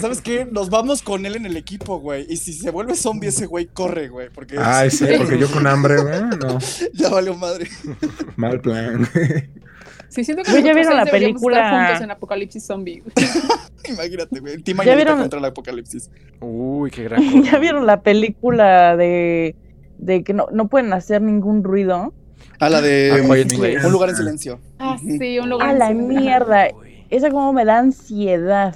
¿sabes 0.00 0.20
qué? 0.20 0.46
Nos 0.50 0.70
vamos 0.70 1.02
con 1.02 1.26
él 1.26 1.36
en 1.36 1.46
el 1.46 1.56
equipo, 1.56 1.98
güey. 2.00 2.26
Y 2.28 2.36
si 2.38 2.52
se 2.52 2.70
vuelve 2.70 2.94
zombie, 2.94 3.28
ese 3.28 3.46
güey 3.46 3.66
corre, 3.66 4.08
güey. 4.08 4.30
Porque 4.30 4.56
Ay, 4.58 4.90
sí, 4.90 5.04
porque 5.18 5.38
yo 5.38 5.50
con 5.50 5.66
hambre, 5.66 6.00
güey, 6.00 6.20
no, 6.40 6.58
ya 6.94 7.08
valió 7.10 7.34
madre. 7.36 7.68
mal 8.36 8.60
plan. 8.60 9.08
Sí, 10.08 10.24
siento 10.24 10.42
que 10.44 10.50
Güey, 10.52 10.62
¿ya 10.62 10.74
vieron 10.74 10.96
la 10.96 11.06
película? 11.06 11.86
juntos 11.88 12.02
en 12.02 12.10
Apocalipsis 12.10 12.64
Zombie. 12.66 13.02
Imagínate, 13.88 14.40
güey. 14.40 14.58
Team 14.62 14.78
¿Ya 14.84 14.94
vieron? 14.94 15.18
contra 15.18 15.38
el 15.38 15.44
apocalipsis. 15.44 16.10
Uy, 16.40 16.90
qué 16.90 17.04
gran 17.04 17.24
cosa. 17.32 17.50
¿Ya 17.52 17.58
vieron 17.58 17.86
la 17.86 18.00
película 18.02 18.96
de, 18.96 19.54
de 19.98 20.22
que 20.24 20.32
no, 20.32 20.46
no 20.52 20.68
pueden 20.68 20.92
hacer 20.92 21.20
ningún 21.22 21.64
ruido? 21.64 22.12
A 22.60 22.70
la 22.70 22.80
de 22.80 23.10
A 23.12 23.22
Quiet 23.28 23.56
Place. 23.56 23.86
Un 23.86 23.92
lugar 23.92 24.10
en 24.10 24.16
silencio. 24.16 24.60
Ah, 24.78 24.96
sí, 25.00 25.38
un 25.38 25.50
lugar. 25.50 25.68
A 25.68 25.72
en 25.72 25.78
la 25.78 25.88
silencio. 25.88 26.18
mierda. 26.20 26.68
Uy. 26.74 27.04
Esa 27.10 27.30
como 27.30 27.52
me 27.52 27.64
da 27.64 27.78
ansiedad. 27.78 28.74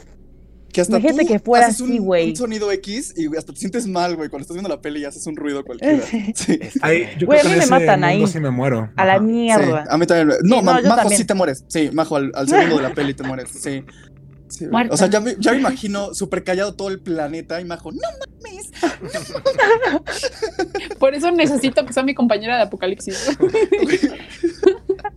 Que 0.72 0.82
hasta 0.82 0.98
Imagínate 0.98 1.24
tú 1.26 1.32
que 1.32 1.38
fuera 1.38 1.66
haces 1.66 1.80
así, 1.80 1.98
un, 1.98 2.04
güey. 2.04 2.28
un 2.30 2.36
sonido 2.36 2.70
X 2.72 3.14
y 3.16 3.34
hasta 3.36 3.52
te 3.54 3.58
sientes 3.58 3.86
mal, 3.86 4.16
güey, 4.16 4.28
cuando 4.28 4.42
estás 4.42 4.54
viendo 4.54 4.68
la 4.68 4.80
peli 4.80 5.00
y 5.00 5.04
haces 5.06 5.26
un 5.26 5.34
ruido 5.36 5.64
cualquiera. 5.64 5.98
Sí. 6.34 6.58
Ay, 6.82 7.08
yo 7.18 7.26
Güey, 7.26 7.40
creo 7.40 7.52
a 7.52 7.54
mí 7.54 7.60
me 7.60 7.66
matan 7.66 8.04
ahí. 8.04 8.26
sí 8.26 8.38
me 8.38 8.50
muero. 8.50 8.90
A 8.96 9.04
la 9.06 9.18
mierda. 9.18 9.84
Sí, 9.84 9.88
a 9.90 9.96
mí 9.98 10.06
también. 10.06 10.38
No, 10.42 10.56
no, 10.56 10.62
Ma- 10.62 10.80
yo 10.82 10.88
Majo 10.88 11.00
también. 11.00 11.18
sí 11.18 11.24
te 11.26 11.34
mueres. 11.34 11.64
Sí, 11.68 11.90
Majo, 11.92 12.16
al, 12.16 12.32
al 12.34 12.48
segundo 12.48 12.76
de 12.76 12.82
la 12.82 12.92
peli 12.94 13.14
te 13.14 13.22
mueres. 13.22 13.48
Sí. 13.50 13.82
Sí, 14.50 14.64
o 14.90 14.96
sea, 14.96 15.08
ya 15.10 15.20
me, 15.20 15.36
ya 15.38 15.52
me 15.52 15.58
imagino 15.58 16.14
súper 16.14 16.42
callado 16.42 16.74
todo 16.74 16.88
el 16.88 17.00
planeta 17.00 17.60
y 17.60 17.66
Majo, 17.66 17.92
no 17.92 17.98
mames. 18.42 18.70
Por 20.98 21.14
eso 21.14 21.30
necesito 21.30 21.84
que 21.84 21.92
sea 21.92 22.02
mi 22.02 22.14
compañera 22.14 22.56
de 22.56 22.62
Apocalipsis. 22.62 23.36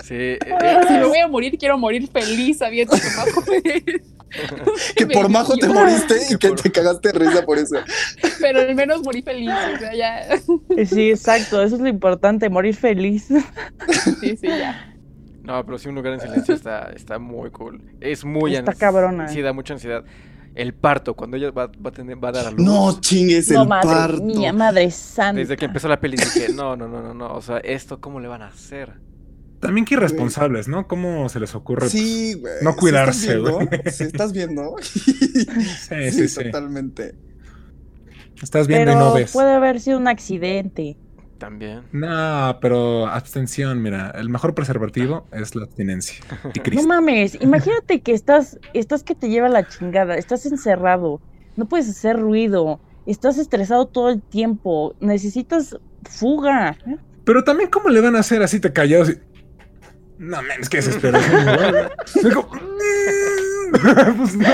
Sí, 0.04 0.16
eh, 0.16 0.40
si 0.88 0.94
me 0.94 1.06
voy 1.06 1.18
a 1.20 1.28
morir, 1.28 1.58
quiero 1.60 1.78
morir 1.78 2.08
feliz 2.12 2.58
sabiendo 2.58 2.96
que 2.96 3.08
Majo 3.16 3.44
Que 4.96 5.08
por 5.08 5.30
Majo 5.30 5.56
te 5.56 5.68
moriste 5.68 6.16
y 6.32 6.38
Que 6.38 6.52
te 6.52 6.72
cagaste 6.72 7.12
de 7.12 7.20
risa 7.20 7.46
por 7.46 7.58
eso. 7.58 7.78
Pero 8.40 8.62
al 8.62 8.76
menos 8.76 9.02
morí 9.02 9.22
feliz. 9.22 9.50
O 9.50 9.80
sea, 9.80 9.94
ya. 9.96 10.86
Sí, 10.86 11.10
exacto. 11.12 11.62
Eso 11.62 11.76
es 11.76 11.82
lo 11.82 11.88
importante, 11.88 12.50
morir 12.50 12.76
feliz. 12.76 13.28
Sí, 14.20 14.38
sí, 14.38 14.48
ya. 14.48 14.88
No, 15.44 15.66
pero 15.66 15.78
sí, 15.78 15.90
un 15.90 15.96
lugar 15.96 16.14
en 16.14 16.20
silencio 16.20 16.54
está, 16.54 16.92
está 16.96 17.18
muy 17.20 17.50
cool. 17.50 17.82
Es 18.00 18.24
muy 18.24 18.56
Está 18.56 18.74
cabrona. 18.74 19.28
Sí, 19.28 19.42
da 19.42 19.54
mucha 19.54 19.74
ansiedad. 19.74 20.04
El 20.54 20.74
parto, 20.74 21.16
cuando 21.16 21.38
ella 21.38 21.50
va, 21.52 21.68
va 21.68 21.90
a, 21.90 21.92
tener, 21.92 22.22
va 22.24 22.30
a 22.30 22.32
dar 22.34 22.48
a 22.48 22.52
luz. 22.52 22.66
No 22.66 23.00
chingues 23.00 23.50
No, 23.52 23.64
el 23.64 23.68
madre 23.70 23.90
parto. 23.90 24.24
mía, 24.24 24.52
madre 24.52 24.92
santa. 24.92 25.40
Desde 25.40 25.56
que 25.56 25.66
empezó 25.66 25.88
la 25.88 26.00
peli 26.00 26.18
dije, 26.18 26.50
no, 26.54 26.76
no, 26.76 26.88
no, 26.88 27.02
no, 27.02 27.14
no. 27.14 27.34
O 27.34 27.42
sea, 27.42 27.58
¿esto 27.60 28.02
cómo 28.02 28.20
le 28.20 28.28
van 28.28 28.42
a 28.42 28.48
hacer? 28.48 28.94
También 29.62 29.86
que 29.86 29.94
irresponsables, 29.94 30.68
¿no? 30.68 30.88
¿Cómo 30.88 31.30
se 31.30 31.40
les 31.40 31.54
ocurre? 31.56 31.88
Sí, 31.90 32.34
güey. 32.34 32.54
No 32.64 32.72
¿Sí 32.72 32.78
cuidarse, 32.80 33.38
güey. 33.38 33.70
¿Sí 33.92 34.04
estás 34.06 34.34
viendo? 34.34 34.76
Sí, 34.82 36.12
sí, 36.12 36.28
sí. 36.28 36.44
totalmente. 36.46 37.16
Estás 38.42 38.68
viendo 38.68 38.92
y 38.92 38.96
Pero 38.96 39.00
no 39.00 39.14
ves. 39.14 39.32
puede 39.32 39.54
haber 39.54 39.80
sido 39.80 39.98
un 40.00 40.08
accidente. 40.08 40.98
También. 41.38 41.82
No, 41.92 42.58
pero 42.62 43.08
abstención, 43.08 43.82
mira, 43.82 44.12
el 44.16 44.30
mejor 44.30 44.54
preservativo 44.54 45.26
es 45.32 45.56
la 45.56 45.64
abstinencia. 45.64 46.24
Y 46.54 46.76
No 46.76 46.84
mames, 46.84 47.38
imagínate 47.42 48.02
que 48.02 48.14
estás, 48.14 48.60
estás 48.74 49.04
que 49.04 49.16
te 49.16 49.30
lleva 49.30 49.50
la 49.50 49.68
chingada, 49.68 50.16
estás 50.16 50.46
encerrado, 50.46 51.20
no 51.56 51.66
puedes 51.68 51.90
hacer 51.90 52.20
ruido, 52.20 52.80
estás 53.08 53.40
estresado 53.40 53.88
todo 53.88 54.10
el 54.10 54.22
tiempo, 54.22 54.96
necesitas 55.00 55.78
fuga. 56.04 56.78
Pero 57.24 57.44
también, 57.44 57.70
¿cómo 57.72 57.90
le 57.90 58.02
van 58.02 58.16
a 58.16 58.20
hacer 58.20 58.44
así 58.44 58.60
te 58.60 58.72
callados? 58.72 59.12
No, 60.22 60.38
mames, 60.38 60.70
qué 60.70 60.78
desesperación. 60.78 61.46
¿no? 61.46 62.30
Es 62.30 62.34
como, 62.34 62.50
pues 64.18 64.36
no. 64.36 64.48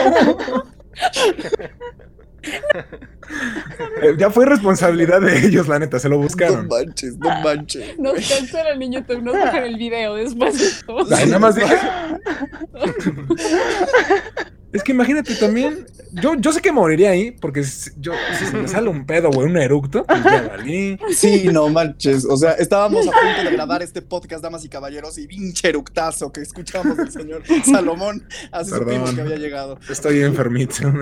Eh, 4.02 4.16
Ya 4.18 4.30
fue 4.32 4.46
responsabilidad 4.46 5.20
de 5.20 5.46
ellos, 5.46 5.68
la 5.68 5.80
neta, 5.80 6.00
se 6.00 6.08
lo 6.08 6.16
No 6.16 6.22
buscaron. 6.24 6.68
manches, 6.70 7.18
no 7.18 7.30
manches. 7.42 8.00
Nos 8.00 8.14
cancelan 8.14 8.82
en 8.82 8.94
YouTube, 8.94 9.22
nos 9.22 9.34
dejan 9.34 9.64
el 9.66 9.76
video 9.76 10.16
después 10.16 10.58
de. 10.58 10.68
Ay, 11.16 11.26
nada 11.26 11.40
más 11.40 11.56
dije. 11.56 11.76
Es 14.78 14.84
que 14.84 14.92
imagínate 14.92 15.36
también. 15.36 15.86
Yo, 16.14 16.36
yo 16.36 16.52
sé 16.54 16.62
que 16.62 16.72
moriría 16.72 17.10
ahí, 17.12 17.32
porque 17.32 17.64
si, 17.64 17.92
yo, 17.98 18.14
si 18.40 18.46
se 18.46 18.56
me 18.56 18.68
sale 18.68 18.90
un 18.90 19.06
pedo 19.06 19.30
o 19.30 19.40
un 19.40 19.58
eructo, 19.58 20.06
pues 20.06 20.24
ya 20.24 20.48
valí. 20.48 20.98
Sí, 21.14 21.50
no 21.52 21.68
manches. 21.70 22.26
O 22.26 22.38
sea, 22.38 22.54
estábamos 22.54 23.08
a 23.08 23.12
punto 23.12 23.44
de 23.44 23.52
grabar 23.52 23.84
este 23.84 24.02
podcast, 24.02 24.42
damas 24.44 24.64
y 24.64 24.70
caballeros, 24.70 25.18
y 25.18 25.28
pinche 25.28 25.68
eructazo 25.70 26.32
que 26.32 26.42
escuchamos 26.42 26.96
del 26.96 27.12
señor 27.12 27.44
Salomón. 27.66 28.26
Así 28.52 28.72
Perdón. 28.72 28.88
supimos 28.88 29.14
que 29.14 29.22
había 29.22 29.36
llegado. 29.38 29.80
Estoy 29.90 30.22
enfermito. 30.22 30.88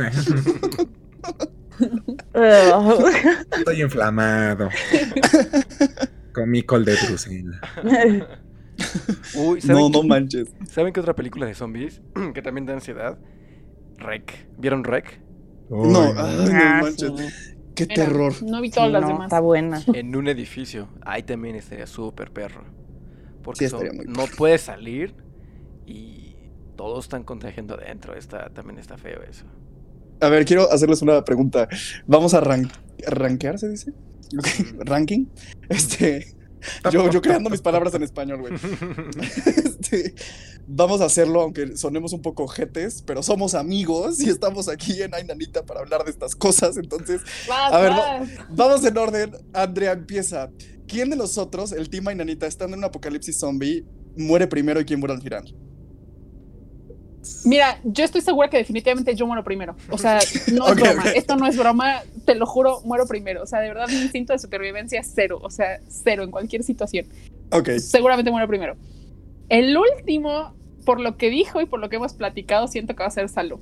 Ugh. 2.33 3.05
Estoy 3.57 3.81
inflamado. 3.81 4.69
Comí 6.33 6.63
col 6.63 6.85
de 6.85 6.95
Bruselas. 6.95 7.61
Uy, 9.35 9.61
¿saben, 9.61 9.81
No, 9.81 9.87
qué, 9.91 9.97
no 9.97 10.03
manches. 10.03 10.47
¿saben 10.69 10.93
qué 10.93 10.99
otra 10.99 11.15
película 11.15 11.45
de 11.45 11.53
zombies 11.53 12.01
que 12.33 12.41
también 12.41 12.65
da 12.65 12.73
ansiedad? 12.73 13.17
Rec. 13.97 14.47
¿Vieron 14.57 14.83
Rec? 14.83 15.19
No, 15.69 15.77
Uy, 15.77 16.13
ay, 16.17 16.35
no 16.37 16.51
Ah, 16.53 16.79
manches. 16.81 17.11
sí. 17.17 17.53
Qué 17.75 17.85
Mira, 17.87 18.05
terror. 18.05 18.33
No 18.43 18.61
vi 18.61 18.69
Sí, 18.69 18.75
todas 18.75 18.91
las 18.91 19.01
no, 19.01 19.07
demás. 19.09 19.25
Está 19.25 19.39
buena. 19.39 19.81
En 19.93 20.15
un 20.15 20.27
edificio. 20.27 20.87
Ahí 21.01 21.23
también 21.23 21.55
estaría 21.55 21.87
súper 21.87 22.31
perro. 22.31 22.63
Sí, 22.63 23.39
Porque 23.43 23.69
son- 23.69 23.87
muy 23.95 24.05
no 24.05 24.25
puedes 24.37 24.61
salir 24.61 25.13
y 25.85 26.35
todos 26.75 27.05
están 27.05 27.23
contagiando 27.23 27.75
adentro. 27.75 28.15
Está, 28.15 28.49
también 28.49 28.79
está 28.79 28.97
feo 28.97 29.21
eso. 29.23 29.45
A 30.21 30.29
ver, 30.29 30.45
quiero 30.45 30.71
hacerles 30.71 31.01
una 31.01 31.23
pregunta. 31.23 31.67
Vamos 32.07 32.33
a 32.33 32.39
ran 32.39 32.71
rankear, 33.07 33.59
¿se 33.59 33.69
dice? 33.69 33.91
Ok, 34.37 34.47
Ranking. 34.85 35.25
Este. 35.69 36.25
Yo, 36.91 37.09
yo 37.11 37.21
creando 37.21 37.49
mis 37.49 37.61
palabras 37.61 37.93
en 37.93 38.03
español, 38.03 38.41
güey. 38.41 38.53
Este, 39.45 40.15
vamos 40.67 41.01
a 41.01 41.05
hacerlo, 41.05 41.41
aunque 41.41 41.77
sonemos 41.77 42.13
un 42.13 42.21
poco 42.21 42.47
jetes, 42.47 43.03
pero 43.05 43.21
somos 43.21 43.53
amigos 43.53 44.19
y 44.21 44.29
estamos 44.29 44.67
aquí 44.67 45.01
en 45.01 45.13
Ainanita 45.13 45.65
para 45.65 45.81
hablar 45.81 46.03
de 46.03 46.11
estas 46.11 46.35
cosas. 46.35 46.77
Entonces, 46.77 47.21
Vas, 47.47 47.73
A 47.73 47.79
ver, 47.79 47.93
vamos 48.49 48.83
en 48.85 48.97
orden. 48.97 49.31
Andrea 49.53 49.91
empieza. 49.91 50.49
¿Quién 50.87 51.09
de 51.09 51.15
nosotros, 51.15 51.71
el 51.71 51.89
Team 51.89 52.07
Ainanita, 52.07 52.47
estando 52.47 52.75
en 52.75 52.79
un 52.79 52.85
apocalipsis 52.85 53.39
zombie, 53.39 53.85
muere 54.15 54.47
primero 54.47 54.79
y 54.79 54.85
quién 54.85 54.99
muere 54.99 55.15
al 55.15 55.21
final? 55.21 55.55
Mira, 57.45 57.79
yo 57.83 58.03
estoy 58.05 58.21
segura 58.21 58.49
que 58.49 58.57
definitivamente 58.57 59.15
yo 59.15 59.25
muero 59.27 59.43
primero. 59.43 59.75
O 59.89 59.97
sea, 59.97 60.19
no 60.53 60.67
es 60.67 60.75
broma. 60.75 61.01
ok. 61.03 61.07
Esto 61.15 61.35
no 61.35 61.47
es 61.47 61.57
broma. 61.57 62.01
Te 62.25 62.35
lo 62.35 62.45
juro, 62.45 62.81
muero 62.85 63.05
primero. 63.07 63.43
O 63.43 63.45
sea, 63.45 63.59
de 63.59 63.67
verdad, 63.69 63.87
mi 63.87 63.95
instinto 64.01 64.33
de 64.33 64.39
supervivencia 64.39 64.99
es 64.99 65.11
cero. 65.13 65.39
O 65.41 65.49
sea, 65.49 65.79
cero 65.87 66.23
en 66.23 66.31
cualquier 66.31 66.63
situación. 66.63 67.05
Ok. 67.51 67.69
Seguramente 67.79 68.31
muero 68.31 68.47
primero. 68.47 68.75
El 69.49 69.77
último, 69.77 70.55
por 70.85 70.99
lo 70.99 71.17
que 71.17 71.29
dijo 71.29 71.61
y 71.61 71.65
por 71.65 71.79
lo 71.79 71.89
que 71.89 71.97
hemos 71.97 72.13
platicado, 72.13 72.67
siento 72.67 72.95
que 72.95 73.03
va 73.03 73.07
a 73.07 73.11
ser 73.11 73.29
Salo. 73.29 73.59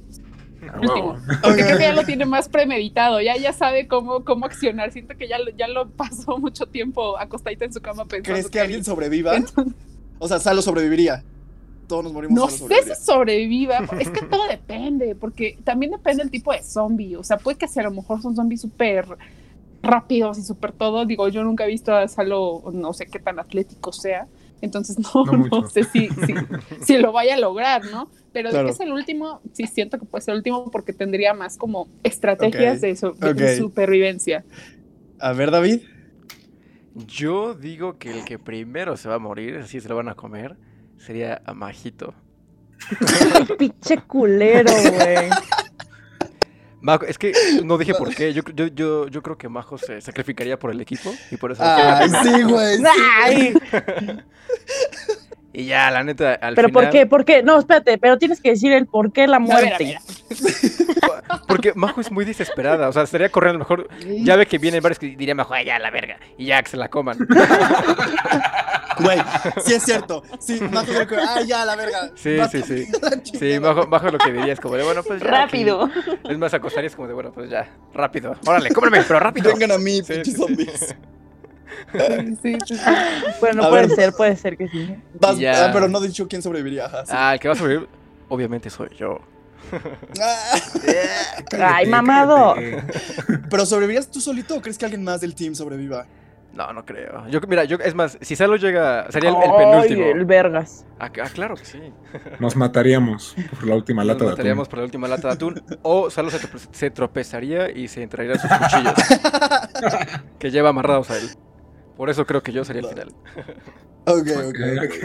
A 0.73 0.79
Último. 0.79 1.11
huevo. 1.11 1.17
Porque 1.43 1.63
creo 1.63 1.77
que 1.77 1.83
ya 1.83 1.93
lo 1.93 2.03
tiene 2.05 2.25
más 2.25 2.47
premeditado. 2.47 3.19
Ya, 3.21 3.35
ya 3.37 3.51
sabe 3.51 3.87
cómo, 3.87 4.23
cómo 4.23 4.45
accionar. 4.45 4.91
Siento 4.93 5.15
que 5.17 5.27
ya, 5.27 5.37
lo- 5.39 5.51
ya 5.51 5.67
lo 5.67 5.89
pasó 5.89 6.37
mucho 6.37 6.65
tiempo 6.67 7.17
acostadita 7.17 7.65
en 7.65 7.73
su 7.73 7.81
cama 7.81 8.05
pensando. 8.05 8.33
¿Crees 8.33 8.49
que 8.49 8.59
alguien 8.61 8.83
sobreviva? 8.85 9.35
Entonces, 9.37 9.73
O 10.19 10.27
sea, 10.29 10.39
Salo 10.39 10.61
sobreviviría. 10.61 11.23
Todos 11.87 12.03
nos 12.05 12.13
morimos. 12.13 12.35
No 12.37 12.47
sé 12.49 12.83
si 12.83 13.03
sobreviva, 13.05 13.77
es 13.99 14.09
que 14.09 14.21
todo 14.25 14.47
depende, 14.47 15.15
porque 15.15 15.57
también 15.63 15.91
depende 15.91 16.23
del 16.23 16.31
tipo 16.31 16.51
de 16.53 16.61
zombie. 16.63 17.15
O 17.15 17.23
sea, 17.23 17.37
puede 17.37 17.57
que 17.57 17.67
si 17.67 17.79
a 17.79 17.83
lo 17.83 17.91
mejor 17.91 18.21
son 18.21 18.35
zombies 18.35 18.61
súper 18.61 19.05
rápidos 19.81 20.37
y 20.37 20.43
súper 20.43 20.71
todo. 20.71 21.05
Digo, 21.05 21.27
yo 21.27 21.43
nunca 21.43 21.65
he 21.65 21.67
visto 21.67 21.93
a 21.93 22.07
Salo, 22.07 22.63
no 22.73 22.93
sé 22.93 23.05
qué 23.07 23.19
tan 23.19 23.39
atlético 23.39 23.91
sea. 23.91 24.27
Entonces 24.61 24.97
no, 25.13 25.25
No 25.25 25.67
sé 25.69 25.83
si, 25.83 26.07
si, 26.09 26.33
si 26.81 26.97
lo 26.97 27.11
vaya 27.11 27.35
a 27.35 27.39
lograr, 27.39 27.83
¿no? 27.91 28.09
Pero 28.31 28.47
de 28.49 28.53
Claro. 28.53 28.67
que 28.67 28.71
es 28.71 28.79
el 28.79 28.91
último, 28.93 29.41
sí 29.51 29.67
siento 29.67 29.99
que 29.99 30.05
puede 30.05 30.23
ser 30.23 30.31
el 30.31 30.37
último 30.37 30.71
porque 30.71 30.93
tendría 30.93 31.33
más 31.33 31.57
como 31.57 31.87
estrategias 32.03 32.79
de, 32.81 32.95
so- 32.95 33.11
de- 33.11 33.57
supervivencia. 33.57 34.45
A 35.19 35.33
ver, 35.33 35.51
David. 35.51 35.81
Yo 37.07 37.55
digo 37.55 37.97
que 37.97 38.11
el 38.11 38.25
que 38.25 38.37
primero 38.37 38.97
se 38.97 39.09
va 39.09 39.15
a 39.15 39.19
morir, 39.19 39.57
así 39.57 39.79
se 39.81 39.89
lo 39.89 39.95
van 39.95 40.09
a 40.09 40.15
comer, 40.15 40.55
sería 41.03 41.41
a 41.45 41.53
Majito. 41.53 42.13
Pinche 43.57 43.97
culero, 44.01 44.71
güey. 44.71 45.29
Majo, 46.81 47.05
es 47.05 47.17
que 47.17 47.31
no 47.63 47.77
dije 47.77 47.93
por 47.93 48.13
qué. 48.13 48.33
Yo, 48.33 48.41
yo, 48.53 48.67
yo, 48.67 49.07
yo 49.07 49.23
creo 49.23 49.37
que 49.37 49.47
Majo 49.47 49.77
se 49.77 50.01
sacrificaría 50.01 50.59
por 50.59 50.69
el 50.71 50.81
equipo 50.81 51.13
y 51.31 51.37
por 51.37 51.51
eso. 51.53 51.63
Ay, 51.63 52.09
sí, 52.09 52.43
güey. 52.43 52.77
sí. 52.77 52.83
Ay, 53.23 53.53
Y 55.55 55.65
ya, 55.65 55.91
la 55.91 56.03
neta, 56.03 56.33
al 56.33 56.55
pero 56.55 56.69
¿por 56.69 56.81
final- 56.83 56.91
qué? 56.91 57.05
¿Por 57.05 57.25
qué? 57.25 57.43
No, 57.43 57.59
espérate, 57.59 57.99
pero 57.99 58.17
tienes 58.17 58.41
que 58.41 58.49
decir 58.49 58.73
el 58.73 58.87
por 58.87 59.11
qué 59.13 59.27
la 59.27 59.37
A 59.37 59.39
ver, 59.39 59.49
a 59.51 59.53
muerte. 59.53 59.83
ver. 59.85 59.97
Porque 61.47 61.73
Majo 61.75 62.01
es 62.01 62.11
muy 62.11 62.25
desesperada. 62.25 62.89
O 62.89 62.91
sea, 62.91 63.03
estaría 63.03 63.29
corriendo 63.29 63.57
a 63.57 63.59
lo 63.59 63.77
mejor. 63.77 63.87
Ya 64.23 64.35
ve 64.35 64.45
que 64.47 64.57
vienen 64.57 64.81
varios 64.81 64.97
que 64.99 65.07
diría 65.15 65.35
Majo, 65.35 65.53
"Ay, 65.53 65.65
ya 65.65 65.77
la 65.79 65.91
verga. 65.91 66.17
Y 66.37 66.45
ya 66.47 66.61
que 66.63 66.71
se 66.71 66.77
la 66.77 66.89
coman. 66.89 67.17
Güey, 68.99 69.17
sí 69.65 69.73
es 69.73 69.83
cierto. 69.83 70.23
Sí, 70.39 70.59
Majo 70.71 70.85
diría 70.85 71.07
que, 71.07 71.15
ah, 71.17 71.41
ya, 71.45 71.65
la 71.65 71.75
verga. 71.75 72.11
Sí, 72.15 72.37
Vas 72.37 72.51
sí, 72.51 72.61
sí. 72.61 72.85
Sí. 73.39 73.59
Majo, 73.59 73.87
Majo 73.87 74.09
lo 74.09 74.17
que 74.19 74.31
diría 74.31 74.53
es 74.53 74.59
como 74.59 74.75
de, 74.75 74.83
bueno, 74.83 75.01
pues 75.03 75.21
ya. 75.21 75.27
Rápido. 75.27 75.85
aquí". 75.85 75.99
Es 76.29 76.37
más, 76.37 76.53
acostarías 76.53 76.95
como 76.95 77.07
de, 77.07 77.13
bueno, 77.15 77.31
pues 77.33 77.49
ya, 77.49 77.67
rápido. 77.93 78.35
Órale, 78.45 78.71
cómeme, 78.71 79.01
pero 79.07 79.19
rápido. 79.19 79.51
Vengan 79.51 79.71
a 79.71 79.77
mí, 79.79 80.01
Sí, 80.03 80.13
pinches 80.13 80.25
sí, 80.25 80.31
sí. 80.31 80.37
zombies. 80.37 80.79
Sí, 80.79 80.93
sí, 82.41 82.57
sí. 82.65 82.75
Bueno, 83.39 83.63
A 83.65 83.69
puede 83.69 83.87
ver. 83.87 83.95
ser, 83.95 84.13
puede 84.13 84.35
ser 84.35 84.57
que 84.57 84.67
sí. 84.67 84.95
Vas- 85.19 85.37
ya. 85.37 85.65
ah, 85.65 85.69
pero 85.73 85.87
no 85.87 86.03
he 86.03 86.07
dicho 86.07 86.27
quién 86.27 86.41
sobreviviría. 86.41 86.85
Ajá, 86.85 87.05
sí. 87.05 87.11
Ah, 87.15 87.33
el 87.33 87.39
que 87.39 87.47
va 87.47 87.53
a 87.53 87.57
sobrevivir, 87.57 87.87
obviamente 88.29 88.69
soy 88.69 88.89
yo. 88.97 89.19
Ah, 90.21 90.59
Ay, 91.75 91.85
mamado. 91.87 92.55
pero 93.49 93.65
¿sobrevivirías 93.65 94.09
tú 94.11 94.19
solito 94.21 94.55
o 94.55 94.61
crees 94.61 94.77
que 94.77 94.85
alguien 94.85 95.03
más 95.03 95.21
del 95.21 95.35
team 95.35 95.55
sobreviva? 95.55 96.05
No, 96.53 96.71
no 96.71 96.85
creo. 96.85 97.27
Yo, 97.29 97.39
mira, 97.47 97.63
yo, 97.63 97.77
es 97.77 97.95
más, 97.95 98.15
si 98.21 98.35
Salo 98.35 98.57
llega, 98.57 99.11
sería 99.11 99.31
el, 99.31 99.35
el 99.37 99.41
Ay, 99.49 99.57
penúltimo. 99.57 100.05
el 100.05 100.25
vergas. 100.25 100.85
Ah, 100.99 101.05
ah, 101.23 101.29
claro 101.33 101.55
que 101.55 101.65
sí. 101.65 101.79
Nos 102.39 102.55
mataríamos 102.55 103.35
por 103.49 103.65
la 103.67 103.73
última 103.75 104.03
Nos 104.03 104.13
lata 104.13 104.25
de 104.25 104.29
mataríamos 104.31 104.61
atún. 104.67 104.69
por 104.69 104.77
la 104.79 104.85
última 104.85 105.07
lata 105.07 105.27
de 105.29 105.33
atún. 105.33 105.63
O 105.81 106.11
Salo 106.11 106.29
se, 106.29 106.37
trope- 106.39 106.67
se 106.71 106.91
tropezaría 106.91 107.71
y 107.71 107.87
se 107.87 108.03
entraría 108.03 108.35
sus 108.37 108.51
cuchillos. 108.51 108.93
que 110.37 110.51
lleva 110.51 110.69
amarrados 110.69 111.09
a 111.09 111.17
él. 111.17 111.27
Por 111.97 112.09
eso 112.09 112.25
creo 112.25 112.41
que 112.41 112.51
yo 112.51 112.63
sería 112.65 112.81
el 112.81 112.87
final. 112.87 113.13
Ok, 114.05 114.27
ok, 114.35 114.57
Ok. 114.83 114.95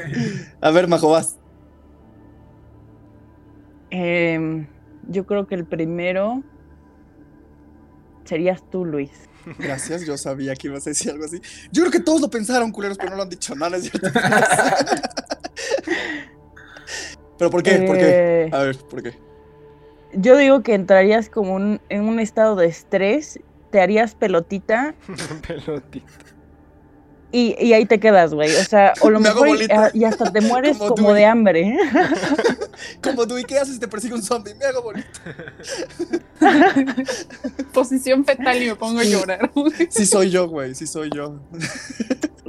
A 0.61 0.70
ver, 0.72 0.88
Majo, 0.88 1.11
vas. 1.11 1.38
Em, 3.90 4.66
yo 5.09 5.24
creo 5.24 5.46
que 5.46 5.55
el 5.55 5.66
primero 5.66 6.42
serías 8.24 8.61
tú, 8.70 8.85
Luis. 8.85 9.12
Gracias, 9.61 10.05
yo 10.05 10.18
sabía 10.18 10.57
que 10.57 10.66
ibas 10.66 10.85
a 10.88 10.90
decir 10.90 11.12
algo 11.12 11.24
así. 11.27 11.40
Yo 11.70 11.83
creo 11.83 11.92
que 11.92 12.01
todos 12.01 12.20
lo 12.20 12.29
pensaron, 12.29 12.72
culeros, 12.72 12.98
pero 12.98 13.11
no 13.11 13.16
lo 13.18 13.22
han 13.22 13.29
dicho. 13.31 13.55
No, 13.55 13.70
no 13.70 13.77
es 13.77 13.88
cierto. 13.88 14.09
¿Pero 17.38 17.51
por 17.51 17.62
qué? 17.62 17.79
¿Por 17.87 17.96
qué? 17.98 18.09
Eh, 18.09 18.51
A 18.53 18.59
ver, 18.64 18.77
¿por 18.90 19.03
qué? 19.03 19.14
Yo 20.12 20.37
digo 20.37 20.62
que 20.62 20.74
entrarías 20.74 21.31
como 21.31 21.55
un- 21.55 21.81
en 21.88 22.03
un 22.03 22.18
estado 22.18 22.57
de 22.57 22.66
estrés, 22.66 23.38
te 23.70 23.81
harías 23.81 24.14
pelotita 24.16 24.94
Pelotita. 25.46 26.07
Y, 27.31 27.55
y 27.62 27.73
ahí 27.75 27.85
te 27.87 28.01
quedas, 28.01 28.33
güey. 28.35 28.55
O 28.57 28.64
sea, 28.64 28.95
o 29.01 29.11
lo 29.11 29.21
Me 29.21 29.29
hago 29.29 29.43
mejor 29.43 29.49
y, 29.49 29.53
bolita. 29.67 29.85
ah, 29.87 29.91
y 29.93 30.05
hasta 30.05 30.33
te 30.33 30.41
mueres 30.41 30.79
Como 30.79 31.12
de 31.12 31.25
hambre. 31.27 31.77
Como 33.03 33.27
tú, 33.27 33.37
¿y 33.38 33.45
qué 33.45 33.59
haces 33.59 33.75
si 33.75 33.81
te 33.81 33.88
persigue 33.88 34.14
un 34.14 34.23
zombie? 34.23 34.55
Me 34.55 34.64
hago 34.64 34.83
bonito. 34.83 35.09
Posición 37.73 38.25
fetal 38.25 38.62
y 38.62 38.67
me 38.69 38.77
pongo 38.77 39.01
a 39.01 39.05
llorar. 39.05 39.51
Sí 39.91 40.07
soy 40.07 40.31
yo, 40.31 40.49
güey, 40.49 40.75
sí 40.75 40.87
soy 40.87 41.11
yo. 41.14 41.41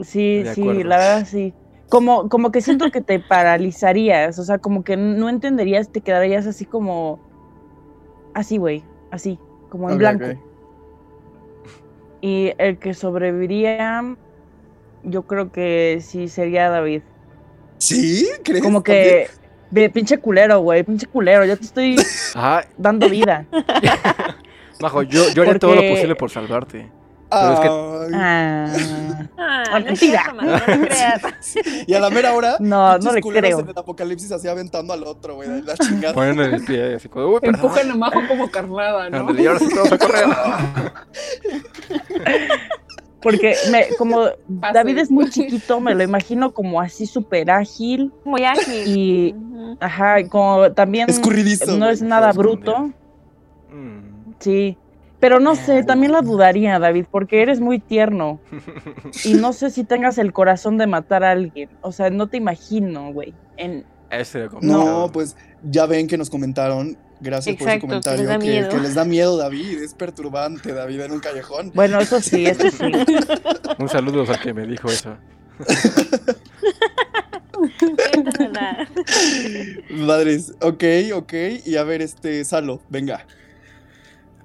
Sí, 0.04 0.44
De 0.44 0.54
sí, 0.56 0.62
acuerdo. 0.62 0.84
la 0.86 0.98
verdad 0.98 1.28
sí. 1.30 1.54
Como, 1.90 2.30
como 2.30 2.52
que 2.52 2.62
siento 2.62 2.90
que 2.92 3.02
te 3.02 3.20
paralizarías, 3.20 4.38
o 4.38 4.44
sea, 4.44 4.60
como 4.60 4.84
que 4.84 4.96
no 4.96 5.28
entenderías, 5.28 5.92
te 5.92 6.02
quedarías 6.02 6.46
así 6.46 6.64
como, 6.66 7.20
así, 8.36 8.58
güey, 8.58 8.84
así, 9.10 9.40
como 9.70 9.90
en 9.90 9.98
blanco. 9.98 10.26
Y 12.22 12.52
el 12.60 12.78
que 12.78 12.94
sobreviviría, 12.94 14.16
yo 15.10 15.24
creo 15.24 15.52
que 15.52 16.00
sí 16.02 16.28
sería 16.28 16.70
David. 16.70 17.02
¿Sí? 17.78 18.28
¿Crees? 18.44 18.62
Como 18.64 18.84
que, 18.84 19.28
ve, 19.72 19.90
pinche 19.90 20.18
culero, 20.18 20.60
güey, 20.60 20.84
pinche 20.84 21.08
culero, 21.08 21.46
yo 21.46 21.58
te 21.58 21.64
estoy 21.66 21.96
Ajá, 22.36 22.66
dando 22.78 23.10
vida. 23.10 23.46
Majo, 24.82 25.02
yo, 25.04 25.30
yo 25.34 25.42
haría 25.44 25.60
todo 25.60 25.76
lo 25.76 25.82
posible 25.82 26.16
por 26.16 26.30
salvarte. 26.30 26.90
Pero 27.32 27.54
es 27.54 27.60
que- 27.60 27.68
Ay. 27.68 28.12
Ah, 28.16 29.66
Ah, 29.72 29.80
no 29.80 29.90
es 29.92 30.00
cierto, 30.00 30.34
no 30.34 30.60
te 30.60 30.80
creas. 30.88 31.22
Y 31.88 31.94
a 31.94 32.00
la 32.00 32.10
mera 32.10 32.34
hora, 32.34 32.56
No, 32.60 32.98
no 32.98 33.12
le 33.14 33.22
culeros 33.22 33.50
creo. 33.50 33.60
en 33.60 33.70
el 33.70 33.78
apocalipsis 33.78 34.32
así 34.32 34.48
aventando 34.48 34.94
al 34.94 35.04
otro, 35.04 35.36
güey, 35.36 35.62
la 35.62 35.76
chingada. 35.78 36.14
Poniendo 36.16 36.44
el 36.44 36.64
pie 36.66 36.96
así 36.96 37.08
como, 37.08 37.28
uy, 37.28 37.40
perdón. 37.40 37.56
Empujan 37.56 37.92
a 37.92 37.96
Majo 37.96 38.22
como 38.28 38.50
carnada, 38.50 39.10
¿no? 39.12 39.32
Y 39.40 39.46
ahora 39.46 39.60
sí 39.60 39.70
todos 39.70 39.92
a 39.92 39.98
correr. 40.00 40.26
Porque 43.22 43.56
me, 43.72 43.86
como. 43.98 44.28
David 44.48 44.98
es 45.00 45.12
muy 45.12 45.30
chiquito, 45.30 45.80
me 45.80 45.94
lo 45.96 46.04
imagino 46.12 46.52
como 46.54 46.80
así 46.82 47.06
súper 47.06 47.52
ágil 47.52 48.12
Muy 48.26 48.44
ágil. 48.44 48.84
y, 48.88 49.36
ajá, 49.80 50.28
como 50.28 50.72
también 50.74 51.10
Escurridizo. 51.10 51.78
no 51.78 51.90
es 51.90 52.02
nada 52.02 52.32
bruto, 52.32 52.92
Mm. 53.72 54.34
sí. 54.40 54.78
Pero 55.20 55.42
no 55.42 55.54
sé, 55.56 55.84
también 55.84 56.14
la 56.14 56.22
dudaría, 56.22 56.80
David, 56.80 57.06
porque 57.12 57.42
eres 57.42 57.60
muy 57.60 57.78
tierno. 57.80 58.40
Y 59.26 59.34
no 59.34 59.52
sé 59.52 59.70
si 59.70 59.84
tengas 59.84 60.18
el 60.18 60.32
corazón 60.32 60.78
de 60.78 60.88
matar 60.88 61.26
a 61.26 61.32
alguien. 61.32 61.70
O 61.82 61.92
sea, 61.92 62.10
no 62.10 62.28
te 62.28 62.38
imagino, 62.38 63.12
güey. 63.12 63.34
En... 63.58 63.86
No, 64.62 65.10
pues 65.14 65.36
ya 65.62 65.86
ven 65.86 66.08
que 66.08 66.18
nos 66.18 66.30
comentaron, 66.30 66.98
gracias 67.20 67.56
Exacto, 67.56 67.88
por 67.88 68.02
que 68.02 68.10
ese 68.10 68.18
les 68.18 68.28
da 68.28 68.34
comentario, 68.36 68.40
que, 68.40 68.48
miedo. 68.48 68.70
que 68.70 68.80
les 68.80 68.96
da 68.96 69.06
miedo 69.06 69.38
David, 69.38 69.82
es 69.84 69.94
perturbante 69.94 70.74
David 70.74 71.02
en 71.02 71.12
un 71.12 71.20
callejón. 71.20 71.72
Bueno, 71.74 72.00
eso 72.00 72.22
sí, 72.22 72.46
eso 72.46 72.70
sí. 72.70 72.86
Un 73.78 73.90
saludo 73.90 74.26
al 74.30 74.40
que 74.40 74.54
me 74.54 74.66
dijo 74.66 74.90
eso. 74.90 75.18
Madres, 79.92 80.54
ok, 80.62 80.84
ok, 81.14 81.34
y 81.66 81.76
a 81.76 81.84
ver, 81.84 82.02
este, 82.02 82.44
Salo, 82.46 82.82
venga. 82.90 83.26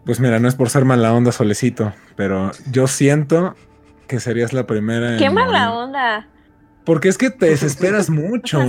Pues 0.04 0.20
mira, 0.20 0.38
no 0.38 0.48
es 0.48 0.54
por 0.54 0.70
ser 0.70 0.84
mala 0.84 1.12
onda 1.12 1.32
solecito, 1.32 1.92
pero 2.16 2.50
yo 2.70 2.86
siento 2.86 3.54
que 4.06 4.20
serías 4.20 4.52
la 4.52 4.66
primera 4.66 5.12
en 5.14 5.18
Qué 5.18 5.30
mala 5.30 5.68
morir. 5.70 5.84
onda. 5.84 6.28
Porque 6.84 7.08
es 7.08 7.16
que 7.16 7.30
te 7.30 7.46
desesperas 7.46 8.10
mucho. 8.10 8.60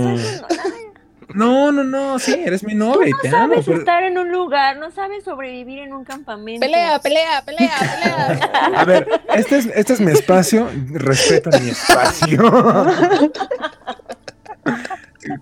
No, 1.34 1.72
no, 1.72 1.82
no, 1.84 2.18
sí, 2.18 2.34
eres 2.44 2.62
mi 2.62 2.74
novia 2.74 3.12
amo. 3.24 3.30
sabes 3.30 3.64
pero- 3.66 3.78
estar 3.78 4.02
en 4.04 4.16
un 4.16 4.30
lugar, 4.30 4.76
no 4.78 4.90
sabes 4.92 5.24
sobrevivir 5.24 5.80
en 5.80 5.92
un 5.92 6.04
campamento. 6.04 6.60
Pelea, 6.64 6.98
pelea, 7.00 7.42
pelea, 7.44 7.72
pelea. 7.78 8.80
A 8.80 8.84
ver, 8.84 9.08
este 9.34 9.58
es, 9.58 9.66
este 9.74 9.92
es 9.94 10.00
mi 10.00 10.12
espacio, 10.12 10.68
respeta 10.92 11.50
mi 11.58 11.70
espacio. 11.70 12.52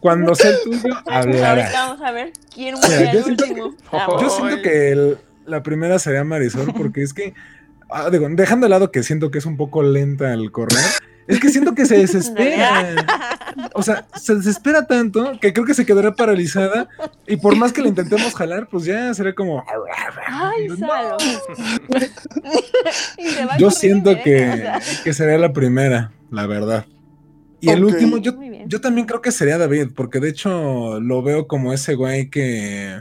Cuando 0.00 0.34
sea 0.34 0.50
el 0.50 0.56
tuyo, 0.64 0.94
hablarás. 1.06 1.64
Ahorita 1.74 1.86
vamos 1.86 2.02
a 2.06 2.10
ver 2.12 2.32
quién 2.54 2.74
muere 2.74 3.10
yo 3.12 3.22
siento- 3.22 3.44
último. 3.44 3.74
Yo 3.92 4.20
Yo 4.20 4.30
siento 4.30 4.62
que 4.62 4.92
el- 4.92 5.18
la 5.46 5.62
primera 5.62 5.98
sería 5.98 6.24
Marisol, 6.24 6.72
porque 6.74 7.02
es 7.02 7.12
que, 7.12 7.34
ah, 7.90 8.08
digo, 8.10 8.26
dejando 8.30 8.64
de 8.64 8.70
lado 8.70 8.90
que 8.90 9.02
siento 9.02 9.30
que 9.30 9.38
es 9.38 9.46
un 9.46 9.58
poco 9.58 9.82
lenta 9.82 10.32
al 10.32 10.50
correr, 10.50 10.78
es 11.26 11.40
que 11.40 11.48
siento 11.48 11.74
que 11.74 11.86
se 11.86 11.98
desespera. 11.98 13.06
O 13.74 13.82
sea, 13.82 14.06
se 14.14 14.34
desespera 14.34 14.86
tanto 14.86 15.38
que 15.40 15.52
creo 15.52 15.66
que 15.66 15.74
se 15.74 15.86
quedará 15.86 16.14
paralizada 16.14 16.88
y 17.26 17.36
por 17.36 17.56
más 17.56 17.72
que 17.72 17.82
la 17.82 17.88
intentemos 17.88 18.34
jalar, 18.34 18.68
pues 18.68 18.84
ya 18.84 19.12
será 19.14 19.34
como... 19.34 19.64
Ay, 20.26 20.68
No. 20.68 20.76
Salo. 20.76 21.16
Y 23.18 23.28
se 23.28 23.44
va 23.44 23.56
Yo 23.56 23.70
siento 23.70 24.10
me 24.12 24.22
que, 24.22 24.50
o 24.50 24.56
sea. 24.56 24.80
que 25.02 25.12
sería 25.12 25.38
la 25.38 25.52
primera, 25.52 26.12
la 26.30 26.46
verdad. 26.46 26.86
Y 27.60 27.70
el 27.70 27.84
último, 27.84 28.18
yo, 28.18 28.34
yo 28.66 28.80
también 28.80 29.06
creo 29.06 29.22
que 29.22 29.32
sería 29.32 29.56
David, 29.56 29.88
porque 29.94 30.20
de 30.20 30.28
hecho 30.28 31.00
lo 31.00 31.22
veo 31.22 31.46
como 31.46 31.72
ese 31.72 31.94
güey 31.94 32.28
que, 32.28 33.00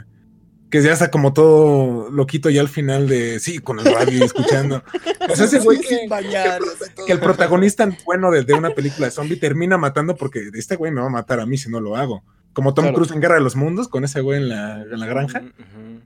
que 0.70 0.82
ya 0.82 0.92
está 0.92 1.10
como 1.10 1.32
todo 1.32 2.10
loquito 2.10 2.50
ya 2.50 2.60
al 2.60 2.68
final 2.68 3.06
de, 3.08 3.38
sí, 3.38 3.58
con 3.60 3.78
el 3.78 3.84
radio 3.86 4.18
y 4.18 4.22
escuchando. 4.22 4.82
O 5.30 5.36
sea, 5.36 5.46
ese 5.46 5.58
güey 5.60 5.80
que, 5.80 6.06
bañar, 6.08 6.60
que 7.06 7.12
el 7.12 7.18
protagonista 7.18 7.88
bueno 8.04 8.30
de, 8.30 8.44
de 8.44 8.52
una 8.54 8.70
película 8.70 9.06
de 9.06 9.10
zombie 9.10 9.36
termina 9.38 9.78
matando 9.78 10.16
porque 10.16 10.50
este 10.52 10.76
güey 10.76 10.92
me 10.92 11.00
va 11.00 11.06
a 11.06 11.10
matar 11.10 11.40
a 11.40 11.46
mí 11.46 11.56
si 11.56 11.70
no 11.70 11.80
lo 11.80 11.96
hago. 11.96 12.22
Como 12.52 12.74
Tom 12.74 12.84
Claro. 12.84 12.96
Cruise 12.96 13.10
en 13.12 13.20
Guerra 13.20 13.36
de 13.36 13.40
los 13.40 13.56
Mundos, 13.56 13.88
con 13.88 14.04
ese 14.04 14.20
güey 14.20 14.38
en 14.42 14.48
la, 14.50 14.82
en 14.82 15.00
la 15.00 15.06
granja. 15.06 15.42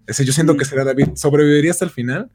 Ese 0.06 0.24
yo 0.24 0.32
siento 0.32 0.56
que 0.56 0.64
sería 0.64 0.84
David. 0.84 1.08
Sobreviviría 1.16 1.72
hasta 1.72 1.84
el 1.84 1.90
final 1.90 2.30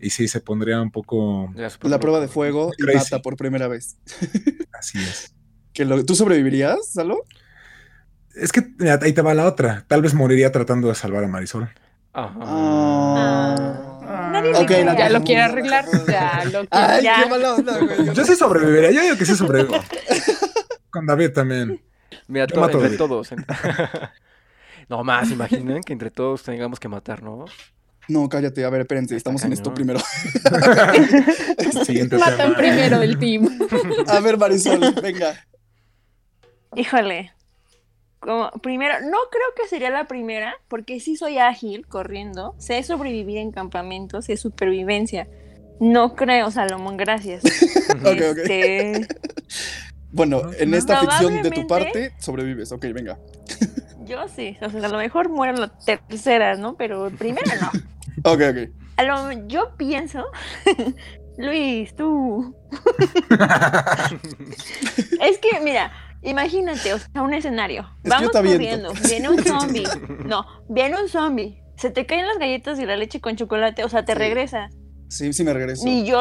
y 0.00 0.10
sí, 0.10 0.26
se 0.28 0.40
pondría 0.40 0.82
un 0.82 0.90
poco... 0.90 1.54
La 1.82 2.00
prueba 2.00 2.20
de 2.20 2.28
fuego 2.28 2.72
y 2.76 2.82
mata 2.82 3.22
por 3.22 3.36
primera 3.36 3.68
vez. 3.68 3.96
Así 4.78 4.98
es. 4.98 5.32
Que 5.72 5.84
lo- 5.84 6.04
¿Tú 6.04 6.14
sobrevivirías, 6.16 6.88
Salo? 6.92 7.22
Es 8.36 8.52
que 8.52 8.62
mira, 8.78 8.98
ahí 9.02 9.12
te 9.12 9.22
va 9.22 9.34
la 9.34 9.46
otra. 9.46 9.84
Tal 9.88 10.02
vez 10.02 10.14
moriría 10.14 10.52
tratando 10.52 10.88
de 10.88 10.94
salvar 10.94 11.24
a 11.24 11.28
Marisol. 11.28 11.70
Ajá. 12.12 12.38
Ah. 12.40 14.28
Nadie 14.32 14.52
le 14.52 14.58
Ok, 14.58 14.66
cree. 14.66 14.84
la 14.84 14.96
Ya 14.96 15.08
lo 15.10 15.22
quiere 15.24 15.40
la 15.40 15.46
arreglar. 15.46 15.84
Ya 16.06 16.44
lo 16.44 16.50
quiere. 16.68 16.68
Ay, 16.70 17.02
Ya. 17.02 17.22
qué 17.24 17.30
mala 17.30 17.54
onda, 17.54 17.78
güey. 17.78 18.14
Yo 18.14 18.24
sí 18.24 18.34
sobreviviría, 18.36 18.90
yo 18.90 19.02
digo 19.02 19.16
que 19.16 19.24
sí 19.26 19.34
sobrevivo. 19.34 19.74
Con 20.90 21.06
David 21.06 21.30
también. 21.32 21.80
Mira, 22.28 22.46
Yo 22.46 22.54
to- 22.54 22.60
mato 22.60 22.78
a 22.78 22.80
entre 22.82 22.88
David. 22.96 22.98
todos. 22.98 23.32
en- 23.32 23.44
no 24.88 25.02
más, 25.04 25.30
imaginan 25.30 25.82
que 25.82 25.92
entre 25.92 26.10
todos 26.10 26.42
tengamos 26.42 26.78
que 26.80 26.88
matar, 26.88 27.22
¿no? 27.22 27.44
No, 28.08 28.28
cállate, 28.28 28.64
a 28.64 28.70
ver, 28.70 28.82
espérense, 28.82 29.16
estamos 29.16 29.42
en 29.44 29.52
esto 29.52 29.74
primero. 29.74 29.98
Siguiente 31.84 32.16
Matan 32.18 32.36
tema. 32.36 32.56
primero 32.56 33.02
el 33.02 33.18
team. 33.18 33.48
A 34.06 34.20
ver, 34.20 34.38
Marisol, 34.38 34.94
venga. 35.02 35.34
Híjole. 36.76 37.32
Como, 38.26 38.50
primero, 38.60 38.94
no 39.02 39.18
creo 39.30 39.46
que 39.56 39.68
sería 39.68 39.88
la 39.88 40.08
primera, 40.08 40.56
porque 40.66 40.98
sí 40.98 41.16
soy 41.16 41.38
ágil 41.38 41.86
corriendo, 41.86 42.56
sé 42.58 42.82
sobrevivir 42.82 43.38
en 43.38 43.52
campamentos, 43.52 44.24
sé 44.24 44.36
supervivencia. 44.36 45.28
No 45.78 46.16
creo, 46.16 46.50
Salomón, 46.50 46.96
gracias. 46.96 47.44
Ok, 48.00 48.20
ok. 48.32 48.38
Este, 48.38 49.06
Bueno, 50.10 50.42
en 50.58 50.74
esta 50.74 50.98
ficción 50.98 51.40
de 51.40 51.50
tu 51.52 51.66
parte, 51.68 52.12
sobrevives. 52.18 52.72
Ok, 52.72 52.86
venga. 52.92 53.16
yo 54.04 54.26
sí, 54.26 54.56
o 54.60 54.70
sea, 54.70 54.84
a 54.84 54.88
lo 54.88 54.98
mejor 54.98 55.28
muero 55.28 55.54
en 55.54 55.60
la 55.60 55.68
tercera, 55.78 56.56
¿no? 56.56 56.76
Pero 56.76 57.08
primera 57.10 57.54
no. 57.60 57.70
Ok, 58.32 58.40
ok. 58.50 58.70
A 58.96 59.02
lo- 59.04 59.46
yo 59.46 59.76
pienso, 59.76 60.24
Luis, 61.36 61.94
tú. 61.94 62.56
es 65.20 65.38
que, 65.38 65.60
mira, 65.60 65.92
imagínate, 66.26 66.92
o 66.94 66.98
sea, 66.98 67.22
un 67.22 67.34
escenario. 67.34 67.88
Vamos 68.04 68.30
corriendo, 68.30 68.92
viene 69.08 69.28
un 69.30 69.42
zombie. 69.42 69.84
No, 70.26 70.44
viene 70.68 71.00
un 71.00 71.08
zombie. 71.08 71.62
Se 71.76 71.90
te 71.90 72.06
caen 72.06 72.26
las 72.26 72.38
galletas 72.38 72.78
y 72.80 72.86
la 72.86 72.96
leche 72.96 73.20
con 73.20 73.36
chocolate, 73.36 73.84
o 73.84 73.88
sea, 73.88 74.04
te 74.04 74.12
Sí. 74.12 74.18
regresa. 74.18 74.68
Sí, 75.08 75.32
sí 75.32 75.44
me 75.44 75.52
regreso. 75.52 75.84
Ni 75.84 76.04
yo, 76.04 76.18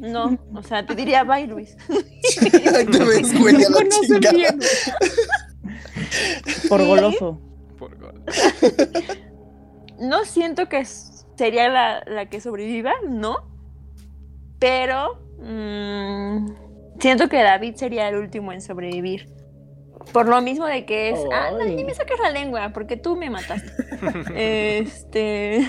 no, 0.00 0.38
o 0.54 0.62
sea, 0.62 0.84
te 0.84 0.94
diría 0.94 1.24
bye, 1.24 1.46
Luis. 1.46 1.76
Te 1.88 3.04
ves, 3.04 3.38
güey, 3.40 3.54
a 3.56 3.70
la 3.70 3.76
Conocen 3.76 4.20
chingada. 4.20 4.36
bien. 4.36 4.58
Por 6.68 6.84
goloso. 6.84 7.40
Por 7.78 7.98
gol. 7.98 8.22
No 9.98 10.24
siento 10.24 10.68
que 10.68 10.84
sería 10.84 11.68
la, 11.68 12.02
la 12.06 12.26
que 12.28 12.40
sobreviva, 12.40 12.92
no. 13.08 13.36
Pero 14.58 15.20
mm, 15.40 16.50
siento 17.00 17.28
que 17.28 17.42
David 17.42 17.74
sería 17.76 18.08
el 18.08 18.16
último 18.16 18.52
en 18.52 18.60
sobrevivir. 18.60 19.28
Por 20.12 20.28
lo 20.28 20.40
mismo 20.42 20.66
de 20.66 20.84
que 20.84 21.10
es, 21.10 21.18
ah, 21.32 21.50
no, 21.52 21.64
ni 21.64 21.84
me 21.84 21.94
saques 21.94 22.18
la 22.20 22.30
lengua, 22.30 22.70
porque 22.72 22.96
tú 22.96 23.16
me 23.16 23.30
mataste. 23.30 23.70
este, 24.80 25.66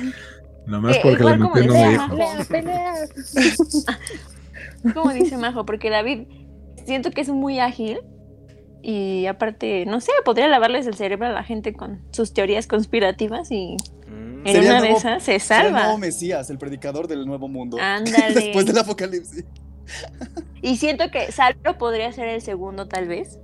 Nomás 0.65 0.95
Eh, 0.95 0.99
porque 1.03 1.23
le 1.23 1.31
igual 1.31 1.39
como. 1.39 1.53
Pelea, 1.53 2.07
pelea. 2.49 2.93
como 4.93 5.11
dice 5.11 5.37
Majo, 5.37 5.65
porque 5.65 5.89
David 5.89 6.27
siento 6.85 7.11
que 7.11 7.21
es 7.21 7.29
muy 7.29 7.59
ágil 7.59 7.99
y 8.81 9.25
aparte, 9.25 9.85
no 9.85 9.99
sé, 9.99 10.11
podría 10.23 10.47
lavarles 10.47 10.87
el 10.87 10.95
cerebro 10.95 11.27
a 11.27 11.31
la 11.31 11.43
gente 11.43 11.73
con 11.73 12.01
sus 12.11 12.33
teorías 12.33 12.67
conspirativas 12.67 13.51
y 13.51 13.75
Mm. 14.09 14.47
en 14.47 14.53
Sería 14.53 14.69
una 14.71 14.81
de 14.81 14.91
esas 14.91 15.23
se 15.23 15.39
Será 15.39 15.67
el 15.67 15.71
nuevo 15.71 15.85
salva. 15.87 15.97
Mesías, 15.99 16.49
el 16.49 16.57
predicador 16.57 17.07
del 17.07 17.25
nuevo 17.25 17.47
mundo. 17.47 17.77
Ándale. 17.79 18.33
Después 18.33 18.65
del 18.65 18.77
apocalipsis. 18.77 19.45
Y 20.61 20.77
siento 20.77 21.09
que 21.11 21.31
Salvo 21.31 21.77
podría 21.77 22.11
ser 22.11 22.27
el 22.27 22.41
segundo 22.41 22.87
tal 22.87 23.07
vez, 23.07 23.39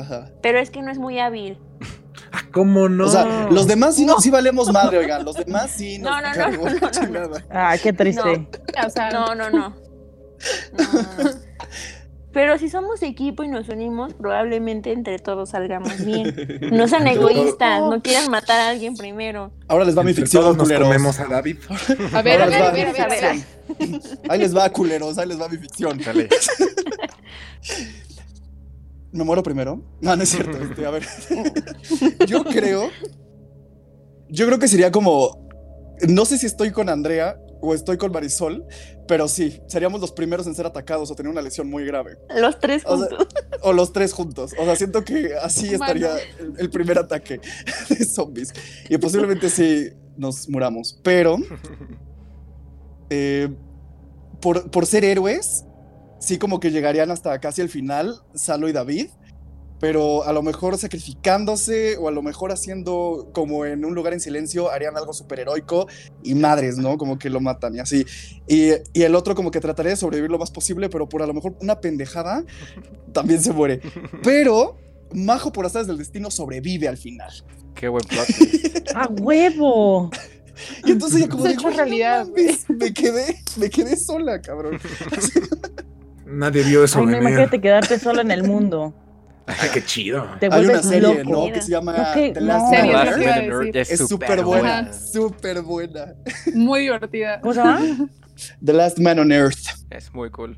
Ajá. 0.00 0.30
pero 0.42 0.58
es 0.58 0.70
que 0.70 0.82
no 0.82 0.90
es 0.90 0.98
muy 0.98 1.18
hábil. 1.18 1.58
Ah, 2.32 2.42
¿Cómo 2.52 2.88
no? 2.88 3.06
O 3.06 3.08
sea, 3.08 3.48
los 3.50 3.66
demás 3.66 3.96
sí, 3.96 4.04
No. 4.04 4.20
sí 4.20 4.30
valemos 4.30 4.70
madre, 4.72 4.98
oigan. 4.98 5.24
Los 5.24 5.34
demás 5.36 5.68
sí 5.70 5.98
nos 6.00 6.10
No, 6.12 6.20
no, 6.20 6.28
no, 6.28 6.34
cargó 6.34 6.90
chingada. 6.90 7.44
Ah, 7.50 7.76
qué 7.82 7.92
triste. 7.92 8.46
O 8.86 8.90
sea, 8.90 9.10
No, 9.10 9.34
no, 9.34 9.50
no. 9.50 9.74
Pero 12.32 12.56
si 12.58 12.68
somos 12.68 13.02
equipo 13.02 13.42
y 13.42 13.48
nos 13.48 13.68
unimos, 13.68 14.14
probablemente 14.14 14.92
entre 14.92 15.18
todos 15.18 15.48
salgamos 15.50 16.04
bien. 16.04 16.32
No 16.70 16.86
sean 16.86 17.08
egoístas, 17.08 17.80
no 17.80 18.00
quieran 18.00 18.30
matar 18.30 18.60
a 18.60 18.68
alguien 18.68 18.94
primero. 18.94 19.50
Ahora 19.66 19.84
les 19.84 19.98
va 19.98 20.04
mi 20.04 20.14
ficción, 20.14 20.44
todos 20.44 20.56
nos 20.56 20.64
culeros. 20.68 20.86
comemos 20.86 21.18
a 21.18 21.24
David. 21.26 21.56
A 22.12 22.22
ver, 22.22 22.42
a 22.42 22.46
ver, 22.46 22.62
a 22.62 22.70
ver, 22.70 23.00
a 23.00 23.08
ver. 23.08 23.36
Ahí 24.28 24.38
les 24.38 24.56
va, 24.56 24.70
culeros, 24.70 25.18
ahí 25.18 25.26
les 25.26 25.40
va 25.40 25.48
mi 25.48 25.56
ficción. 25.56 25.98
Dale. 25.98 26.28
¿Me 29.12 29.24
muero 29.24 29.42
primero? 29.42 29.82
No, 30.00 30.14
no 30.14 30.22
es 30.22 30.28
cierto. 30.28 30.56
este, 30.62 30.86
a 30.86 30.90
ver. 30.90 31.04
Yo 32.26 32.44
creo. 32.44 32.90
Yo 34.28 34.46
creo 34.46 34.58
que 34.58 34.68
sería 34.68 34.90
como. 34.90 35.48
No 36.08 36.24
sé 36.24 36.38
si 36.38 36.46
estoy 36.46 36.70
con 36.70 36.88
Andrea 36.88 37.38
o 37.60 37.74
estoy 37.74 37.98
con 37.98 38.10
Marisol, 38.10 38.64
pero 39.06 39.28
sí, 39.28 39.60
seríamos 39.66 40.00
los 40.00 40.12
primeros 40.12 40.46
en 40.46 40.54
ser 40.54 40.64
atacados 40.64 41.10
o 41.10 41.14
tener 41.14 41.30
una 41.30 41.42
lesión 41.42 41.68
muy 41.68 41.84
grave. 41.84 42.16
Los 42.34 42.58
tres 42.58 42.84
O 42.86 42.96
sea, 42.96 43.08
juntos. 43.08 43.28
O 43.62 43.72
los 43.74 43.92
tres 43.92 44.12
juntos. 44.14 44.52
O 44.58 44.64
sea, 44.64 44.76
siento 44.76 45.04
que 45.04 45.34
así 45.34 45.74
estaría 45.74 46.16
el, 46.38 46.54
el 46.56 46.70
primer 46.70 46.98
ataque 46.98 47.40
de 47.90 48.04
zombies. 48.04 48.54
Y 48.88 48.96
posiblemente 48.96 49.50
sí 49.50 49.90
nos 50.16 50.48
muramos. 50.48 50.98
Pero. 51.02 51.36
eh, 53.10 53.48
por, 54.40 54.70
por 54.70 54.86
ser 54.86 55.04
héroes, 55.04 55.64
sí 56.20 56.38
como 56.38 56.60
que 56.60 56.70
llegarían 56.70 57.10
hasta 57.10 57.40
casi 57.40 57.60
el 57.62 57.68
final, 57.68 58.20
Salo 58.34 58.68
y 58.68 58.72
David. 58.72 59.08
Pero 59.80 60.24
a 60.24 60.32
lo 60.34 60.42
mejor 60.42 60.76
sacrificándose 60.76 61.96
o 61.96 62.06
a 62.06 62.10
lo 62.10 62.20
mejor 62.20 62.52
haciendo 62.52 63.30
como 63.32 63.64
en 63.64 63.86
un 63.86 63.94
lugar 63.94 64.12
en 64.12 64.20
silencio, 64.20 64.70
harían 64.70 64.94
algo 64.98 65.14
superheroico 65.14 65.86
y 66.22 66.34
madres, 66.34 66.76
¿no? 66.76 66.98
Como 66.98 67.18
que 67.18 67.30
lo 67.30 67.40
matan 67.40 67.74
y 67.76 67.78
así. 67.78 68.04
Y, 68.46 68.72
y 68.92 69.02
el 69.04 69.14
otro 69.14 69.34
como 69.34 69.50
que 69.50 69.58
trataría 69.58 69.92
de 69.92 69.96
sobrevivir 69.96 70.30
lo 70.30 70.38
más 70.38 70.50
posible, 70.50 70.90
pero 70.90 71.08
por 71.08 71.22
a 71.22 71.26
lo 71.26 71.32
mejor 71.32 71.56
una 71.62 71.80
pendejada 71.80 72.44
también 73.14 73.42
se 73.42 73.54
muere. 73.54 73.80
Pero 74.22 74.76
Majo 75.12 75.50
por 75.50 75.64
azares 75.64 75.88
del 75.88 75.96
destino 75.98 76.30
sobrevive 76.30 76.86
al 76.86 76.98
final. 76.98 77.32
Qué 77.74 77.88
buen 77.88 78.04
plot. 78.04 78.26
twist. 78.26 78.90
¡A 78.94 79.08
huevo! 79.08 80.10
Y 80.84 80.92
entonces 80.92 81.20
ya 81.20 81.28
como 81.28 81.46
hecho 81.46 81.62
"Güey, 81.62 81.72
no 81.72 81.76
realidad, 81.78 82.26
mames, 82.26 82.68
me 82.68 82.92
quedé, 82.92 83.42
me 83.56 83.70
quedé 83.70 83.96
sola, 83.96 84.42
cabrón. 84.42 84.78
Nadie 86.30 86.62
vio 86.62 86.84
eso 86.84 87.00
Ay, 87.00 87.06
no, 87.06 87.16
imagínate 87.18 87.60
quedarte 87.60 87.98
sola 87.98 88.22
en 88.22 88.30
el 88.30 88.44
mundo. 88.44 88.94
Ay, 89.46 89.68
qué 89.74 89.84
chido. 89.84 90.26
Te 90.38 90.48
Hay 90.50 90.64
una 90.64 90.82
serie, 90.82 91.24
loco. 91.24 91.46
¿no? 91.48 91.52
Que 91.52 91.60
se 91.60 91.70
llama 91.72 91.92
No, 91.92 92.12
The 92.14 92.40
no. 92.40 92.46
Last 92.46 92.70
Serie, 92.70 92.92
Man 92.92 93.70
es 93.74 93.98
súper 93.98 94.44
buena, 94.44 94.92
súper 94.92 95.62
buena. 95.62 96.14
Muy 96.54 96.82
divertida. 96.82 97.40
¿Cómo 97.40 97.54
se 97.54 97.60
llama? 97.60 97.80
The 98.64 98.72
Last 98.72 98.98
Man 98.98 99.18
on 99.18 99.32
Earth. 99.32 99.58
Es 99.90 100.14
muy 100.14 100.30
cool. 100.30 100.56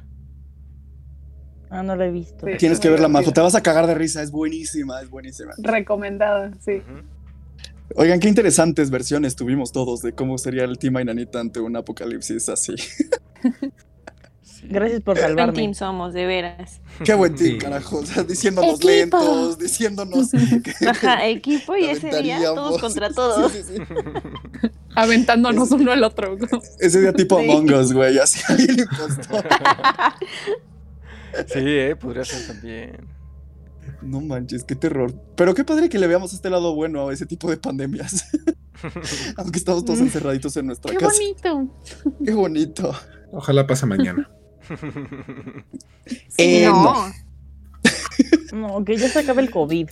Ah, 1.69 1.83
no 1.83 1.97
lo 1.97 2.05
he 2.05 2.11
visto. 2.11 2.47
Sí. 2.47 2.53
Tienes 2.59 2.79
que 2.79 2.89
verla, 2.91 3.09
Majo. 3.09 3.23
divertida. 3.23 3.35
Te 3.35 3.41
vas 3.41 3.55
a 3.57 3.63
cagar 3.63 3.87
de 3.87 3.95
risa. 3.95 4.23
Es 4.23 4.31
buenísima, 4.31 5.01
es 5.01 5.11
buenísima. 5.11 5.53
Recomendada, 5.59 6.53
sí. 6.61 6.83
Oigan, 7.97 8.21
qué 8.21 8.29
interesantes 8.29 8.91
versiones 8.91 9.35
tuvimos 9.35 9.73
todos 9.73 10.01
de 10.03 10.13
cómo 10.13 10.39
sería 10.39 10.65
el 10.65 10.79
Team 10.79 10.97
Ainanita 10.97 11.41
ante 11.41 11.61
un 11.61 11.75
apocalipsis 11.77 12.49
así. 12.49 12.75
Gracias 14.65 15.01
por 15.01 15.17
Buen 15.17 15.27
salvarme. 15.29 15.53
team 15.55 15.75
somos, 15.75 16.13
de 16.15 16.25
veras. 16.27 16.81
Qué 17.05 17.15
buen 17.15 17.35
team, 17.35 17.53
Sí. 17.55 17.59
carajo. 17.59 17.97
O 17.99 18.07
sea, 18.07 18.23
diciéndonos 18.23 18.75
Equipo. 18.77 18.89
lentos, 18.89 19.59
diciéndonos 19.59 20.31
que 20.81 20.87
Ajá, 20.89 21.27
equipo 21.27 21.77
y 21.77 21.87
ese 21.87 22.23
día 22.23 22.41
todos 22.55 22.81
contra 22.81 23.11
todos. 23.11 23.51
Sí, 23.53 23.63
sí, 23.67 23.75
sí. 23.77 24.69
Aventándonos 24.95 25.71
uno 25.73 25.93
al 25.93 26.05
otro. 26.05 26.37
Ese 26.79 27.01
día 27.01 27.13
tipo 27.13 27.39
Sí. 27.41 27.51
Among 27.51 27.73
Us, 27.73 27.93
güey. 27.93 28.19
Así 28.19 28.41
alguien. 28.49 28.87
Sí, 31.49 31.59
eh, 31.61 31.97
podría 31.97 32.25
ser 32.25 32.47
también. 32.47 33.09
No 34.03 34.21
manches, 34.21 34.65
qué 34.65 34.75
terror. 34.77 35.13
Pero 35.37 35.55
qué 35.55 35.65
padre 35.65 35.89
que 35.89 35.99
le 35.99 36.07
veamos 36.07 36.33
este 36.33 36.51
lado 36.51 36.75
bueno 36.75 37.09
a 37.09 37.13
ese 37.13 37.25
tipo 37.27 37.49
de 37.51 37.57
pandemias. 37.57 38.27
Aunque 39.37 39.59
estamos 39.59 39.85
todos 39.85 40.01
Mm. 40.01 40.05
encerraditos 40.05 40.57
en 40.57 40.67
nuestra 40.67 40.91
Qué 40.93 40.99
casa. 40.99 41.13
bonito. 41.17 41.75
Qué 42.25 42.33
bonito. 42.33 42.95
Ojalá 43.33 43.67
pase 43.67 43.87
mañana. 43.87 44.31
Eh, 46.39 46.67
no. 46.67 47.13
No, 48.53 48.85
que 48.85 48.97
ya 48.97 49.09
se 49.09 49.21
acabe 49.21 49.43
el 49.43 49.51
COVID. 49.51 49.89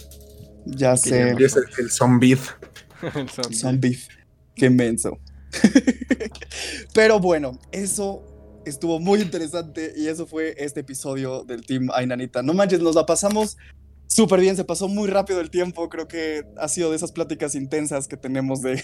Ya 0.67 0.97
sé. 0.97 1.35
Y 1.39 1.45
es 1.45 1.57
el, 1.57 1.65
el 1.79 1.91
zombie. 1.91 2.37
El 3.15 3.55
zombie. 3.55 3.99
Qué 4.55 4.69
menso. 4.69 5.19
Pero 6.93 7.19
bueno, 7.19 7.59
eso 7.73 8.63
estuvo 8.67 9.01
muy 9.01 9.21
interesante 9.21 9.95
y 9.97 10.09
eso 10.09 10.27
fue 10.27 10.55
este 10.59 10.81
episodio 10.81 11.45
del 11.45 11.65
Team 11.65 11.89
Ainanita. 11.95 12.43
No 12.43 12.53
manches, 12.53 12.81
nos 12.81 12.95
la 12.95 13.07
pasamos 13.07 13.57
súper 14.07 14.41
bien, 14.41 14.57
se 14.57 14.65
pasó 14.65 14.89
muy 14.89 15.09
rápido 15.09 15.41
el 15.41 15.51
tiempo. 15.51 15.89
Creo 15.89 16.09
que 16.09 16.45
ha 16.59 16.69
sido 16.69 16.91
de 16.91 16.97
esas 16.97 17.13
pláticas 17.13 17.55
intensas 17.55 18.09
que 18.09 18.17
tenemos 18.17 18.61
de, 18.61 18.83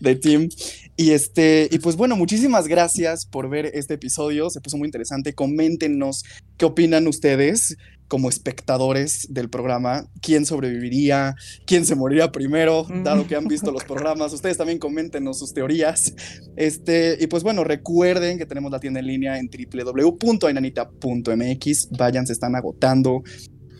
de 0.00 0.16
Team. 0.16 0.48
Y 0.96 1.10
este, 1.10 1.68
y 1.70 1.78
pues 1.78 1.96
bueno, 1.96 2.16
muchísimas 2.16 2.68
gracias 2.68 3.26
por 3.26 3.48
ver 3.48 3.66
este 3.74 3.94
episodio. 3.94 4.50
Se 4.50 4.60
puso 4.60 4.78
muy 4.78 4.86
interesante. 4.86 5.34
Coméntenos 5.34 6.24
qué 6.56 6.64
opinan 6.64 7.06
ustedes 7.06 7.76
como 8.08 8.28
espectadores 8.28 9.28
del 9.30 9.48
programa. 9.50 10.08
¿Quién 10.20 10.44
sobreviviría? 10.46 11.34
¿Quién 11.66 11.84
se 11.84 11.96
moriría 11.96 12.30
primero? 12.32 12.84
Mm. 12.84 13.02
Dado 13.02 13.26
que 13.26 13.36
han 13.36 13.46
visto 13.46 13.70
los 13.72 13.84
programas. 13.84 14.32
Ustedes 14.32 14.56
también 14.56 14.78
coméntenos 14.78 15.38
sus 15.38 15.52
teorías. 15.52 16.14
Este, 16.56 17.18
y 17.20 17.26
pues 17.26 17.42
bueno, 17.42 17.62
recuerden 17.64 18.38
que 18.38 18.46
tenemos 18.46 18.72
la 18.72 18.80
tienda 18.80 19.00
en 19.00 19.06
línea 19.06 19.38
en 19.38 19.50
www.ainanita.mx. 19.50 21.90
Vayan, 21.90 22.26
se 22.26 22.32
están 22.32 22.54
agotando. 22.54 23.22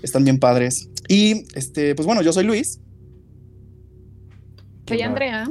Están 0.03 0.24
bien 0.24 0.39
padres. 0.39 0.91
Y 1.09 1.47
este, 1.55 1.95
pues 1.95 2.05
bueno, 2.07 2.20
yo 2.22 2.32
soy 2.32 2.45
Luis. 2.45 2.80
Soy 4.87 5.03
Andrea. 5.03 5.49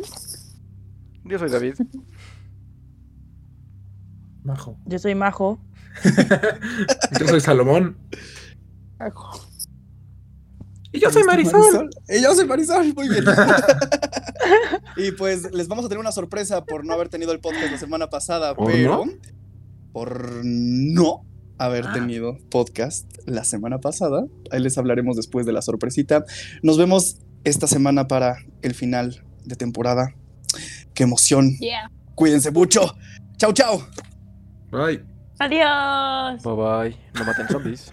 Yo 1.24 1.40
soy 1.40 1.50
David. 1.50 1.76
Majo. 4.44 4.78
Yo 4.86 5.00
soy 5.00 5.16
Majo. 5.16 5.60
Yo 7.20 7.28
soy 7.28 7.42
Salomón. 7.42 7.98
Y 10.92 11.00
yo 11.00 11.10
soy 11.12 11.22
está 11.22 11.34
Marisol. 11.34 11.90
Y 12.08 12.22
yo 12.22 12.34
soy 12.36 12.46
Marisol, 12.46 12.94
muy 12.94 13.10
bien. 13.10 13.26
y 14.98 15.12
pues 15.12 15.52
les 15.54 15.68
vamos 15.68 15.86
a 15.86 15.90
tener 15.90 16.00
una 16.00 16.12
sorpresa 16.14 16.64
por 16.64 16.86
no 16.86 16.94
haber 16.94 17.10
tenido 17.10 17.34
el 17.34 17.40
podcast 17.42 17.72
la 17.72 17.78
semana 17.78 18.10
pasada, 18.10 18.56
¿Por 18.56 18.72
pero 18.72 19.06
no? 19.06 19.12
por 19.92 20.42
no 20.46 21.26
haber 21.58 21.88
Ah. 21.88 21.94
tenido 21.94 22.38
podcast 22.50 23.12
la 23.26 23.44
semana 23.44 23.80
pasada. 23.80 24.26
Ahí 24.52 24.62
les 24.62 24.78
hablaremos 24.78 25.18
después 25.18 25.46
de 25.46 25.52
la 25.54 25.62
sorpresita. 25.62 26.24
Nos 26.64 26.78
vemos 26.78 27.18
esta 27.46 27.68
semana 27.68 28.08
para 28.08 28.38
el 28.62 28.74
final 28.74 29.24
de 29.46 29.56
temporada. 29.56 30.14
Qué 30.94 31.04
emoción. 31.04 31.58
Yeah. 31.60 31.90
Cuídense 32.16 32.52
mucho. 32.52 32.96
Chau, 33.38 33.54
chau. 33.54 33.82
Bye. 34.72 35.04
Adiós. 35.40 36.44
Bye 36.44 36.56
bye. 36.56 36.98
No 37.14 37.26
maten 37.26 37.48
zombies. 37.48 37.92